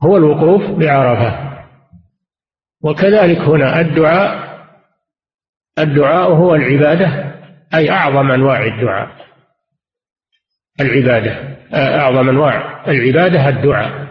هو 0.02 0.16
الوقوف 0.16 0.70
بعرفة. 0.70 1.50
وكذلك 2.82 3.38
هنا 3.38 3.80
الدعاء 3.80 4.50
الدعاء 5.78 6.30
هو 6.30 6.54
العبادة 6.54 7.34
أي 7.74 7.90
أعظم 7.90 8.30
أنواع 8.30 8.64
الدعاء. 8.64 9.08
العبادة 10.80 11.56
أعظم 11.74 12.28
أنواع 12.28 12.84
العبادة 12.88 13.48
الدعاء. 13.48 14.10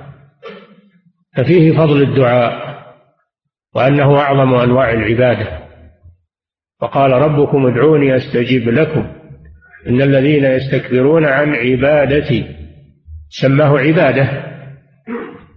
ففيه 1.38 1.78
فضل 1.78 2.02
الدعاء 2.02 2.70
وأنه 3.76 4.20
أعظم 4.20 4.54
أنواع 4.54 4.94
العبادة. 4.94 5.69
وقال 6.82 7.12
ربكم 7.12 7.66
ادعوني 7.66 8.16
أستجيب 8.16 8.70
لكم. 8.70 9.08
إن 9.88 10.02
الذين 10.02 10.46
يستكبرون 10.46 11.26
عن 11.26 11.56
عبادتي 11.56 12.46
سماه 13.30 13.80
عبادة. 13.80 14.30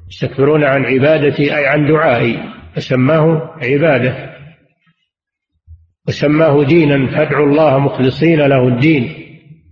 يستكبرون 0.08 0.64
عن 0.64 0.84
عبادتي 0.84 1.56
أي 1.56 1.66
عن 1.66 1.86
دعائي 1.86 2.38
فسماه 2.74 3.50
عبادة. 3.62 4.32
وسماه 6.08 6.64
دينا 6.64 7.06
فادعوا 7.06 7.46
الله 7.46 7.78
مخلصين 7.78 8.40
له 8.40 8.68
الدين 8.68 9.12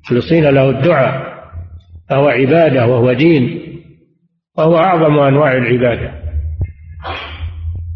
مخلصين 0.05 0.45
له 0.45 0.71
الدعاء. 0.71 1.31
فهو 2.09 2.29
عبادة 2.29 2.87
وهو 2.87 3.13
دين. 3.13 3.61
وهو 4.59 4.79
أعظم 4.79 5.19
أنواع 5.19 5.57
العبادة. 5.57 6.21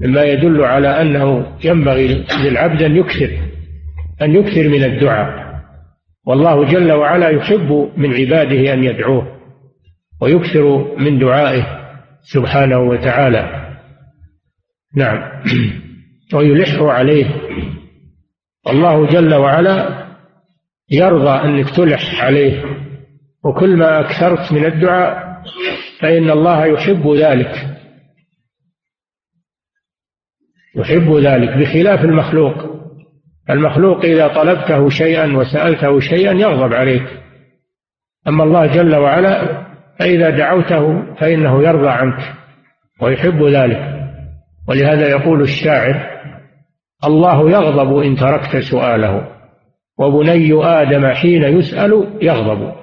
مما 0.01 0.22
يدل 0.22 0.64
على 0.64 1.03
أنه 1.03 1.47
ينبغي 1.64 2.24
للعبد 2.45 2.82
أن 2.82 2.97
يكثر 2.97 3.30
أن 4.22 4.34
يكثر 4.34 4.68
من 4.68 4.84
الدعاء. 4.84 5.45
والله 6.26 6.64
جل 6.64 6.92
وعلا 6.92 7.28
يحب 7.28 7.90
من 7.97 8.14
عباده 8.14 8.72
أن 8.72 8.84
يدعوه 8.84 9.34
ويكثر 10.20 10.97
من 10.99 11.18
دعائه 11.18 11.66
سبحانه 12.22 12.78
وتعالى. 12.78 13.74
نعم. 14.97 15.42
ويلح 16.34 16.82
عليه. 16.82 17.26
الله 18.70 19.07
جل 19.07 19.34
وعلا 19.34 20.05
يرضى 20.90 21.49
أنك 21.49 21.70
تلح 21.70 22.24
عليه. 22.24 22.64
وكل 23.45 23.76
ما 23.76 24.01
أكثرت 24.01 24.53
من 24.53 24.64
الدعاء 24.64 25.42
فإن 26.01 26.30
الله 26.30 26.66
يحب 26.66 27.09
ذلك. 27.09 27.73
يحب 30.76 31.16
ذلك 31.16 31.56
بخلاف 31.58 32.04
المخلوق. 32.04 32.54
المخلوق 33.50 34.04
إذا 34.04 34.28
طلبته 34.28 34.88
شيئا 34.88 35.36
وسألته 35.36 36.00
شيئا 36.00 36.32
يغضب 36.32 36.74
عليك. 36.74 37.06
أما 38.28 38.44
الله 38.44 38.66
جل 38.66 38.96
وعلا 38.96 39.64
فإذا 39.98 40.30
دعوته 40.30 41.14
فإنه 41.14 41.62
يرضى 41.62 41.88
عنك 41.88 42.34
ويحب 43.02 43.42
ذلك. 43.42 43.94
ولهذا 44.68 45.08
يقول 45.08 45.42
الشاعر 45.42 46.14
الله 47.04 47.50
يغضب 47.50 47.98
إن 47.98 48.16
تركت 48.16 48.56
سؤاله 48.56 49.28
وبني 49.98 50.64
آدم 50.64 51.06
حين 51.06 51.42
يسأل 51.42 52.18
يغضب. 52.22 52.74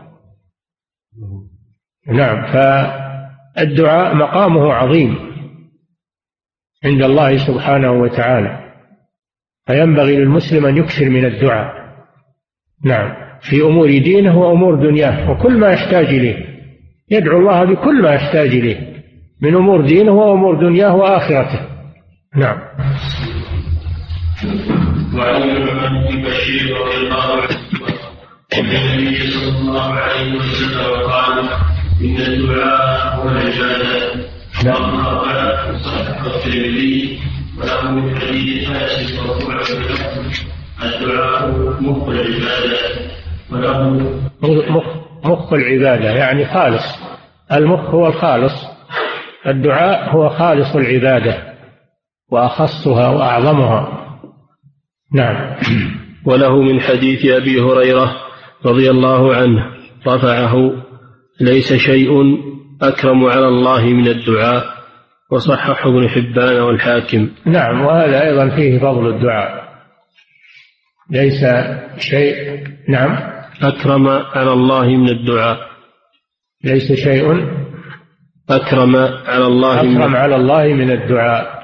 نعم 2.08 2.46
فالدعاء 2.46 4.16
مقامه 4.16 4.74
عظيم. 4.74 5.31
عند 6.86 7.04
الله 7.04 7.38
سبحانه 7.48 7.92
وتعالى. 7.92 8.60
فينبغي 9.68 10.18
للمسلم 10.18 10.66
أن 10.66 10.78
يكثر 10.78 11.10
من 11.10 11.26
الدعاء. 11.26 11.74
نعم. 12.86 13.14
في 13.42 13.62
أمور 13.62 13.88
دينه 13.88 14.38
وأمور 14.38 14.76
دنياه 14.76 15.32
وكل 15.32 15.58
ما 15.58 15.72
يحتاج 15.72 16.06
إليه. 16.06 16.46
يدعو 17.12 17.40
الله 17.40 17.64
بكل 17.64 18.02
ما 18.02 18.14
يحتاج 18.14 18.48
إليه 18.48 19.04
من 19.42 19.56
أمور 19.56 19.88
دينه 19.88 20.12
وأمور 20.12 20.70
دنياه 20.70 20.96
وآخرته. 20.96 21.60
نعم. 22.38 22.58
وعن 25.16 25.42
ابن 25.42 26.22
بشير 26.22 26.78
رضي 26.78 26.98
الله 26.98 27.42
عنه 27.42 27.62
النبي 28.60 29.16
صلى 29.16 29.58
الله 29.58 29.94
عليه 29.94 30.36
وسلم 30.36 31.12
قال 31.12 31.50
إن 32.02 32.18
الدعاء 32.18 33.16
هو 33.16 33.30
وله 37.60 37.92
من 37.92 38.16
حديث 38.16 38.70
الدعاء 40.84 41.52
مخ 41.82 42.08
العبادة 42.08 42.78
وله 43.52 43.90
مخ 45.24 45.54
العبادة 45.54 46.10
يعني 46.10 46.46
خالص. 46.46 46.84
المخ 47.52 47.80
هو 47.80 48.08
الخالص 48.08 48.54
الدعاء 49.48 50.16
هو 50.16 50.30
خالص 50.30 50.76
العبادة 50.76 51.54
وأخصها 52.32 53.10
وأعظمها. 53.10 54.02
نعم. 55.14 55.58
وله 56.26 56.62
من 56.62 56.82
حديث 56.82 57.26
أبي 57.26 57.62
هريرة 57.62 58.16
رضي 58.66 58.90
الله 58.90 59.36
عنه 59.36 59.66
رفعه 60.08 60.72
ليس 61.42 61.74
شيء 61.74 62.42
أكرم 62.82 63.26
على 63.26 63.48
الله 63.48 63.84
من 63.86 64.08
الدعاء 64.08 64.64
وصححه 65.32 65.90
ابن 65.90 66.10
حبان 66.10 66.62
والحاكم. 66.62 67.30
نعم 67.46 67.82
وهذا 67.82 68.24
أيضا 68.24 68.50
فيه 68.56 68.80
فضل 68.80 69.08
الدعاء. 69.08 69.64
ليس 71.10 71.46
شيء 71.98 72.64
نعم. 72.90 73.18
أكرم 73.64 74.08
على 74.08 74.54
الله 74.54 74.86
من 74.86 75.10
الدعاء. 75.10 75.58
ليس 76.64 76.92
شيء. 76.94 77.48
أكرم 78.50 78.96
على 79.26 79.46
الله 79.46 79.80
أكرم 79.80 80.12
من 80.12 80.16
على 80.16 80.36
الله 80.36 80.64
من 80.64 80.92
الدعاء. 80.92 81.62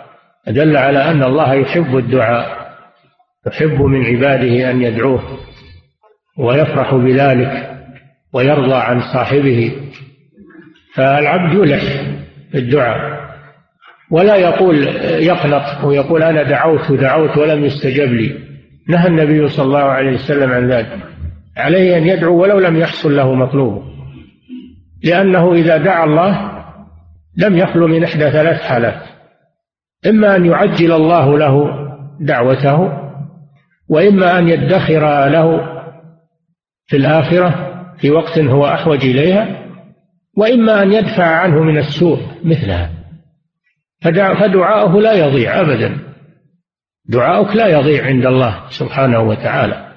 دل 0.47 0.77
على 0.77 1.11
أن 1.11 1.23
الله 1.23 1.53
يحب 1.53 1.97
الدعاء 1.97 2.57
يحب 3.47 3.81
من 3.81 4.05
عباده 4.05 4.71
أن 4.71 4.81
يدعوه 4.81 5.23
ويفرح 6.37 6.95
بذلك 6.95 7.77
ويرضى 8.33 8.75
عن 8.75 8.99
صاحبه. 9.13 9.71
فالعبد 10.97 11.53
يلح 11.53 11.83
بالدعاء 12.53 13.27
ولا 14.11 14.35
يقول 14.35 14.87
يقنط 15.07 15.83
ويقول 15.83 16.23
أنا 16.23 16.43
دعوت 16.43 16.91
دعوت 16.91 17.37
ولم 17.37 17.65
يستجب 17.65 18.13
لي. 18.13 18.39
نهى 18.89 19.07
النبي 19.07 19.47
صلى 19.47 19.65
الله 19.65 19.83
عليه 19.83 20.13
وسلم 20.13 20.51
عن 20.51 20.71
ذلك. 20.71 20.99
عليه 21.57 21.97
أن 21.97 22.07
يدعو 22.07 22.41
ولو 22.41 22.59
لم 22.59 22.75
يحصل 22.75 23.15
له 23.15 23.33
مطلوبه 23.33 23.83
لأنه 25.03 25.53
إذا 25.53 25.77
دعا 25.77 26.05
الله 26.05 26.51
لم 27.37 27.57
يخلو 27.57 27.87
من 27.87 28.03
إحدى 28.03 28.31
ثلاث 28.31 28.61
حالات. 28.61 29.01
إما 30.07 30.35
أن 30.35 30.45
يعجل 30.45 30.91
الله 30.91 31.37
له 31.37 31.69
دعوته 32.19 32.91
وإما 33.89 34.39
أن 34.39 34.47
يدخر 34.47 35.29
له 35.29 35.61
في 36.87 36.97
الآخرة 36.97 37.55
في 37.99 38.11
وقت 38.11 38.39
هو 38.39 38.67
أحوج 38.67 39.05
إليها 39.05 39.66
وإما 40.37 40.83
أن 40.83 40.93
يدفع 40.93 41.25
عنه 41.25 41.63
من 41.63 41.77
السوء 41.77 42.19
مثلها. 42.43 42.91
فدعاؤه 44.01 45.01
لا 45.01 45.13
يضيع 45.13 45.61
أبدا. 45.61 45.99
دعاؤك 47.05 47.55
لا 47.55 47.67
يضيع 47.67 48.05
عند 48.05 48.25
الله 48.25 48.69
سبحانه 48.69 49.19
وتعالى. 49.19 49.93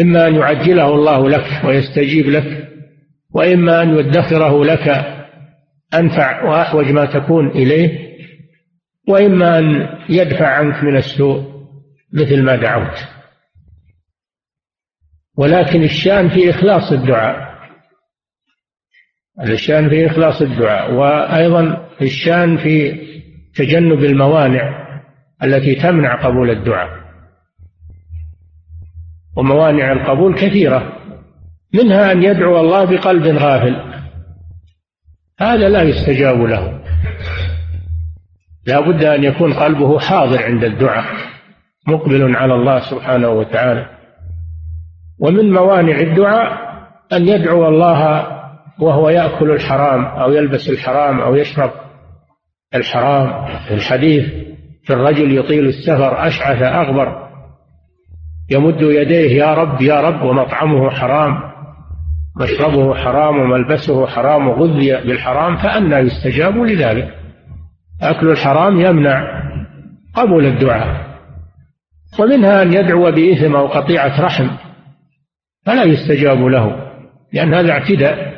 إما 0.00 0.28
أن 0.28 0.34
يعجله 0.34 0.94
الله 0.94 1.28
لك 1.28 1.64
ويستجيب 1.64 2.26
لك 2.26 2.68
وإما 3.34 3.82
أن 3.82 3.98
يدخره 3.98 4.64
لك 4.64 4.88
أنفع 5.94 6.44
وأحوج 6.44 6.90
ما 6.90 7.04
تكون 7.04 7.48
إليه 7.48 8.06
وإما 9.08 9.58
أن 9.58 9.88
يدفع 10.08 10.48
عنك 10.48 10.84
من 10.84 10.96
السوء 10.96 11.42
مثل 12.12 12.42
ما 12.42 12.56
دعوت. 12.56 12.98
ولكن 15.38 15.82
الشأن 15.82 16.28
في 16.28 16.50
إخلاص 16.50 16.92
الدعاء. 16.92 17.55
الشأن 19.42 19.88
في 19.88 20.06
إخلاص 20.06 20.42
الدعاء 20.42 20.94
وأيضا 20.94 21.88
الشأن 22.02 22.56
في 22.56 22.92
تجنب 23.54 24.04
الموانع 24.04 24.86
التي 25.42 25.74
تمنع 25.74 26.26
قبول 26.26 26.50
الدعاء. 26.50 26.90
وموانع 29.36 29.92
القبول 29.92 30.34
كثيرة 30.34 30.92
منها 31.74 32.12
أن 32.12 32.22
يدعو 32.22 32.60
الله 32.60 32.84
بقلب 32.84 33.36
غافل. 33.36 33.76
هذا 35.40 35.68
لا 35.68 35.82
يستجاب 35.82 36.42
له. 36.42 36.80
لا 38.66 38.80
بد 38.80 39.04
أن 39.04 39.24
يكون 39.24 39.52
قلبه 39.52 39.98
حاضر 39.98 40.42
عند 40.42 40.64
الدعاء 40.64 41.04
مقبل 41.88 42.36
على 42.36 42.54
الله 42.54 42.80
سبحانه 42.90 43.28
وتعالى. 43.28 43.86
ومن 45.18 45.52
موانع 45.52 46.00
الدعاء 46.00 46.66
أن 47.12 47.28
يدعو 47.28 47.68
الله 47.68 48.35
وهو 48.80 49.08
يأكل 49.08 49.50
الحرام 49.50 50.04
أو 50.04 50.32
يلبس 50.32 50.68
الحرام 50.70 51.20
أو 51.20 51.34
يشرب 51.34 51.70
الحرام. 52.74 53.46
الحديث 53.70 54.24
في 54.84 54.92
الرجل 54.92 55.38
يطيل 55.38 55.66
السفر 55.66 56.26
أشعث 56.26 56.62
أغبر 56.62 57.26
يمد 58.50 58.80
يديه 58.80 59.36
يا 59.36 59.54
رب 59.54 59.82
يا 59.82 60.00
رب 60.00 60.22
ومطعمه 60.22 60.90
حرام 60.90 61.38
مشربه 62.40 62.94
حرام 62.94 63.38
وملبسه 63.38 64.06
حرام 64.06 64.48
وغذي 64.48 64.92
بالحرام 64.92 65.56
فأنى 65.56 65.96
يستجاب 65.96 66.56
لذلك. 66.56 67.14
أكل 68.02 68.30
الحرام 68.30 68.80
يمنع 68.80 69.42
قبول 70.14 70.46
الدعاء. 70.46 71.06
ومنها 72.20 72.62
أن 72.62 72.72
يدعو 72.72 73.12
بإثم 73.12 73.56
أو 73.56 73.66
قطيعة 73.66 74.20
رحم 74.20 74.48
فلا 75.66 75.84
يستجاب 75.84 76.38
له 76.38 76.92
لأن 77.32 77.54
هذا 77.54 77.72
اعتداء. 77.72 78.36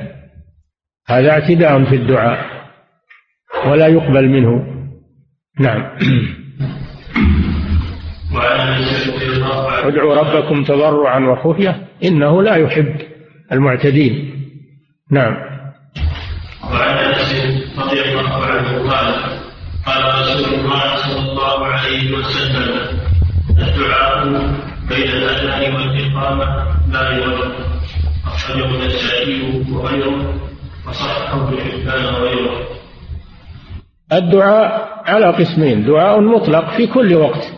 هذا 1.08 1.30
اعتداء 1.30 1.84
في 1.84 1.96
الدعاء 1.96 2.46
ولا 3.66 3.86
يقبل 3.86 4.28
منه. 4.28 4.66
نعم. 5.60 5.98
ادعوا 9.84 10.14
ربكم 10.14 10.64
تضرعا 10.64 11.20
وخفية 11.20 11.88
إنه 12.04 12.42
لا 12.42 12.56
يحب 12.56 12.96
المعتدين. 13.52 14.34
نعم. 15.10 15.36
وعن 16.72 16.96
انس 16.98 17.32
رضي 17.78 18.02
الله 18.02 18.46
عنه 18.46 18.90
قال 18.90 19.14
قال 19.86 20.20
رسول 20.20 20.54
الله 20.54 20.96
صلى 20.96 21.30
الله 21.30 21.66
عليه 21.66 22.12
وسلم 22.12 22.98
الدعاء 23.50 24.24
بين 24.88 25.08
الأذان 25.08 25.74
والإقامة 25.74 26.46
لا 26.92 27.10
يرد 27.10 27.54
أخرجه 28.26 28.64
النسائي 28.64 29.64
وغيره. 29.72 30.34
الدعاء 34.12 34.88
على 35.04 35.26
قسمين 35.26 35.84
دعاء 35.84 36.20
مطلق 36.20 36.76
في 36.76 36.86
كل 36.86 37.14
وقت 37.14 37.52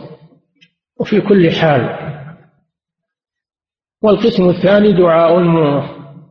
وفي 0.99 1.21
كل 1.21 1.51
حال. 1.51 1.89
والقسم 4.03 4.49
الثاني 4.49 4.91
دعاء 4.93 5.39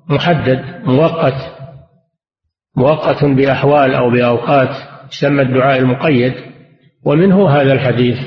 محدد 0.08 0.64
مؤقت 0.84 1.56
مؤقت 2.76 3.24
بأحوال 3.24 3.94
أو 3.94 4.10
بأوقات 4.10 4.76
يسمى 5.12 5.42
الدعاء 5.42 5.78
المقيد. 5.78 6.34
ومنه 7.04 7.48
هذا 7.48 7.72
الحديث 7.72 8.18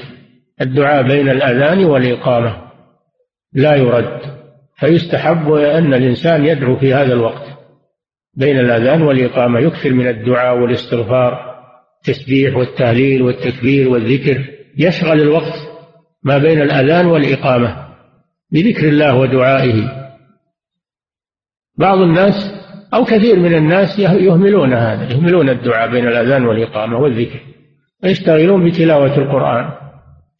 الدعاء 0.61 1.03
بين 1.03 1.29
الأذان 1.29 1.85
والإقامة 1.85 2.63
لا 3.53 3.75
يرد 3.75 4.19
فيستحب 4.79 5.51
أن 5.51 5.93
الإنسان 5.93 6.45
يدعو 6.45 6.75
في 6.75 6.93
هذا 6.93 7.13
الوقت. 7.13 7.52
بين 8.35 8.59
الأذان 8.59 9.01
والإقامة 9.01 9.59
يكثر 9.59 9.93
من 9.93 10.07
الدعاء 10.07 10.57
والاستغفار 10.57 11.53
التسبيح 11.97 12.55
والتهليل 12.55 13.21
والتكبير 13.21 13.89
والذكر. 13.89 14.45
يشغل 14.77 15.21
الوقت 15.21 15.53
ما 16.23 16.37
بين 16.37 16.61
الأذان 16.61 17.05
والإقامة 17.05 17.87
بذكر 18.51 18.87
الله 18.87 19.15
ودعائه. 19.15 20.03
بعض 21.77 21.97
الناس 21.97 22.33
أو 22.93 23.05
كثير 23.05 23.39
من 23.39 23.55
الناس 23.55 23.99
يهملون 23.99 24.73
هذا 24.73 25.13
يهملون 25.13 25.49
الدعاء 25.49 25.91
بين 25.91 26.07
الأذان 26.07 26.45
والإقامة 26.45 26.97
والذكر 26.97 27.39
ويشتغلون 28.03 28.69
بتلاوة 28.69 29.17
القرآن. 29.17 29.71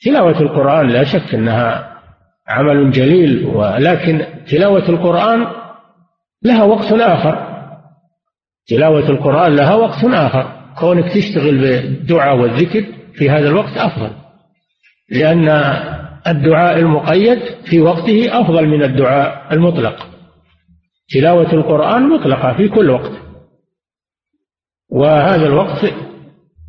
تلاوة 0.05 0.41
القرآن 0.41 0.87
لا 0.87 1.03
شك 1.03 1.33
أنها 1.33 1.93
عمل 2.47 2.91
جليل 2.91 3.45
ولكن 3.45 4.25
تلاوة 4.47 4.89
القرآن 4.89 5.47
لها 6.43 6.63
وقت 6.63 6.91
آخر. 6.91 7.42
تلاوة 8.67 9.09
القرآن 9.09 9.55
لها 9.55 9.75
وقت 9.75 10.03
آخر. 10.03 10.63
كونك 10.79 11.13
تشتغل 11.13 11.57
بالدعاء 11.61 12.37
والذكر 12.37 12.85
في 13.13 13.29
هذا 13.29 13.49
الوقت 13.49 13.77
أفضل. 13.77 14.11
لأن 15.09 15.47
الدعاء 16.27 16.79
المقيد 16.79 17.39
في 17.65 17.81
وقته 17.81 18.41
أفضل 18.41 18.67
من 18.67 18.83
الدعاء 18.83 19.53
المطلق. 19.53 20.07
تلاوة 21.09 21.53
القرآن 21.53 22.09
مطلقة 22.09 22.57
في 22.57 22.69
كل 22.69 22.89
وقت. 22.89 23.11
وهذا 24.91 25.45
الوقت 25.45 25.93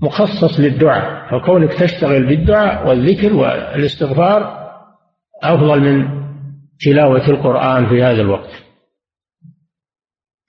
مخصص 0.02 0.60
للدعاء. 0.60 1.30
فكونك 1.30 1.72
تشتغل 1.72 2.26
بالدعاء 2.26 2.88
والذكر 2.88 3.32
والاستغفار 3.32 4.64
أفضل 5.42 5.80
من 5.80 6.24
تلاوة 6.80 7.28
القرآن 7.28 7.88
في 7.88 8.02
هذا 8.02 8.20
الوقت. 8.20 8.63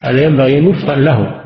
هذا 0.03 0.23
ينبغي 0.23 0.69
يفضل 0.69 1.05
له 1.05 1.41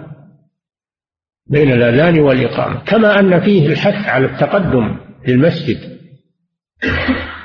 بين 1.47 1.71
الأذان 1.71 2.19
والإقامة 2.19 2.79
كما 2.85 3.19
أن 3.19 3.39
فيه 3.39 3.67
الحث 3.67 4.09
على 4.09 4.25
التقدم 4.25 4.97
للمسجد 5.27 5.99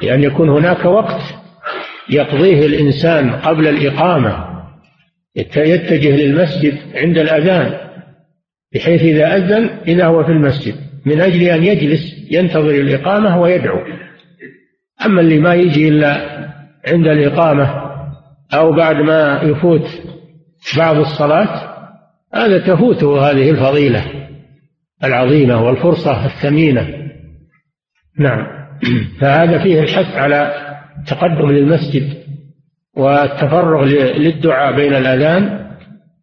لأن 0.02 0.22
يكون 0.22 0.48
هناك 0.48 0.84
وقت 0.84 1.20
يقضيه 2.10 2.66
الإنسان 2.66 3.30
قبل 3.30 3.68
الإقامة 3.68 4.54
يتجه 5.56 6.16
للمسجد 6.16 6.78
عند 6.94 7.18
الأذان 7.18 7.84
بحيث 8.74 9.02
إذا 9.02 9.36
أذن 9.36 9.70
إذا 9.88 10.06
هو 10.06 10.24
في 10.24 10.32
المسجد 10.32 10.74
من 11.06 11.20
أجل 11.20 11.42
أن 11.42 11.64
يجلس 11.64 12.14
ينتظر 12.30 12.70
الإقامة 12.70 13.40
ويدعو. 13.40 13.78
أما 15.06 15.20
اللي 15.20 15.38
ما 15.38 15.54
يجي 15.54 15.88
إلا 15.88 16.16
عند 16.86 17.06
الإقامة 17.06 17.84
أو 18.54 18.72
بعد 18.72 18.96
ما 18.96 19.40
يفوت 19.42 19.88
بعض 20.76 20.96
الصلاة 20.96 21.74
هذا 22.34 22.58
تفوته 22.58 23.30
هذه 23.30 23.50
الفضيلة 23.50 24.28
العظيمة 25.04 25.62
والفرصة 25.62 26.26
الثمينة. 26.26 27.10
نعم. 28.18 28.46
فهذا 29.20 29.62
فيه 29.62 29.80
الحث 29.80 30.14
على 30.14 30.52
التقدم 30.98 31.50
للمسجد 31.50 32.24
والتفرغ 32.96 33.84
للدعاء 33.84 34.76
بين 34.76 34.94
الأذان 34.94 35.70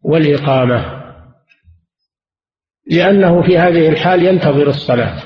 والإقامة 0.03 1.01
لأنه 2.91 3.41
في 3.41 3.57
هذه 3.57 3.89
الحال 3.89 4.25
ينتظر 4.25 4.67
الصلاة 4.67 5.17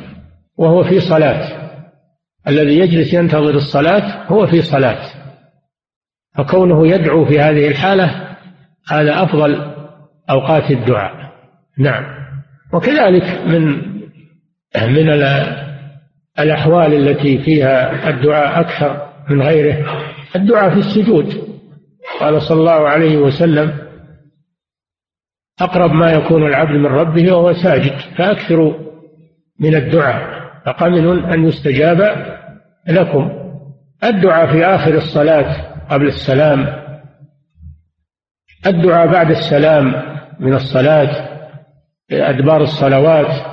وهو 0.58 0.84
في 0.84 1.00
صلاة. 1.00 1.66
الذي 2.48 2.80
يجلس 2.80 3.14
ينتظر 3.14 3.56
الصلاة 3.56 4.28
هو 4.28 4.48
في 4.48 4.62
صلاة 4.62 5.10
فكونه 6.36 6.88
يدعو 6.88 7.26
في 7.26 7.40
هذه 7.40 7.68
الحالة 7.68 8.25
هذا 8.90 9.24
أفضل 9.24 9.74
أوقات 10.30 10.72
الدعاء. 10.72 11.32
نعم. 11.78 12.06
وكذلك 12.74 13.42
من 13.48 13.96
من 14.76 15.10
الأحوال 16.40 16.94
التي 16.94 17.38
فيها 17.38 18.10
الدعاء 18.10 18.60
أكثر 18.60 19.08
من 19.30 19.42
غيره 19.42 19.86
الدعاء 20.36 20.70
في 20.70 20.80
السجود. 20.80 21.34
قال 22.20 22.42
صلى 22.42 22.60
الله 22.60 22.90
عليه 22.90 23.18
وسلم 23.18 23.78
أقرب 25.62 25.92
ما 25.92 26.12
يكون 26.12 26.48
العبد 26.48 26.72
من 26.72 26.86
ربه 26.86 27.34
وهو 27.34 27.54
ساجد 27.54 27.98
فأكثروا 28.18 28.74
من 29.60 29.76
الدعاء. 29.76 30.46
فقمن 30.66 31.26
أن 31.26 31.48
يستجاب 31.48 32.26
لكم. 32.88 33.32
الدعاء 34.04 34.52
في 34.52 34.66
آخر 34.66 34.94
الصلاة 34.94 35.56
قبل 35.90 36.08
السلام 36.08 36.85
الدعاء 38.68 39.08
بعد 39.08 39.32
السلام 39.32 39.94
من 40.40 40.54
الصلاة 40.54 41.30
أدبار 42.12 42.62
الصلوات. 42.62 43.46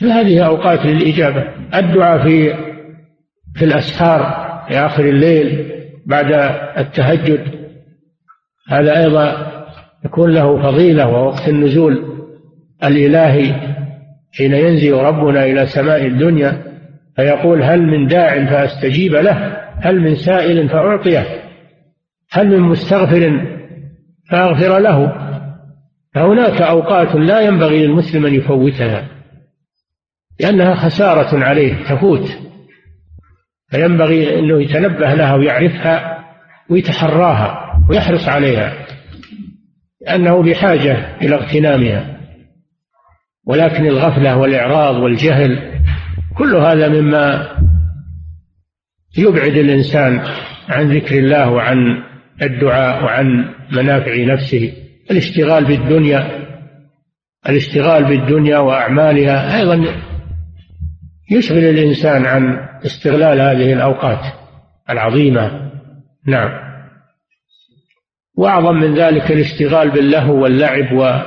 فهذه 0.00 0.46
أوقات 0.46 0.86
للإجابة. 0.86 1.44
الدعاء 1.74 2.22
في 2.22 2.54
في 3.54 3.64
الأسحار 3.64 4.48
في 4.68 4.78
آخر 4.78 5.04
الليل 5.04 5.72
بعد 6.06 6.32
التهجد. 6.78 7.58
هذا 8.68 9.00
أيضا 9.00 9.52
يكون 10.04 10.30
له 10.30 10.62
فضيلة 10.62 11.08
ووقت 11.08 11.48
النزول 11.48 12.18
الإلهي 12.84 13.54
حين 14.32 14.54
ينزل 14.54 14.92
ربنا 14.92 15.44
إلى 15.44 15.66
سماء 15.66 16.06
الدنيا 16.06 16.62
فيقول 17.16 17.62
هل 17.62 17.82
من 17.82 18.06
داع 18.06 18.46
فأستجيب 18.46 19.14
له 19.14 19.56
هل 19.80 20.00
من 20.00 20.14
سائل 20.14 20.68
فأعطيه 20.68 21.26
هل 22.30 22.48
من 22.48 22.60
مستغفر 22.60 23.57
فأغفر 24.30 24.78
له. 24.78 25.28
فهناك 26.14 26.62
أوقات 26.62 27.14
لا 27.14 27.40
ينبغي 27.40 27.86
للمسلم 27.86 28.26
أن 28.26 28.34
يفوتها 28.34 29.08
لأنها 30.40 30.74
خسارة 30.74 31.44
عليه 31.44 31.74
تفوت. 31.84 32.38
فينبغي 33.70 34.38
أنه 34.38 34.62
يتنبه 34.62 35.14
لها 35.14 35.34
ويعرفها 35.34 36.24
ويتحراها 36.70 37.80
ويحرص 37.90 38.28
عليها 38.28 38.72
لأنه 40.00 40.42
بحاجة 40.42 41.16
إلى 41.22 41.34
اغتنامها. 41.34 42.18
ولكن 43.46 43.86
الغفلة 43.86 44.36
والإعراض 44.36 44.96
والجهل 44.96 45.80
كل 46.36 46.56
هذا 46.56 46.88
مما 46.88 47.48
يبعد 49.18 49.52
الإنسان 49.52 50.22
عن 50.68 50.92
ذكر 50.92 51.18
الله 51.18 51.50
وعن 51.50 52.02
الدعاء 52.42 53.04
وعن 53.04 53.54
منافع 53.72 54.24
نفسه 54.24 54.72
الاشتغال 55.10 55.64
بالدنيا 55.64 56.48
الاشتغال 57.48 58.04
بالدنيا 58.04 58.58
وأعمالها 58.58 59.60
أيضا 59.60 59.84
يشغل 61.30 61.58
الإنسان 61.58 62.26
عن 62.26 62.68
استغلال 62.86 63.40
هذه 63.40 63.72
الأوقات 63.72 64.20
العظيمة. 64.90 65.70
نعم. 66.26 66.50
وأعظم 68.36 68.74
من 68.74 68.94
ذلك 68.94 69.32
الاشتغال 69.32 69.90
باللهو 69.90 70.42
واللعب 70.42 70.92
و 70.92 71.20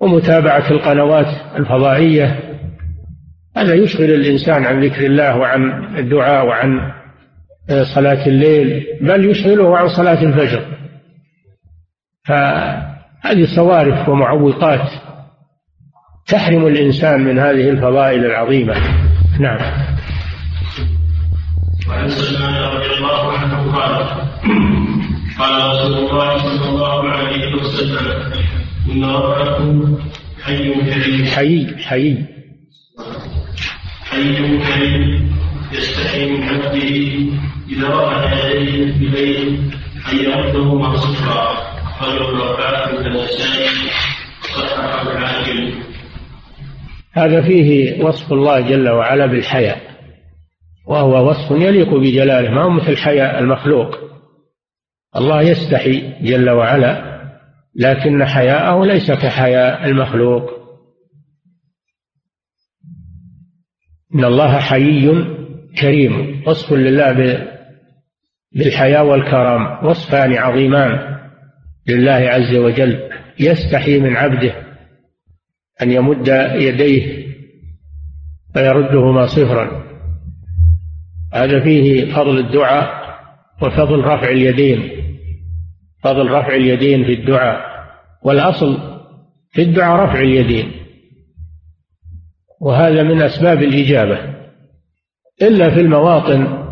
ومتابعة 0.00 0.70
القنوات 0.70 1.56
الفضائية. 1.56 2.40
هذا 3.56 3.74
يشغل 3.74 4.10
الإنسان 4.10 4.64
عن 4.64 4.84
ذكر 4.84 5.06
الله 5.06 5.36
وعن 5.36 5.96
الدعاء 5.98 6.46
وعن 6.46 6.92
صلاة 7.68 8.26
الليل 8.26 8.86
بل 9.00 9.30
يشغله 9.30 9.76
عن 9.78 9.88
صلاة 9.88 10.22
الفجر. 10.22 10.66
فهذه 12.24 13.46
صوارف 13.56 14.08
ومعوقات 14.08 14.90
تحرم 16.26 16.66
الإنسان 16.66 17.20
من 17.20 17.38
هذه 17.38 17.70
الفضائل 17.70 18.24
العظيمة. 18.24 18.74
نعم. 19.40 19.58
وعن 21.88 22.08
سلمان 22.08 22.54
رضي 22.54 22.94
الله 22.98 23.32
عنه 23.32 23.72
قال 23.72 24.06
قال 25.38 25.70
رسول 25.70 26.10
الله 26.10 26.38
صلى 26.38 26.68
الله 26.68 27.10
عليه 27.10 27.54
وسلم 27.54 28.32
إن 28.90 29.04
ربكم 29.04 29.98
حي 30.44 30.74
كريم. 30.74 31.24
حي 31.24 31.76
حي. 31.78 32.24
حي 34.04 34.36
كريم. 34.58 35.36
يستحي 35.72 36.30
من 36.30 36.42
عبده 36.42 36.94
إذا 37.68 37.88
رفع 37.88 38.48
يديه 38.48 38.92
بالليل 38.92 39.72
أن 40.12 40.18
يرده 40.18 40.96
صفرا 40.96 41.56
رجل 42.02 42.40
رفعه 42.40 42.90
النسائي 42.90 43.90
صححه 44.42 45.12
الحاكم 45.12 45.86
هذا 47.12 47.42
فيه 47.42 48.02
وصف 48.04 48.32
الله 48.32 48.60
جل 48.60 48.88
وعلا 48.88 49.26
بالحياء 49.26 49.96
وهو 50.86 51.30
وصف 51.30 51.50
يليق 51.50 51.94
بجلاله 51.94 52.50
ما 52.50 52.62
هو 52.62 52.70
مثل 52.70 52.96
حياء 52.96 53.38
المخلوق. 53.38 53.98
الله 55.16 55.42
يستحي 55.42 56.14
جل 56.22 56.50
وعلا 56.50 57.16
لكن 57.74 58.24
حياءه 58.24 58.84
ليس 58.84 59.12
كحياء 59.12 59.88
المخلوق. 59.88 60.50
إن 64.14 64.24
الله 64.24 64.58
حيي 64.58 65.36
كريم 65.80 66.42
وصف 66.46 66.72
لله 66.72 67.46
بالحياء 68.52 69.06
والكرم 69.06 69.86
وصفان 69.86 70.32
عظيمان 70.32 71.18
لله 71.88 72.12
عز 72.12 72.54
وجل 72.54 73.10
يستحي 73.40 73.98
من 73.98 74.16
عبده 74.16 74.54
أن 75.82 75.92
يمد 75.92 76.28
يديه 76.54 77.26
فيردهما 78.54 79.26
صفرا. 79.26 79.86
هذا 81.34 81.60
فيه 81.60 82.14
فضل 82.14 82.38
الدعاء 82.38 83.06
وفضل 83.62 83.98
رفع 83.98 84.28
اليدين 84.28 84.90
فضل 86.02 86.30
رفع 86.30 86.54
اليدين 86.54 87.04
في 87.04 87.12
الدعاء 87.12 87.60
والأصل 88.22 88.78
في 89.50 89.62
الدعاء 89.62 90.04
رفع 90.04 90.20
اليدين 90.20 90.72
وهذا 92.60 93.02
من 93.02 93.22
أسباب 93.22 93.62
الإجابة. 93.62 94.35
إلا 95.42 95.74
في 95.74 95.80
المواطن 95.80 96.66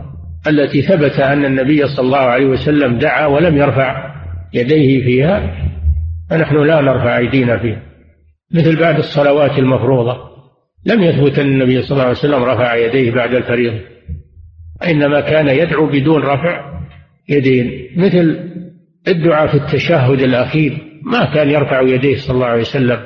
التي 0.46 0.82
ثبت 0.82 1.20
أن 1.20 1.44
النبي 1.44 1.86
صلى 1.86 2.06
الله 2.06 2.18
عليه 2.18 2.46
وسلم 2.46 2.98
دعا 2.98 3.26
ولم 3.26 3.56
يرفع 3.56 4.14
يديه 4.54 5.04
فيها 5.04 5.64
فنحن 6.30 6.56
لا 6.56 6.80
نرفع 6.80 7.18
أيدينا 7.18 7.58
فيها 7.58 7.82
مثل 8.54 8.76
بعد 8.80 8.98
الصلوات 8.98 9.58
المفروضة. 9.58 10.34
لم 10.86 11.02
يثبت 11.02 11.38
أن 11.38 11.46
النبي 11.46 11.82
صلى 11.82 11.92
الله 11.92 12.02
عليه 12.02 12.18
وسلم 12.18 12.42
رفع 12.42 12.74
يديه 12.74 13.10
بعد 13.10 13.34
الفريضة. 13.34 13.80
إنما 14.86 15.20
كان 15.20 15.48
يدعو 15.48 15.86
بدون 15.86 16.22
رفع 16.22 16.80
يدين 17.28 17.90
مثل 17.96 18.50
الدعاء 19.08 19.46
في 19.46 19.54
التشهد 19.54 20.20
الأخير 20.20 21.00
ما 21.02 21.34
كان 21.34 21.50
يرفع 21.50 21.80
يديه 21.80 22.16
صلى 22.16 22.34
الله 22.34 22.46
عليه 22.46 22.60
وسلم. 22.60 23.04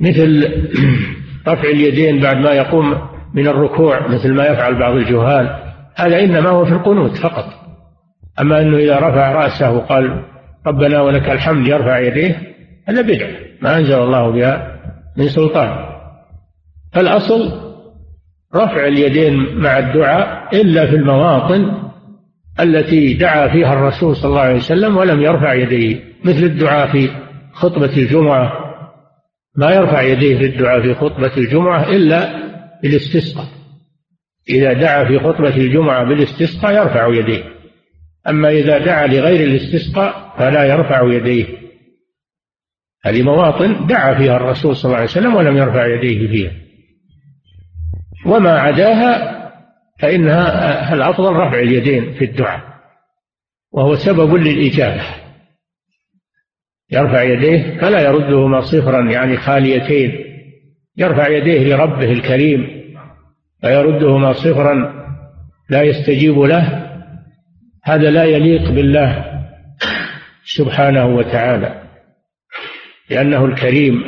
مثل 0.00 0.48
رفع 1.48 1.68
اليدين 1.68 2.20
بعد 2.20 2.36
ما 2.36 2.52
يقوم 2.52 2.98
من 3.34 3.48
الركوع 3.48 4.08
مثل 4.08 4.34
ما 4.34 4.46
يفعل 4.46 4.78
بعض 4.78 4.94
الجهال. 4.94 5.58
هذا 5.94 6.20
إنما 6.24 6.48
هو 6.48 6.64
في 6.64 6.72
القنوت 6.72 7.16
فقط. 7.16 7.44
أما 8.40 8.60
أنه 8.60 8.76
إذا 8.76 8.96
رفع 8.96 9.32
رأسه 9.32 9.70
وقال 9.70 10.24
ربنا 10.66 11.00
ولك 11.00 11.30
الحمد 11.30 11.66
يرفع 11.66 11.98
يديه 11.98 12.36
هذا 12.88 13.02
بدعة 13.02 13.30
ما 13.62 13.78
أنزل 13.78 13.98
الله 13.98 14.30
بها 14.30 14.80
من 15.16 15.28
سلطان. 15.28 15.92
فالأصل 16.92 17.52
رفع 18.56 18.86
اليدين 18.86 19.58
مع 19.58 19.78
الدعاء 19.78 20.48
إلا 20.60 20.86
في 20.86 20.96
المواطن 20.96 21.72
التي 22.60 23.14
دعا 23.14 23.48
فيها 23.48 23.72
الرسول 23.72 24.16
صلى 24.16 24.28
الله 24.28 24.40
عليه 24.40 24.56
وسلم 24.56 24.96
ولم 24.96 25.22
يرفع 25.22 25.54
يديه 25.54 26.00
مثل 26.24 26.44
الدعاء 26.44 26.86
في 26.92 27.10
خطبة 27.52 27.96
الجمعة 27.96 28.52
ما 29.56 29.70
يرفع 29.70 30.02
يديه 30.02 30.38
في 30.38 30.44
الدعاء 30.44 30.82
في 30.82 30.94
خطبة 30.94 31.36
الجمعة 31.36 31.88
إلا 31.88 32.42
بالاستسقاء. 32.82 33.46
إذا 34.48 34.72
دعا 34.72 35.04
في 35.04 35.18
خطبة 35.18 35.56
الجمعة 35.56 36.04
بالاستسقاء 36.04 36.72
يرفع 36.72 37.14
يديه. 37.14 37.44
أما 38.28 38.48
إذا 38.48 38.78
دعا 38.78 39.06
لغير 39.06 39.44
الاستسقاء 39.44 40.34
فلا 40.38 40.64
يرفع 40.64 41.12
يديه. 41.12 41.46
هذه 43.04 43.22
مواطن 43.22 43.86
دعا 43.86 44.14
فيها 44.14 44.36
الرسول 44.36 44.76
صلى 44.76 44.84
الله 44.84 44.96
عليه 44.96 45.10
وسلم 45.10 45.34
ولم 45.34 45.56
يرفع 45.56 45.86
يديه 45.86 46.28
فيها. 46.28 46.52
وما 48.26 48.58
عداها 48.58 49.38
فإنها 49.98 50.94
الأفضل 50.94 51.32
رفع 51.32 51.58
اليدين 51.60 52.12
في 52.14 52.24
الدعاء. 52.24 52.62
وهو 53.72 53.94
سبب 53.94 54.34
للإجابة. 54.34 55.21
يرفع 56.92 57.22
يديه 57.22 57.78
فلا 57.80 58.00
يردهما 58.00 58.60
صفرا 58.60 59.10
يعني 59.10 59.36
خاليتين. 59.36 60.12
يرفع 60.96 61.28
يديه 61.28 61.74
لربه 61.74 62.12
الكريم 62.12 62.82
فيردهما 63.60 64.32
صفرا 64.32 65.04
لا 65.70 65.82
يستجيب 65.82 66.38
له. 66.38 66.88
هذا 67.84 68.10
لا 68.10 68.24
يليق 68.24 68.70
بالله 68.70 69.24
سبحانه 70.44 71.06
وتعالى 71.06 71.82
لأنه 73.10 73.44
الكريم 73.44 74.04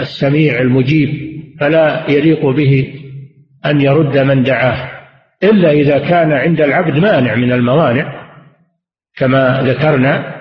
السميع 0.00 0.60
المجيب. 0.60 1.36
فلا 1.60 2.10
يليق 2.10 2.46
به 2.46 2.94
أن 3.66 3.80
يرد 3.80 4.18
من 4.18 4.42
دعاه 4.42 4.90
إلا 5.42 5.70
إذا 5.70 5.98
كان 5.98 6.32
عند 6.32 6.60
العبد 6.60 6.98
مانع 6.98 7.34
من 7.34 7.52
الموانع 7.52 8.30
كما 9.16 9.62
ذكرنا 9.62 10.35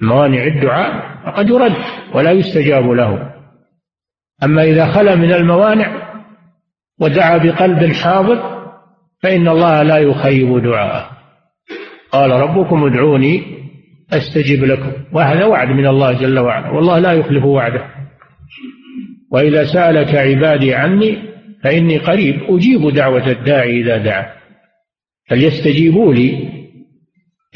موانع 0.00 0.44
الدعاء 0.44 1.18
فقد 1.24 1.50
يرد 1.50 1.74
ولا 2.14 2.30
يستجاب 2.30 2.90
له. 2.90 3.32
أما 4.42 4.62
إذا 4.62 4.86
خلا 4.86 5.14
من 5.14 5.32
الموانع 5.32 6.12
ودعا 7.00 7.38
بقلب 7.38 7.92
حاضر 7.92 8.58
فإن 9.22 9.48
الله 9.48 9.82
لا 9.82 9.98
يخيب 9.98 10.62
دعاءه. 10.62 11.10
قال 12.12 12.30
ربكم 12.30 12.84
ادعوني 12.84 13.42
أستجب 14.12 14.64
لكم. 14.64 14.92
وهذا 15.12 15.44
وعد 15.44 15.68
من 15.68 15.86
الله 15.86 16.12
جل 16.12 16.38
وعلا. 16.38 16.70
والله 16.70 16.98
لا 16.98 17.12
يخلف 17.12 17.44
وعده. 17.44 17.84
وإذا 19.32 19.64
سألك 19.64 20.14
عبادي 20.14 20.74
عني 20.74 21.18
فإني 21.64 21.98
قريب 21.98 22.42
أجيب 22.48 22.94
دعوة 22.94 23.30
الداعي 23.30 23.80
إذا 23.80 23.96
دعا. 23.96 24.26
فليستجيبوا 25.30 26.14
لي. 26.14 26.48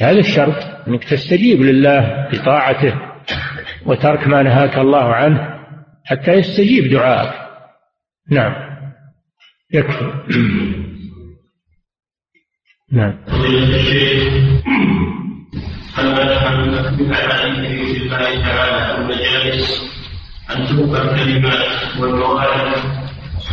هذا 0.01 0.19
الشرط. 0.19 0.72
أنك 0.87 1.03
تستجيب 1.03 1.61
لله 1.61 2.29
بطاعته 2.33 2.93
وترك 3.85 4.27
ما 4.27 4.43
نهاك 4.43 4.77
الله 4.77 5.13
عنه 5.13 5.59
حتى 6.05 6.31
يستجيب 6.31 6.91
دعاءك. 6.91 7.33
نعم. 8.29 8.53
يكفي. 9.73 10.11
نعم. 12.91 13.25
فضيلة 13.27 13.75
الشيخ 13.75 14.33
هل 15.95 16.11
نفهم 16.11 16.75
عن 17.13 17.65
الله 18.03 18.41
تعالى 18.41 18.97
المجالس 18.97 19.93
أن 20.55 20.67
تبقى 20.67 21.01
الكلمات 21.01 21.97
والمواعظ 21.99 22.75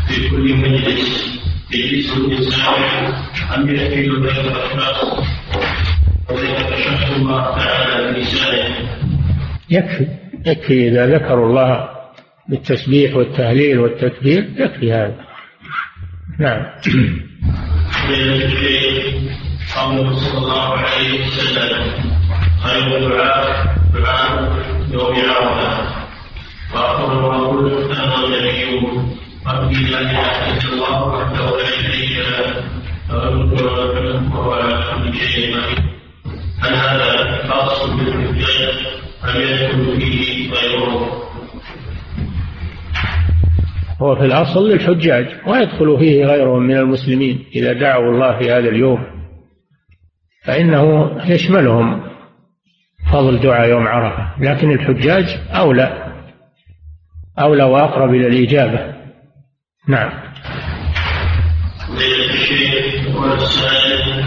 في 0.09 0.29
كل 0.31 0.55
مجلس 0.55 1.41
يجلس 1.75 2.17
الإنسان 2.17 3.15
أم 3.55 3.75
يحكي 3.75 4.03
بين 4.03 4.15
الأشخاص 4.15 5.25
ويتشهد 6.33 7.21
الله 7.21 7.59
تعالى 7.59 8.13
بلسانه 8.13 8.77
يكفي 9.71 10.07
يكفي 10.47 10.89
إذا 10.89 11.07
ذكروا 11.07 11.47
الله 11.47 11.89
بالتسبيح 12.49 13.17
والتهليل 13.17 13.79
والتكبير 13.79 14.51
يكفي 14.57 14.93
هذا. 14.93 15.15
نعم. 16.39 16.67
قوله 19.77 20.17
صلى 20.17 20.39
الله 20.39 20.77
عليه 20.77 21.27
وسلم. 21.27 21.83
خير 22.63 22.97
الدعاء 22.97 23.77
دعاء 23.95 24.57
يوم 24.93 25.15
عرفه 25.15 26.01
ما 26.75 27.47
قلت 27.47 27.91
أنا 27.91 28.25
النبي 28.25 28.65
ربي 29.47 29.91
لا 29.91 30.01
اله 30.01 30.57
الا 30.57 30.73
الله 30.73 31.03
وحده 31.09 31.59
لا 31.59 31.67
شريك 31.67 32.19
له 32.19 32.65
وهو 34.31 34.53
على 34.53 34.85
كل 35.13 36.00
هل 36.61 36.75
هذا 36.75 37.49
خاص 37.49 37.91
بالحجاج 37.91 38.87
ام 39.25 39.41
يدخل 39.41 40.01
فيه 40.01 40.51
غيره؟ 40.53 41.21
هو 44.03 44.17
في 44.17 44.25
الأصل 44.25 44.69
للحجاج 44.69 45.27
ويدخل 45.47 45.99
فيه 45.99 46.25
غيرهم 46.25 46.63
من 46.63 46.77
المسلمين 46.77 47.45
إذا 47.55 47.73
دعوا 47.73 48.13
الله 48.13 48.39
في 48.39 48.53
هذا 48.53 48.69
اليوم. 48.69 49.07
فإنه 50.45 51.11
يشملهم 51.25 52.03
فضل 53.13 53.41
دعاء 53.41 53.69
يوم 53.69 53.87
عرفة 53.87 54.43
لكن 54.45 54.73
الحجاج 54.73 55.39
أولى 55.51 56.13
أولى 57.39 57.65
وأقرب 57.65 58.15
إلى 58.15 58.27
الإجابة. 58.27 58.95
نعم. 59.89 60.11
ليلة 61.99 62.35
الشيخ 62.35 63.17
والسائل 63.17 64.25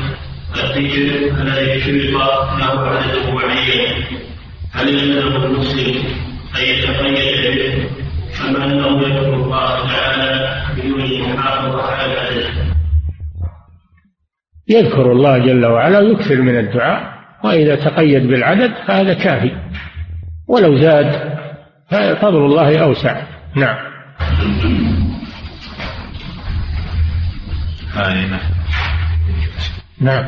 له 3.05 3.37
هل 4.73 4.89
المسلم 5.45 5.95
أن 6.55 6.63
يتقيد 6.63 7.17
أم 8.85 9.01
يذكر 9.01 9.33
الله 9.33 9.87
تعالى 9.87 10.61
بدون 10.77 11.01
يذكر 14.69 15.11
الله 15.11 15.37
جل 15.37 15.65
وعلا 15.65 15.99
ويكثر 15.99 16.41
من 16.41 16.59
الدعاء 16.59 17.13
وإذا 17.43 17.75
تقيد 17.75 18.27
بالعدد 18.27 18.73
فهذا 18.87 19.13
كافي. 19.13 19.51
ولو 20.47 20.77
زاد 20.77 21.37
ففضل 21.91 22.45
الله 22.45 22.77
أوسع. 22.77 23.21
نعم. 23.55 23.77
نعم. 30.03 30.25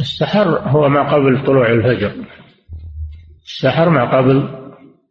السحر 0.00 0.58
هو 0.58 0.88
ما 0.88 1.12
قبل 1.12 1.44
طلوع 1.46 1.72
الفجر. 1.72 2.12
السحر 3.44 3.88
ما 3.88 4.18
قبل 4.18 4.48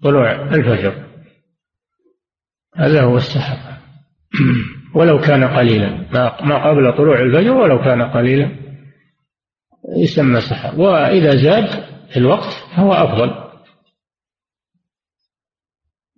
طلوع 0.04 0.32
الفجر. 0.32 1.08
هذا 2.76 3.02
هو 3.02 3.18
السحر. 3.18 3.58
ولو 4.96 5.20
كان 5.20 5.44
قليلا. 5.44 5.90
ما 6.44 6.70
قبل 6.70 6.98
طلوع 6.98 7.20
الفجر 7.20 7.52
ولو 7.52 7.80
كان 7.80 8.02
قليلا. 8.02 8.52
يسمى 9.98 10.42
سحر 10.42 10.82
وإذا 10.82 11.36
زاد 11.36 11.68
في 12.10 12.18
الوقت 12.18 12.54
فهو 12.76 12.94
أفضل. 12.94 13.48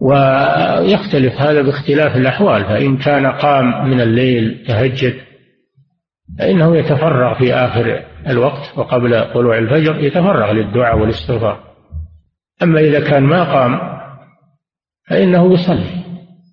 ويختلف 0.01 1.41
هذا 1.41 1.61
باختلاف 1.61 2.15
الأحوال. 2.15 2.65
فإن 2.65 2.97
كان 2.97 3.27
قام 3.27 3.89
من 3.89 4.01
الليل 4.01 4.65
تهجد 4.67 5.13
فإنه 6.39 6.77
يتفرغ 6.77 7.37
في 7.37 7.53
آخر 7.53 8.05
الوقت 8.27 8.77
وقبل 8.77 9.33
طلوع 9.33 9.57
الفجر 9.57 10.03
يتفرغ 10.03 10.51
للدعاء 10.51 10.97
والاستغفار. 10.97 11.63
أما 12.63 12.79
إذا 12.79 13.09
كان 13.09 13.23
ما 13.23 13.43
قام 13.53 13.79
فإنه 15.09 15.53
يصلي. 15.53 15.98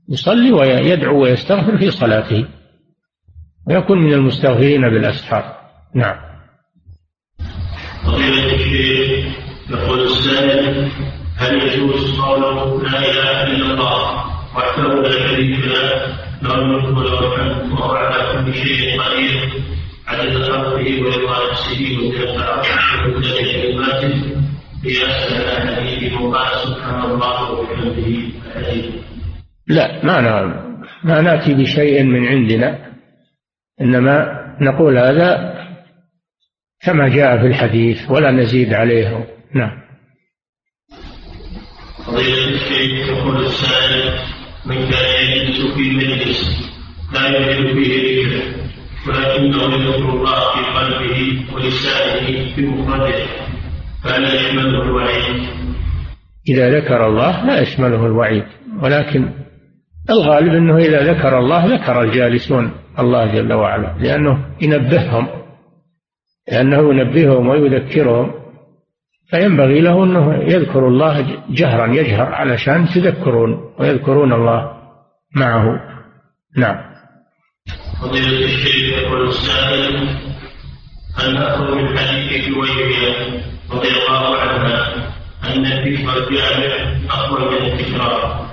يصلي 0.08 0.52
ويدعو 0.52 1.22
ويستغفر 1.22 1.78
في 1.78 1.90
صلاته. 1.90 2.46
ويكون 3.68 3.98
من 3.98 4.12
المستغفرين 4.12 4.80
بالأسحار. 4.80 5.56
نعم. 5.94 6.16
يقول 9.70 10.00
السائل 10.00 10.88
هل 11.36 11.62
يجوز 11.62 12.20
قوله 12.20 12.82
لا 12.82 12.98
إله 12.98 13.42
إلا 13.42 13.74
الله 13.74 14.24
وحده 14.56 15.02
لا 15.02 15.10
شريك 15.10 15.64
له 15.64 16.16
له 16.42 16.54
الملك 16.54 16.98
وله 16.98 17.34
الحمد 17.34 17.72
وهو 17.72 17.90
على 17.90 18.44
كل 18.44 18.54
شيء 18.54 19.00
قدير 19.00 19.52
عدد 20.06 20.42
خلقه 20.42 21.02
ورضا 21.02 21.50
نفسه 21.50 22.12
عرشه 22.38 23.06
ومدد 23.06 23.36
كلماته 23.52 24.14
قياسا 24.84 25.34
على 25.50 25.76
حديث 25.76 26.12
وقال 26.12 26.58
سبحان 26.64 27.10
الله 27.10 27.50
وبحمده. 27.50 28.06
الحديث 28.56 28.84
لا 29.68 30.04
ما 30.04 30.20
ما 31.04 31.20
نأتي 31.20 31.54
بشيء 31.54 32.02
من 32.02 32.26
عندنا 32.26 32.92
إنما 33.80 34.26
نقول 34.60 34.98
هذا 34.98 35.56
كما 36.80 37.08
جاء 37.08 37.40
في 37.40 37.46
الحديث 37.46 38.10
ولا 38.10 38.30
نزيد 38.30 38.74
عليه. 38.74 39.26
نعم. 39.54 39.86
فضيلة 42.06 42.48
الشيخ 42.48 43.08
يقول 43.08 43.44
السائل 43.44 44.12
من 44.66 44.74
كان 44.74 45.32
يجلس 45.36 45.74
في 45.74 45.90
مجلس 45.90 46.66
لا 47.14 47.28
يوجد 47.28 47.74
فيه 47.74 48.26
ذكر 48.26 48.56
ولكنه 49.08 49.74
يذكر 49.74 50.10
الله 50.10 50.40
في 50.54 50.78
قلبه 50.78 51.44
ولسانه 51.54 52.54
في 52.54 52.60
مفرده 52.60 53.26
فلا 54.04 54.34
يشمله 54.34 54.82
الوعيد؟ 54.82 55.46
إذا 56.48 56.78
ذكر 56.80 57.06
الله 57.06 57.46
لا 57.46 57.60
يشمله 57.60 58.06
الوعيد 58.06 58.44
ولكن 58.82 59.45
الغالب 60.10 60.54
أنه 60.54 60.76
إذا 60.76 61.12
ذكر 61.12 61.38
الله 61.38 61.66
ذكر 61.66 62.02
الجالسون 62.02 62.72
الله 62.98 63.26
جل 63.26 63.52
وعلا 63.52 63.94
لأنه 64.00 64.44
ينبههم 64.62 65.28
لأنه 66.52 66.78
ينبههم 66.78 67.48
ويذكرهم 67.48 68.32
فينبغي 69.30 69.80
له 69.80 70.04
أنه 70.04 70.34
يذكر 70.34 70.88
الله 70.88 71.42
جهرا 71.50 71.86
يجهر 71.86 72.34
علشان 72.34 72.88
تذكرون 72.88 73.74
ويذكرون 73.78 74.32
الله 74.32 74.72
معه. 75.36 75.80
نعم. 76.56 76.76
فضيلة 78.00 78.44
الشيخ 78.44 78.98
يقول 78.98 79.28
السائل 79.28 80.08
هل 81.16 81.34
نأخذ 81.34 81.74
من 81.74 81.98
حديث 81.98 82.48
جويرية 82.48 83.42
رضي 83.72 83.88
الله 83.88 84.36
عنها 84.36 84.94
أن 85.44 85.66
الذكر 85.66 86.18
الجامع 86.18 86.96
أفضل 87.10 87.50
من 87.50 87.72
التكرار؟ 87.72 88.45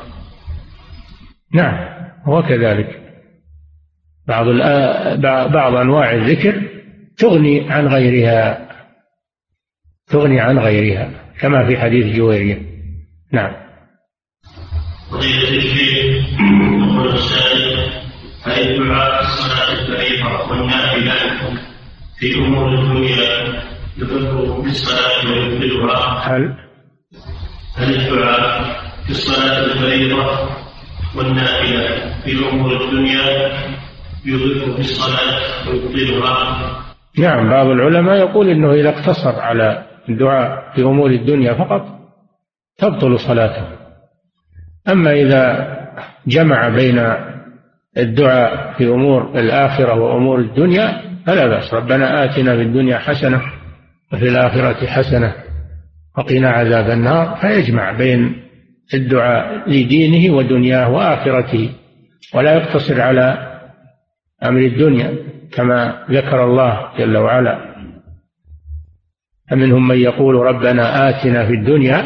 نعم 1.53 1.93
هو 2.25 2.43
كذلك. 2.43 2.99
بعض 4.27 4.45
بعض 5.51 5.75
أنواع 5.75 6.11
الذكر 6.11 6.61
تغني 7.17 7.71
عن 7.71 7.87
غيرها 7.87 8.69
تغني 10.07 10.39
عن 10.39 10.59
غيرها 10.59 11.09
كما 11.39 11.67
في 11.67 11.77
حديث 11.77 12.15
جويرية. 12.15 12.61
نعم. 13.31 13.53
فضيلة 15.11 15.49
الشيخ 15.49 16.25
يقول 16.39 17.13
السائل 17.13 17.91
هل 18.43 18.71
الدعاء 18.71 19.23
في 19.23 19.29
الصلاة 19.29 19.71
الفريضة 19.71 20.51
والنافلة 20.51 21.13
في 22.19 22.35
أمور 22.35 22.73
الدنيا 22.73 23.63
يذكر 23.97 24.61
في 24.61 24.69
الصلاة 24.69 25.31
ويبطلها 25.31 26.35
هل؟ 26.35 26.55
هل 27.75 27.95
الدعاء 27.95 28.63
في 29.05 29.09
الصلاة 29.11 29.65
الفريضة 29.65 30.49
والنافلة 31.17 32.13
في 32.25 32.49
أمور 32.51 32.71
الدنيا 32.85 33.51
يضيف 34.25 34.63
في 34.75 34.79
الصلاة 34.79 35.69
ويبطلها. 35.69 36.79
نعم 37.19 37.49
بعض 37.49 37.67
العلماء 37.67 38.17
يقول 38.17 38.49
إنه 38.49 38.73
إذا 38.73 38.89
اقتصر 38.89 39.39
على 39.39 39.83
الدعاء 40.09 40.73
في 40.75 40.81
أمور 40.81 41.09
الدنيا 41.09 41.53
فقط 41.53 41.85
تبطل 42.77 43.19
صلاته. 43.19 43.67
أما 44.89 45.11
إذا 45.13 45.73
جمع 46.27 46.69
بين 46.69 47.13
الدعاء 47.97 48.73
في 48.77 48.87
أمور 48.87 49.39
الآخرة 49.39 49.93
وأمور 49.93 50.39
الدنيا 50.39 51.01
فلا 51.25 51.47
بأس. 51.47 51.73
ربنا 51.73 52.23
آتنا 52.23 52.55
في 52.55 52.61
الدنيا 52.61 52.97
حسنة 52.97 53.41
وفي 54.13 54.29
الآخرة 54.29 54.87
حسنة 54.87 55.33
وقنا 56.17 56.49
عذاب 56.49 56.89
النار. 56.89 57.35
فيجمع 57.41 57.91
بين 57.91 58.42
الدعاء 58.93 59.69
لدينه 59.69 60.35
ودنياه 60.35 60.89
وآخرته 60.89 61.69
ولا 62.33 62.53
يقتصر 62.53 63.01
على 63.01 63.53
أمر 64.43 64.59
الدنيا 64.59 65.13
كما 65.51 66.05
ذكر 66.09 66.43
الله 66.43 66.97
جل 66.97 67.17
وعلا. 67.17 67.73
فمنهم 69.49 69.87
من 69.87 69.97
يقول 69.97 70.35
ربنا 70.35 71.09
آتنا 71.09 71.47
في 71.47 71.53
الدنيا 71.53 72.03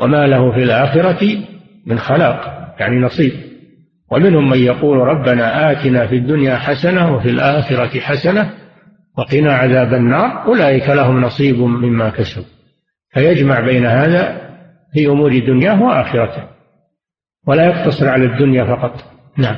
وما 0.00 0.26
له 0.26 0.52
في 0.52 0.62
الآخرة 0.62 1.44
من 1.86 1.98
خلاق 1.98 2.74
يعني 2.78 2.96
نصيب. 2.96 3.32
ومنهم 4.10 4.50
من 4.50 4.58
يقول 4.58 4.98
ربنا 4.98 5.72
آتنا 5.72 6.06
في 6.06 6.16
الدنيا 6.16 6.56
حسنة 6.56 7.16
وفي 7.16 7.28
الآخرة 7.28 8.00
حسنة 8.00 8.50
وقنا 9.18 9.54
عذاب 9.54 9.94
النار 9.94 10.44
أولئك 10.46 10.88
لهم 10.88 11.20
نصيب 11.20 11.58
مما 11.58 12.10
كسبوا. 12.10 12.44
فيجمع 13.10 13.60
بين 13.60 13.86
هذا 13.86 14.41
في 14.92 15.06
أمور 15.06 15.38
دنياه 15.38 15.82
وآخرته 15.82 16.48
ولا 17.46 17.66
يقتصر 17.66 18.08
على 18.08 18.24
الدنيا 18.24 18.64
فقط. 18.64 19.04
نعم. 19.38 19.56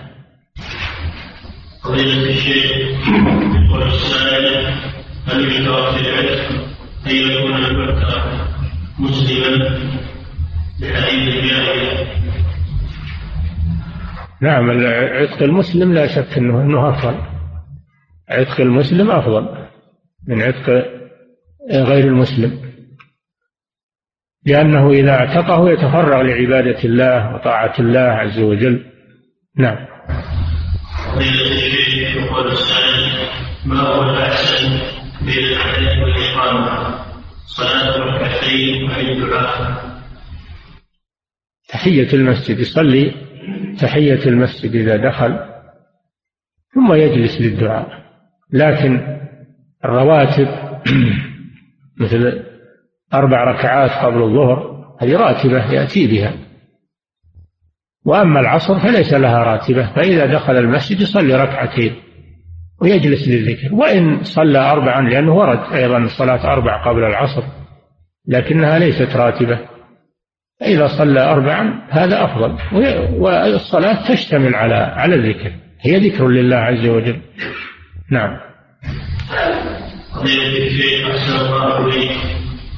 فضيلة 1.85 2.30
الشيخ 2.30 2.70
يقول 3.68 3.82
السائل 3.82 4.74
هل 5.26 5.49
يشترط 5.49 5.95
في 5.95 6.01
العتق 6.01 6.51
أن 7.07 7.16
يكون 7.16 7.55
الفتى 7.55 8.22
مسلما 8.99 9.78
بحديث 10.80 11.35
الجاهلية؟ 11.35 12.07
نعم 14.41 14.70
عتق 14.70 15.43
المسلم 15.43 15.93
لا 15.93 16.07
شك 16.07 16.39
انه 16.39 16.61
إنه 16.61 16.89
أفضل. 16.89 17.14
عتق 18.28 18.61
المسلم 18.61 19.11
أفضل 19.11 19.68
من 20.28 20.43
عتق 20.43 20.68
غير 21.72 22.05
المسلم. 22.05 22.64
لأنه 24.47 24.90
إذا 24.90 25.11
اعتقه 25.11 25.70
يتفرغ 25.70 26.22
لعبادة 26.22 26.84
الله 26.84 27.34
وطاعة 27.34 27.74
الله 27.78 28.01
عز 28.01 28.38
وجل. 28.38 28.84
نعم. 29.57 29.86
ما 33.66 33.80
هو 33.80 34.03
الأحسن 34.03 34.68
بين 35.26 35.59
صلاة 37.47 38.18
تحية 41.68 42.12
المسجد 42.12 42.59
يصلي. 42.59 43.14
تحية 43.80 44.26
المسجد 44.26 44.74
إذا 44.74 44.97
دخل 44.97 45.38
ثم 46.74 46.92
يجلس 46.92 47.40
للدعاء. 47.40 48.05
لكن 48.53 49.18
الرواتب 49.84 50.49
مثل 52.01 52.43
أربع 53.14 53.44
ركعات 53.44 53.90
قبل 53.90 54.22
الظهر 54.22 54.84
هذه 55.00 55.16
راتبة 55.16 55.72
يأتي 55.72 56.07
بها. 56.07 56.32
وأما 58.05 58.40
العصر 58.40 58.78
فليس 58.78 59.14
لها 59.14 59.38
راتبة 59.38 59.92
فإذا 59.92 60.26
دخل 60.26 60.57
المسجد 60.57 61.00
يصلي 61.00 61.34
ركعتين 61.34 61.94
ويجلس 62.80 63.28
للذكر 63.28 63.74
وإن 63.74 64.22
صلى 64.22 64.59
أربعا 64.59 65.02
لأنه 65.02 65.34
ورد 65.34 65.72
أيضا 65.72 66.07
صلاة 66.07 66.52
أربع 66.52 66.84
قبل 66.84 67.05
العصر 67.05 67.42
لكنها 68.28 68.78
ليست 68.78 69.16
راتبة. 69.16 69.59
فإذا 70.61 70.86
صلى 70.86 71.20
أربعا 71.20 71.86
هذا 71.90 72.24
أفضل 72.24 72.59
والصلاة 73.18 74.09
تشتمل 74.09 74.55
على 74.55 74.74
على 74.74 75.14
الذكر 75.14 75.52
هي 75.80 76.09
ذكر 76.09 76.28
لله 76.28 76.57
عز 76.57 76.86
وجل. 76.86 77.20
نعم. 78.11 78.40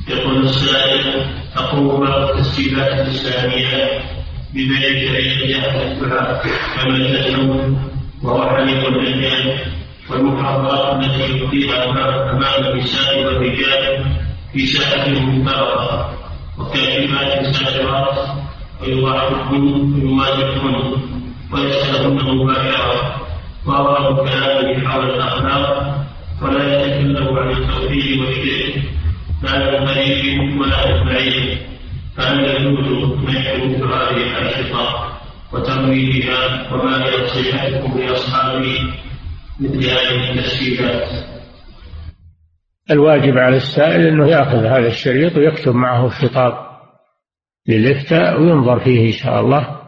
يقول 0.08 0.44
السائل 0.44 1.26
تقوم 1.56 2.00
بعض 2.00 2.30
التسجيلات 2.30 2.92
الإسلامية 2.92 4.00
شريعة 4.54 5.82
الدعاء 5.82 6.46
كما 6.76 6.96
النوم 6.96 7.90
وهو 8.22 8.50
حليق 8.56 8.88
الأجيال 8.88 9.58
والمحاضرات 10.10 11.04
التي 11.04 11.38
يقيمها 11.38 12.32
أمام 12.32 12.64
النساء 12.72 13.24
والرجال 13.24 14.04
في 14.52 14.66
ساحة 14.66 15.08
مفترضة 15.10 16.06
وكاتبات 16.58 17.46
ساحرات 17.46 18.18
ويضاعفهن 18.82 19.92
ويمازحهن 19.94 20.92
ويسألهن 21.52 22.36
مباشرة. 22.36 23.16
وأظهر 23.66 24.22
الكلام 24.22 24.88
حول 24.88 25.10
الأخلاق 25.10 26.06
ولا 26.42 26.86
يتكلم 26.86 27.38
عن 27.38 27.50
التوحيد 27.50 28.20
والشرك. 28.20 28.82
لا 29.46 29.68
ولا 29.68 29.92
هذه 29.92 30.38
وما 36.72 37.04
هي 37.04 37.24
نصيحتكم 37.24 37.98
لأصحاب 37.98 38.62
مثل 39.60 39.84
هذه 39.84 40.30
التسجيلات؟ 40.32 41.08
الواجب 42.90 43.38
على 43.38 43.56
السائل 43.56 44.06
أنه 44.06 44.26
يأخذ 44.26 44.64
هذا 44.64 44.86
الشريط 44.86 45.36
ويكتب 45.36 45.74
معه 45.74 46.08
خطاب 46.08 46.52
للإفتاء 47.68 48.40
وينظر 48.40 48.78
فيه 48.78 49.06
إن 49.06 49.12
شاء 49.12 49.40
الله. 49.40 49.80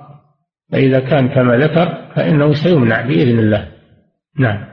فإذا 0.73 1.01
كان 1.01 1.29
كما 1.29 1.57
ذكر 1.57 2.13
فإنه 2.17 2.53
سيمنع 2.53 3.07
بإذن 3.07 3.39
الله. 3.39 3.69
نعم. 4.39 4.69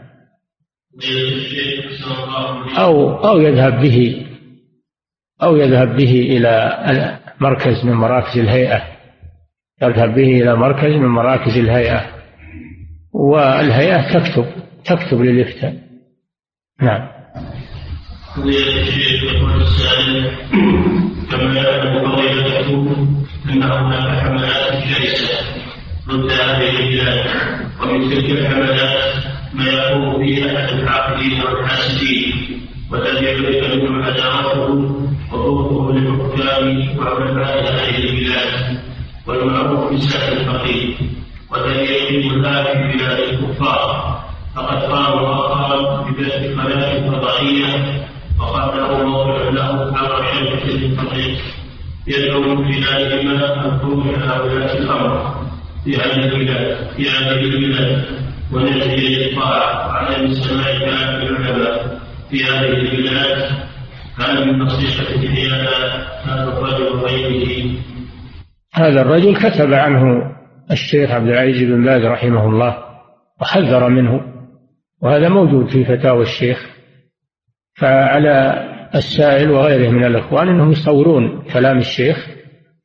أو 2.78 3.16
أو 3.16 3.42
يذهب 3.42 3.82
به. 3.82 4.26
أو 5.44 5.56
يذهب 5.56 5.96
به 5.96 6.12
إلى 6.12 7.20
مركز 7.42 7.86
من 7.86 7.94
مراكز 7.94 8.40
الهيئة. 8.40 8.82
يذهب 9.82 10.16
به 10.16 10.42
إلى 10.42 10.56
مركز 10.56 10.92
من 10.92 11.08
مراكز 11.08 11.58
الهيئة. 11.58 12.02
والهيئة 13.14 14.14
تكتب 14.14 14.46
تكتب 14.86 15.22
للإفتاء. 15.22 15.76
نعم. 16.82 17.16
ومن 27.82 28.10
تلك 28.10 28.30
الحملات 28.32 29.24
ما 29.54 29.66
يقوم 29.66 30.20
به 30.20 30.46
أحد 30.46 30.80
الحاقدين 30.80 31.42
والحاسدين 31.42 32.62
والذي 32.92 33.26
يدرك 33.26 33.76
منهم 33.76 34.04
عداوته 34.04 35.05
وخوفه 35.36 35.94
للحكام 35.94 36.98
وعلماء 37.00 37.64
هذه 37.64 37.98
البلاد 37.98 38.80
والمعروف 39.28 39.94
بسائر 39.94 40.38
الفقير 40.38 40.98
والذي 41.52 42.28
الآن 42.28 42.92
في 42.92 42.98
بلاد 42.98 43.20
الكفار. 43.20 44.16
فقد 44.56 44.84
قام 44.84 45.26
آخر 45.26 46.12
بذات 46.12 46.58
خلاف 46.58 47.16
فضائية 47.16 47.68
وقال 48.40 48.78
له 48.78 49.04
موضع 49.04 49.50
له 49.50 49.98
على 49.98 50.28
شركة 50.34 50.76
الفقير 50.76 51.38
يدعو 52.08 52.42
من 52.42 52.84
خلالهما 52.84 53.66
الخروج 53.66 54.04
على 54.22 54.44
ولاة 54.44 54.74
الأمر 54.78 55.36
في 55.84 55.96
هذه 55.96 56.26
البلاد 56.26 56.78
في 56.98 57.10
هذه 57.10 57.42
البلاد. 57.42 58.06
ونجزي 58.54 59.26
الطاعة 59.26 59.88
وعدم 59.88 60.26
السماع 60.26 60.80
كلام 60.80 61.22
العلماء 61.22 62.00
في 62.30 62.44
هذه 62.44 62.68
البلاد. 62.68 63.50
هل 64.20 64.48
من 64.48 64.60
نصيحة 64.60 65.04
هذا 65.14 66.08
هذا 66.24 66.44
الرجل 66.44 66.84
وغيره. 66.84 67.80
هذا 68.74 69.02
الرجل 69.02 69.36
كتب 69.36 69.74
عنه 69.74 70.32
الشيخ 70.72 71.12
عبد 71.12 71.28
العزيز 71.28 71.64
بن 71.64 71.86
باز 71.86 72.02
رحمه 72.02 72.50
الله 72.50 72.78
وحذر 73.42 73.90
منه 73.90 74.22
وهذا 75.02 75.30
موجود 75.30 75.70
في 75.70 75.86
فتاوى 75.86 76.22
الشيخ. 76.22 76.70
فعلى 77.78 78.66
السائل 78.96 79.52
وغيره 79.52 79.90
من 79.90 80.06
الإخوان 80.06 80.48
أنهم 80.48 80.72
يصورون 80.72 81.44
كلام 81.54 81.78
الشيخ 81.78 82.28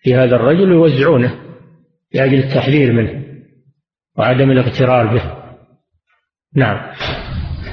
في 0.03 0.15
هذا 0.15 0.37
الرجل 0.37 0.73
ويوزعونه 0.73 1.35
لأجل 2.15 2.39
التحذير 2.39 2.93
منه 2.93 3.25
وعدم 4.19 4.51
الاغترار 4.51 5.07
به. 5.07 5.23
نعم. 6.57 6.93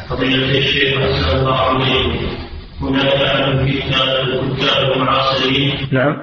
فضيلة 0.09 0.57
الشيخ 0.57 0.97
الله 1.34 1.55
عليكم 1.55 2.47
هناك 2.81 3.13
الكتاب 3.59 4.91
المعاصرين. 4.95 5.73
نعم. 5.91 6.17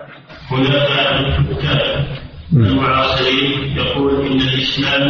هناك 0.51 1.39
الكتاب 1.39 2.07
المعاصرين 2.53 3.77
يقول 3.77 4.27
إن 4.27 4.41
الإسلام 4.41 5.09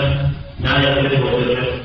لا 0.60 0.78
يفرق 0.78 1.36
بالفقه 1.36 1.84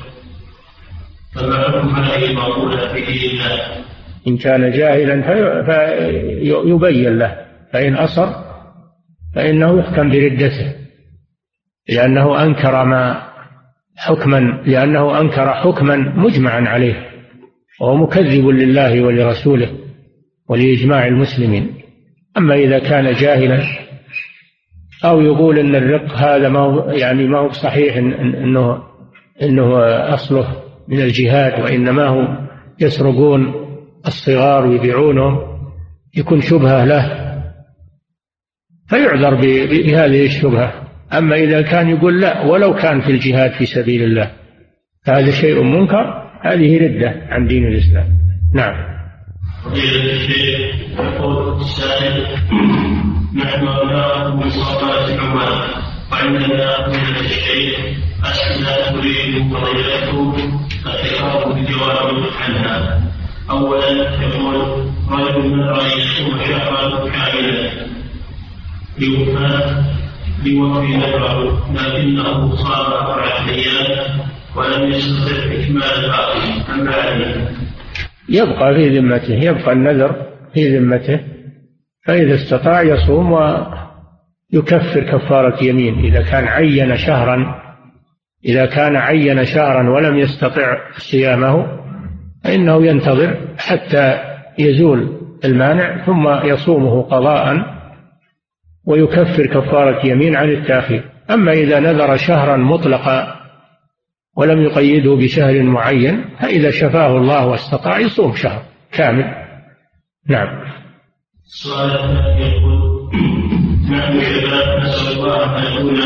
فما 1.34 1.58
حكم 1.58 1.88
هذه 1.88 2.24
المقولة 2.30 2.88
في 2.88 3.00
دين 3.00 3.30
الله؟ 3.30 3.84
إن 4.28 4.36
كان 4.36 4.70
جاهلا 4.70 5.22
فيبين 5.62 7.18
له. 7.18 7.36
فإن 7.72 7.94
أصر 7.94 8.28
فإنه 9.34 9.78
يحكم 9.78 10.10
بردته. 10.10 10.72
لأنه 11.88 12.42
أنكر 12.42 12.84
ما 12.84 13.22
حكما 13.96 14.62
لأنه 14.66 15.20
أنكر 15.20 15.54
حكما 15.54 15.96
مجمعا 15.96 16.60
عليه. 16.68 17.09
وهو 17.80 17.96
مكذب 17.96 18.46
لله 18.46 19.02
ولرسوله 19.02 19.70
ولإجماع 20.48 21.06
المسلمين. 21.06 21.74
أما 22.38 22.54
إذا 22.54 22.78
كان 22.78 23.12
جاهلا 23.12 23.62
أو 25.04 25.20
يقول 25.20 25.58
أن 25.58 25.74
الرق 25.74 26.12
هذا 26.12 26.48
ما 26.48 26.60
هو 26.60 26.90
يعني 26.90 27.26
ما 27.26 27.38
هو 27.38 27.52
صحيح 27.52 27.96
أنه 27.96 28.82
أنه 29.42 29.78
أصله 30.14 30.62
من 30.88 31.00
الجهاد 31.00 31.62
وإنما 31.62 32.06
هو 32.06 32.38
يسرقون 32.80 33.54
الصغار 34.06 34.66
ويبيعونهم 34.66 35.38
يكون 36.16 36.40
شبهة 36.40 36.84
له 36.84 37.30
فيعذر 38.88 39.34
بهذه 39.34 40.26
الشبهة. 40.26 40.72
أما 41.12 41.36
إذا 41.36 41.62
كان 41.62 41.88
يقول 41.88 42.20
لا 42.20 42.44
ولو 42.44 42.74
كان 42.74 43.00
في 43.00 43.10
الجهاد 43.10 43.52
في 43.52 43.66
سبيل 43.66 44.02
الله 44.02 44.30
فهذا 45.06 45.30
شيء 45.30 45.62
منكر 45.62 46.29
هذه 46.42 46.78
ردة 46.78 47.14
عن 47.30 47.46
دين 47.46 47.66
الإسلام. 47.66 48.06
نعم. 48.54 48.74
فضيلة 49.64 50.12
الشيخ 50.12 50.74
يقول 50.98 51.60
السائل 51.60 52.26
نحن 53.36 53.68
أبناء 53.68 54.48
صلاة 54.48 55.20
عمان 55.20 55.82
وعندنا 56.12 56.88
من 56.88 57.16
الشيخ 57.20 57.78
أسئلة 58.24 59.00
تريد 59.00 59.52
فضيلته 59.52 60.36
التكرار 60.86 61.52
بالجواب 61.52 62.24
عنها. 62.40 63.02
أولا 63.50 63.90
يقول 64.22 64.86
رجل 65.10 65.48
من 65.50 65.60
رأيته 65.60 66.44
شهرا 66.46 67.08
كاملا. 67.08 67.70
لوفاة 68.98 69.84
لوفي 70.46 70.96
نذره 70.96 71.66
لكنه 71.74 72.56
صام 72.56 72.92
أربعة 72.92 73.48
أيام 73.48 74.20
ولم 74.56 74.90
يستطع 74.90 75.44
إكمال 75.44 76.04
الباقي 76.04 76.74
أما 76.74 76.94
عليه 76.94 77.48
يبقى 78.28 78.74
في 78.74 78.98
ذمته 78.98 79.34
يبقى 79.34 79.72
النذر 79.72 80.26
في 80.54 80.78
ذمته 80.78 81.20
فإذا 82.06 82.34
استطاع 82.34 82.82
يصوم 82.82 83.32
ويكفر 84.52 85.00
كفارة 85.00 85.64
يمين. 85.64 85.98
إذا 86.04 86.22
كان 86.22 86.48
عين 86.48 86.96
شهرا 86.96 87.60
إذا 88.44 88.66
كان 88.66 88.96
عين 88.96 89.44
شهرا 89.44 89.90
ولم 89.90 90.18
يستطع 90.18 90.78
صيامه 90.98 91.66
فإنه 92.44 92.86
ينتظر 92.86 93.36
حتى 93.58 94.18
يزول 94.58 95.20
المانع 95.44 96.06
ثم 96.06 96.28
يصومه 96.48 97.02
قضاء 97.02 97.64
ويكفر 98.86 99.46
كفارة 99.46 100.06
يمين 100.06 100.36
عن 100.36 100.48
التأخير. 100.48 101.04
أما 101.30 101.52
إذا 101.52 101.80
نذر 101.80 102.16
شهرا 102.16 102.56
مطلقا 102.56 103.39
ولم 104.36 104.62
يقيده 104.62 105.14
بشهر 105.14 105.62
معين 105.62 106.24
فإذا 106.40 106.70
شفاه 106.70 107.16
الله 107.16 107.46
واستطاع 107.46 107.98
يصوم 107.98 108.34
شهر 108.34 108.62
كامل. 108.92 109.34
نعم. 110.28 110.48
السؤال 111.46 111.90
يقول 112.40 113.10
نحن 113.90 114.20
شباب 114.20 114.80
نسأل 114.80 115.18
الله 115.18 115.58
أن 115.58 115.74
نكون 115.74 116.00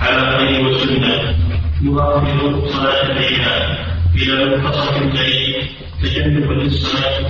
على 0.00 0.38
خير 0.38 0.66
وسنة 0.66 1.34
نوافق 1.82 2.66
صلاة 2.66 3.06
العشاء 3.06 3.86
إلى 4.14 4.56
منتصف 4.56 5.02
الليل 5.02 5.68
تجنبا 6.02 6.52
للصلاة 6.52 7.28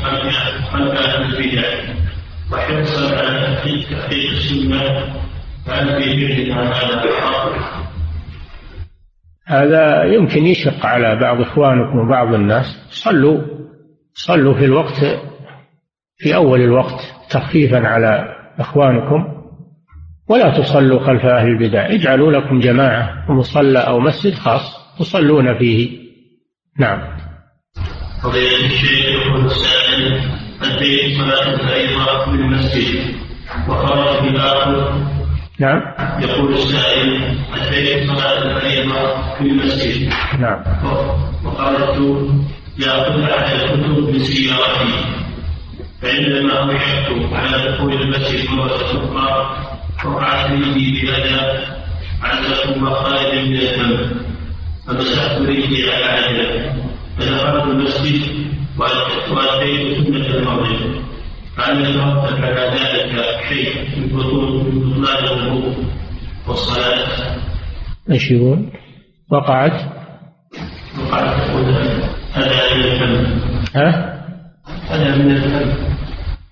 خلف 0.73 0.91
أهل 0.91 1.23
البدع. 1.23 1.63
وحرصا 2.53 3.17
على 3.17 3.57
تحقيق 3.91 4.31
السنة 4.31 5.15
فهل 5.67 6.03
في 6.03 6.53
فعلنا 6.53 6.73
هذا 6.73 7.21
حق؟ 7.21 7.82
هذا 9.53 10.05
يمكن 10.05 10.47
يشق 10.47 10.87
على 10.87 11.17
بعض 11.17 11.41
إخوانكم 11.41 11.99
وبعض 11.99 12.35
الناس. 12.35 12.67
صلوا 12.91 13.41
صلوا 14.15 14.55
في 14.55 14.65
الوقت 14.65 15.21
في 16.17 16.35
أول 16.35 16.61
الوقت 16.61 17.01
تخفيفا 17.31 17.87
على 17.87 18.37
إخوانكم. 18.59 19.25
ولا 20.29 20.59
تصلوا 20.59 21.07
خلف 21.07 21.25
أهل 21.25 21.49
البدع. 21.49 21.87
اجعلوا 21.87 22.33
لكم 22.33 22.61
جماعة 22.61 23.33
مصلى 23.33 23.79
أو 23.79 24.01
مسجد 24.01 24.35
خاص 24.35 24.97
تصلون 24.99 25.59
فيه. 25.59 26.03
نعم. 26.79 27.01
فضيلة 28.23 28.67
الشيخ 28.67 29.27
يقول 29.27 29.45
السائل 29.45 30.21
أتيت 30.63 31.19
صلاة 31.19 31.55
الفريضة 31.55 32.25
في 32.25 32.31
المسجد 32.31 33.15
وخرج 33.69 34.23
بالآخر 34.23 34.93
نعم. 35.63 35.81
يقول 36.23 36.53
السائل 36.53 37.39
أتيت 37.55 38.11
صلاة 38.11 38.43
الفريضة 38.43 39.23
في 39.39 39.41
المسجد. 39.41 40.13
نعم. 40.41 40.63
وخرجت 41.45 41.99
لآخذ 42.79 43.23
أحد 43.23 43.55
الكتب 43.61 44.09
من 44.13 44.19
سيارتي 44.19 44.93
فعندما 46.03 46.53
أوشكت 46.59 47.33
على 47.33 47.73
دخول 47.73 47.93
المسجد 47.93 48.51
مرة 48.51 48.77
أخرى 48.77 49.57
وقعت 50.05 50.51
رجلي 50.51 51.01
بأذى 51.03 51.67
عزكم 52.23 52.91
خالد 52.91 53.35
من 53.35 53.57
الذنب 53.57 54.11
فمسحت 54.87 55.39
رجلي 55.41 55.93
على 55.93 56.05
عجلة 56.05 56.75
فدخلت 57.19 57.65
المسجد 57.65 58.23
وأتيت 58.79 60.07
سنة 60.07 60.27
المغرب. 60.27 61.03
فهل 61.57 61.81
يترتب 61.81 62.45
على 62.45 62.61
ذلك 62.61 63.25
شيء 63.49 64.01
من 64.01 64.09
بطلان 64.09 65.25
الوضوء 65.25 65.85
والصلاة؟ 66.49 67.37
إيش 68.11 68.31
يقول؟ 68.31 68.73
وقعت. 69.31 69.73
وقعت 71.01 71.51
هذا 72.33 72.75
من 72.75 72.85
الفم. 72.85 73.41
ها؟ 73.75 74.25
هذا 74.89 75.17
من 75.17 75.31
الفم. 75.31 75.83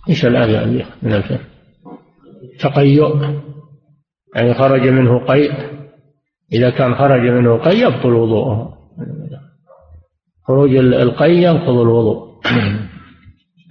إيش 0.08 0.26
الآية 0.26 0.86
من 1.02 1.12
الفم؟ 1.12 1.38
تقيؤ. 2.60 3.16
يعني 4.36 4.54
خرج 4.54 4.88
منه 4.88 5.26
قيء. 5.26 5.52
إذا 6.52 6.70
كان 6.70 6.94
خرج 6.94 7.20
منه 7.20 7.58
قيء 7.58 7.88
يبطل 7.88 8.12
وضوءه. 8.12 8.78
خروج 10.48 10.76
القيء 10.76 11.48
ينقض 11.48 11.78
الوضوء. 11.78 12.30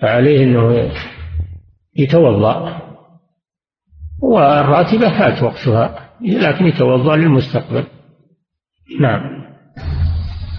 فعليه 0.02 0.44
أنه 0.44 0.92
يتوضأ. 1.96 2.82
والراتبة 4.22 5.10
فات 5.20 5.44
وقتها 5.44 6.10
لكن 6.22 6.66
يتوضأ 6.66 7.16
للمستقبل. 7.16 7.84
نعم. 9.00 9.22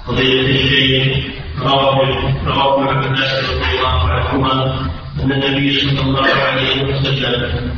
فضيلة 0.07 0.51
الشيخ 0.51 1.27
رواه 1.63 1.99
رواه 2.47 3.09
ناصر 3.09 3.57
رضي 3.57 3.79
الله 3.79 4.09
عنهما 4.09 4.81
أن 5.23 5.33
النبي 5.33 5.71
صلى 5.73 6.01
الله 6.01 6.35
عليه 6.35 6.85
وسلم. 6.85 7.71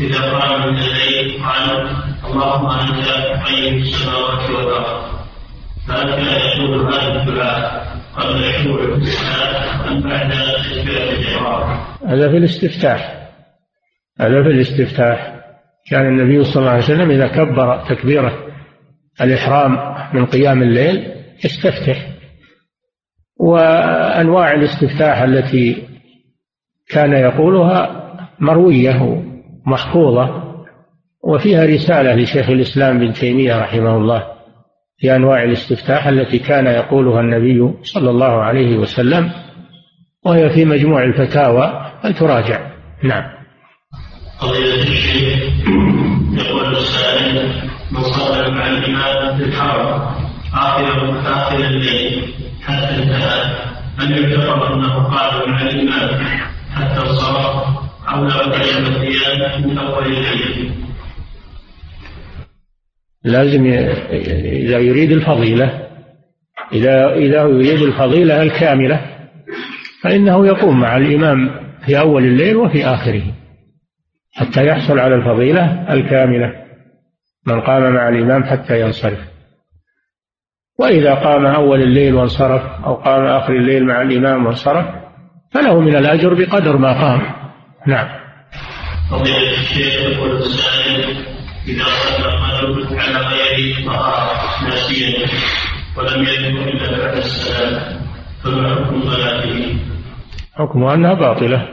إذا 0.00 0.38
قام 0.38 0.72
من 0.72 0.78
الليل 0.78 1.44
قال 1.44 1.88
اللهم 2.24 2.66
أنت 2.66 3.08
قيم 3.46 3.78
السماوات 3.82 4.50
والأرض 4.50 5.10
كان 5.88 6.08
يقول 6.08 6.94
هذا 6.94 7.22
الدعاء 7.22 7.99
هذا 12.06 12.28
في 12.28 12.36
الاستفتاح. 12.36 13.28
هذا 14.20 14.42
في 14.42 14.48
الاستفتاح. 14.48 15.40
كان 15.90 16.06
النبي 16.06 16.44
صلى 16.44 16.60
الله 16.60 16.70
عليه 16.70 16.84
وسلم 16.84 17.10
إذا 17.10 17.26
كبر 17.26 17.84
تكبيرة 17.88 18.46
الإحرام 19.20 19.96
من 20.14 20.26
قيام 20.26 20.62
الليل 20.62 21.14
يستفتح. 21.44 22.06
وأنواع 23.40 24.52
الاستفتاح 24.52 25.22
التي 25.22 25.88
كان 26.88 27.12
يقولها 27.12 28.00
مروية 28.38 29.24
محفوظة 29.66 30.50
وفيها 31.24 31.64
رسالة 31.64 32.14
لشيخ 32.14 32.50
الإسلام 32.50 32.98
بن 32.98 33.12
تيمية 33.12 33.58
رحمه 33.58 33.96
الله. 33.96 34.39
في 35.00 35.16
أنواع 35.16 35.42
الاستفتاح 35.42 36.06
التي 36.06 36.38
كان 36.38 36.66
يقولها 36.66 37.20
النبي 37.20 37.74
صلى 37.82 38.10
الله 38.10 38.42
عليه 38.42 38.76
وسلم 38.78 39.30
وهي 40.24 40.50
في 40.50 40.64
مجموع 40.64 41.04
الفتاوى 41.04 41.92
فتراجع 42.02 42.70
نعم. 43.02 43.24
قضية 44.40 44.82
الشيخ 44.82 45.42
يقول 46.32 46.76
السائل 46.76 47.52
من 47.90 48.02
صلى 48.02 48.50
مع 48.50 48.66
الإمام 48.66 49.38
في 49.38 49.44
الحرم 49.44 50.00
آخر 50.54 51.20
آخر 51.20 51.56
الليل 51.56 52.34
حتى 52.62 53.02
انتهى 53.02 53.70
هل 53.98 54.18
يعتبر 54.18 54.74
أنه 54.74 54.94
قال 54.94 55.50
مع 55.50 55.62
الإمام 55.62 56.24
حتى 56.74 57.02
الصلاة 57.02 57.80
أو 58.08 58.24
لا 58.24 58.46
الثياب 58.46 59.66
من 59.66 59.78
أول 59.78 60.06
الليل؟ 60.06 60.72
لازم 63.24 63.66
إذا 63.66 64.78
يريد 64.78 65.12
الفضيلة 65.12 65.88
إذا 66.72 67.14
إذا 67.14 67.42
يريد 67.42 67.82
الفضيلة 67.82 68.42
الكاملة 68.42 69.00
فإنه 70.02 70.46
يقوم 70.46 70.80
مع 70.80 70.96
الإمام 70.96 71.50
في 71.86 71.98
أول 71.98 72.24
الليل 72.24 72.56
وفي 72.56 72.86
آخره 72.86 73.22
حتى 74.32 74.66
يحصل 74.66 74.98
على 74.98 75.14
الفضيلة 75.14 75.92
الكاملة 75.92 76.60
من 77.46 77.60
قام 77.60 77.92
مع 77.94 78.08
الإمام 78.08 78.44
حتى 78.44 78.80
ينصرف. 78.80 79.18
وإذا 80.78 81.14
قام 81.14 81.46
أول 81.46 81.82
الليل 81.82 82.14
وانصرف 82.14 82.62
أو 82.84 82.94
قام 82.94 83.26
آخر 83.26 83.52
الليل 83.52 83.84
مع 83.84 84.02
الإمام 84.02 84.46
وانصرف 84.46 84.86
فله 85.52 85.80
من 85.80 85.96
الأجر 85.96 86.34
بقدر 86.34 86.76
ما 86.76 86.92
قام. 86.92 87.20
نعم. 87.86 88.20
إذا 91.70 91.84
صلى 91.84 92.58
الرجل 92.58 92.98
على 92.98 93.26
غير 93.26 93.86
طهارة 93.86 94.64
ناسيا 94.64 95.26
ولم 95.96 96.22
يذكر 96.22 96.68
إلا 96.68 96.98
بعد 96.98 97.16
السلام 97.16 98.00
فما 98.44 98.74
حكم 98.74 99.02
صلاته؟ 99.02 99.78
حكمها 100.54 100.94
أنها 100.94 101.14
باطلة. 101.14 101.68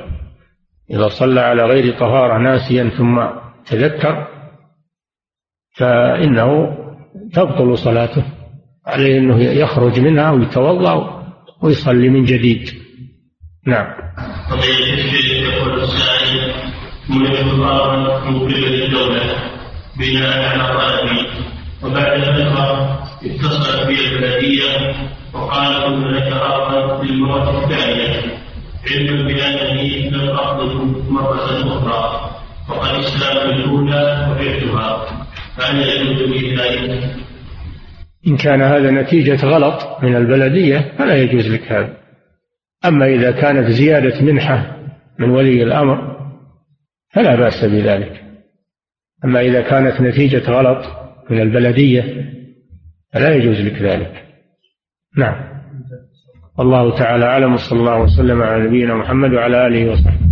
إذا 0.92 1.08
صلى 1.08 1.40
على 1.40 1.64
غير 1.66 2.00
طهارة 2.00 2.38
ناسيا 2.38 2.92
ثم 2.98 3.20
تذكر 3.66 4.28
فإنه 5.78 6.78
تبطل 7.34 7.78
صلاته. 7.78 8.26
عليه 8.86 9.18
أنه 9.18 9.44
يخرج 9.44 10.00
منها 10.00 10.32
ويتوضأ 10.32 11.24
ويصلي 11.62 12.10
من 12.10 12.26
جديد. 12.26 12.70
نعم. 13.68 13.88
قضية 14.52 14.94
الشيخ 14.94 15.32
يقول 15.32 15.80
السائل 15.80 16.54
من 17.10 17.26
قبل 18.08 18.56
الدولة 18.66 19.47
بناء 20.00 20.60
على 20.60 20.68
طلبي 20.78 21.28
وبعد 21.84 22.22
فترة 22.22 23.00
اتصلت 23.26 23.88
بي 23.88 23.96
البلدية 24.08 24.96
وقالت 25.34 25.84
ان 25.84 26.04
لك 26.04 26.34
أرضا 26.34 27.04
للمرة 27.04 27.64
الثانية. 27.64 28.38
علما 28.92 29.28
بانني 29.28 30.10
لم 30.10 30.30
اقبض 30.30 30.74
مرة 31.10 31.46
أخرى. 31.68 32.30
وقد 32.70 33.00
استلمت 33.00 33.54
الأولى 33.54 34.28
وبعتها 34.32 35.06
فهل 35.58 35.80
يجوز 35.80 36.30
به 36.30 36.64
ذلك؟ 36.64 37.16
إن 38.28 38.38
كان 38.38 38.62
هذا 38.62 38.92
نتيجة 38.92 39.46
غلط 39.46 40.04
من 40.04 40.16
البلدية 40.16 40.94
فلا 40.98 41.16
يجوز 41.16 41.48
لك 41.48 41.72
هذا. 41.72 41.98
أما 42.86 43.06
إذا 43.06 43.32
كانت 43.32 43.70
زيادة 43.70 44.22
منحة 44.22 44.78
من 45.20 45.30
ولي 45.30 45.64
الأمر 45.64 46.18
فلا 47.14 47.36
بأس 47.36 47.66
بذلك. 47.66 48.27
أما 49.26 49.42
إذا 49.42 49.62
كانت 49.62 50.02
نتيجة 50.02 50.52
غلط 50.52 50.86
من 51.30 51.42
البلدية 51.42 52.04
فلا 53.14 53.36
يجوز 53.36 53.62
لك 53.62 53.82
ذلك. 53.82 54.24
نعم. 55.18 55.48
والله 56.58 56.98
تعالى 56.98 57.26
أعلم 57.26 57.54
وصلى 57.54 57.80
الله 57.80 58.02
وسلم 58.02 58.42
على 58.42 58.68
نبينا 58.68 58.96
محمد 58.96 59.34
وعلى 59.34 59.68
آله 59.68 59.92
وصحبه. 59.92 60.27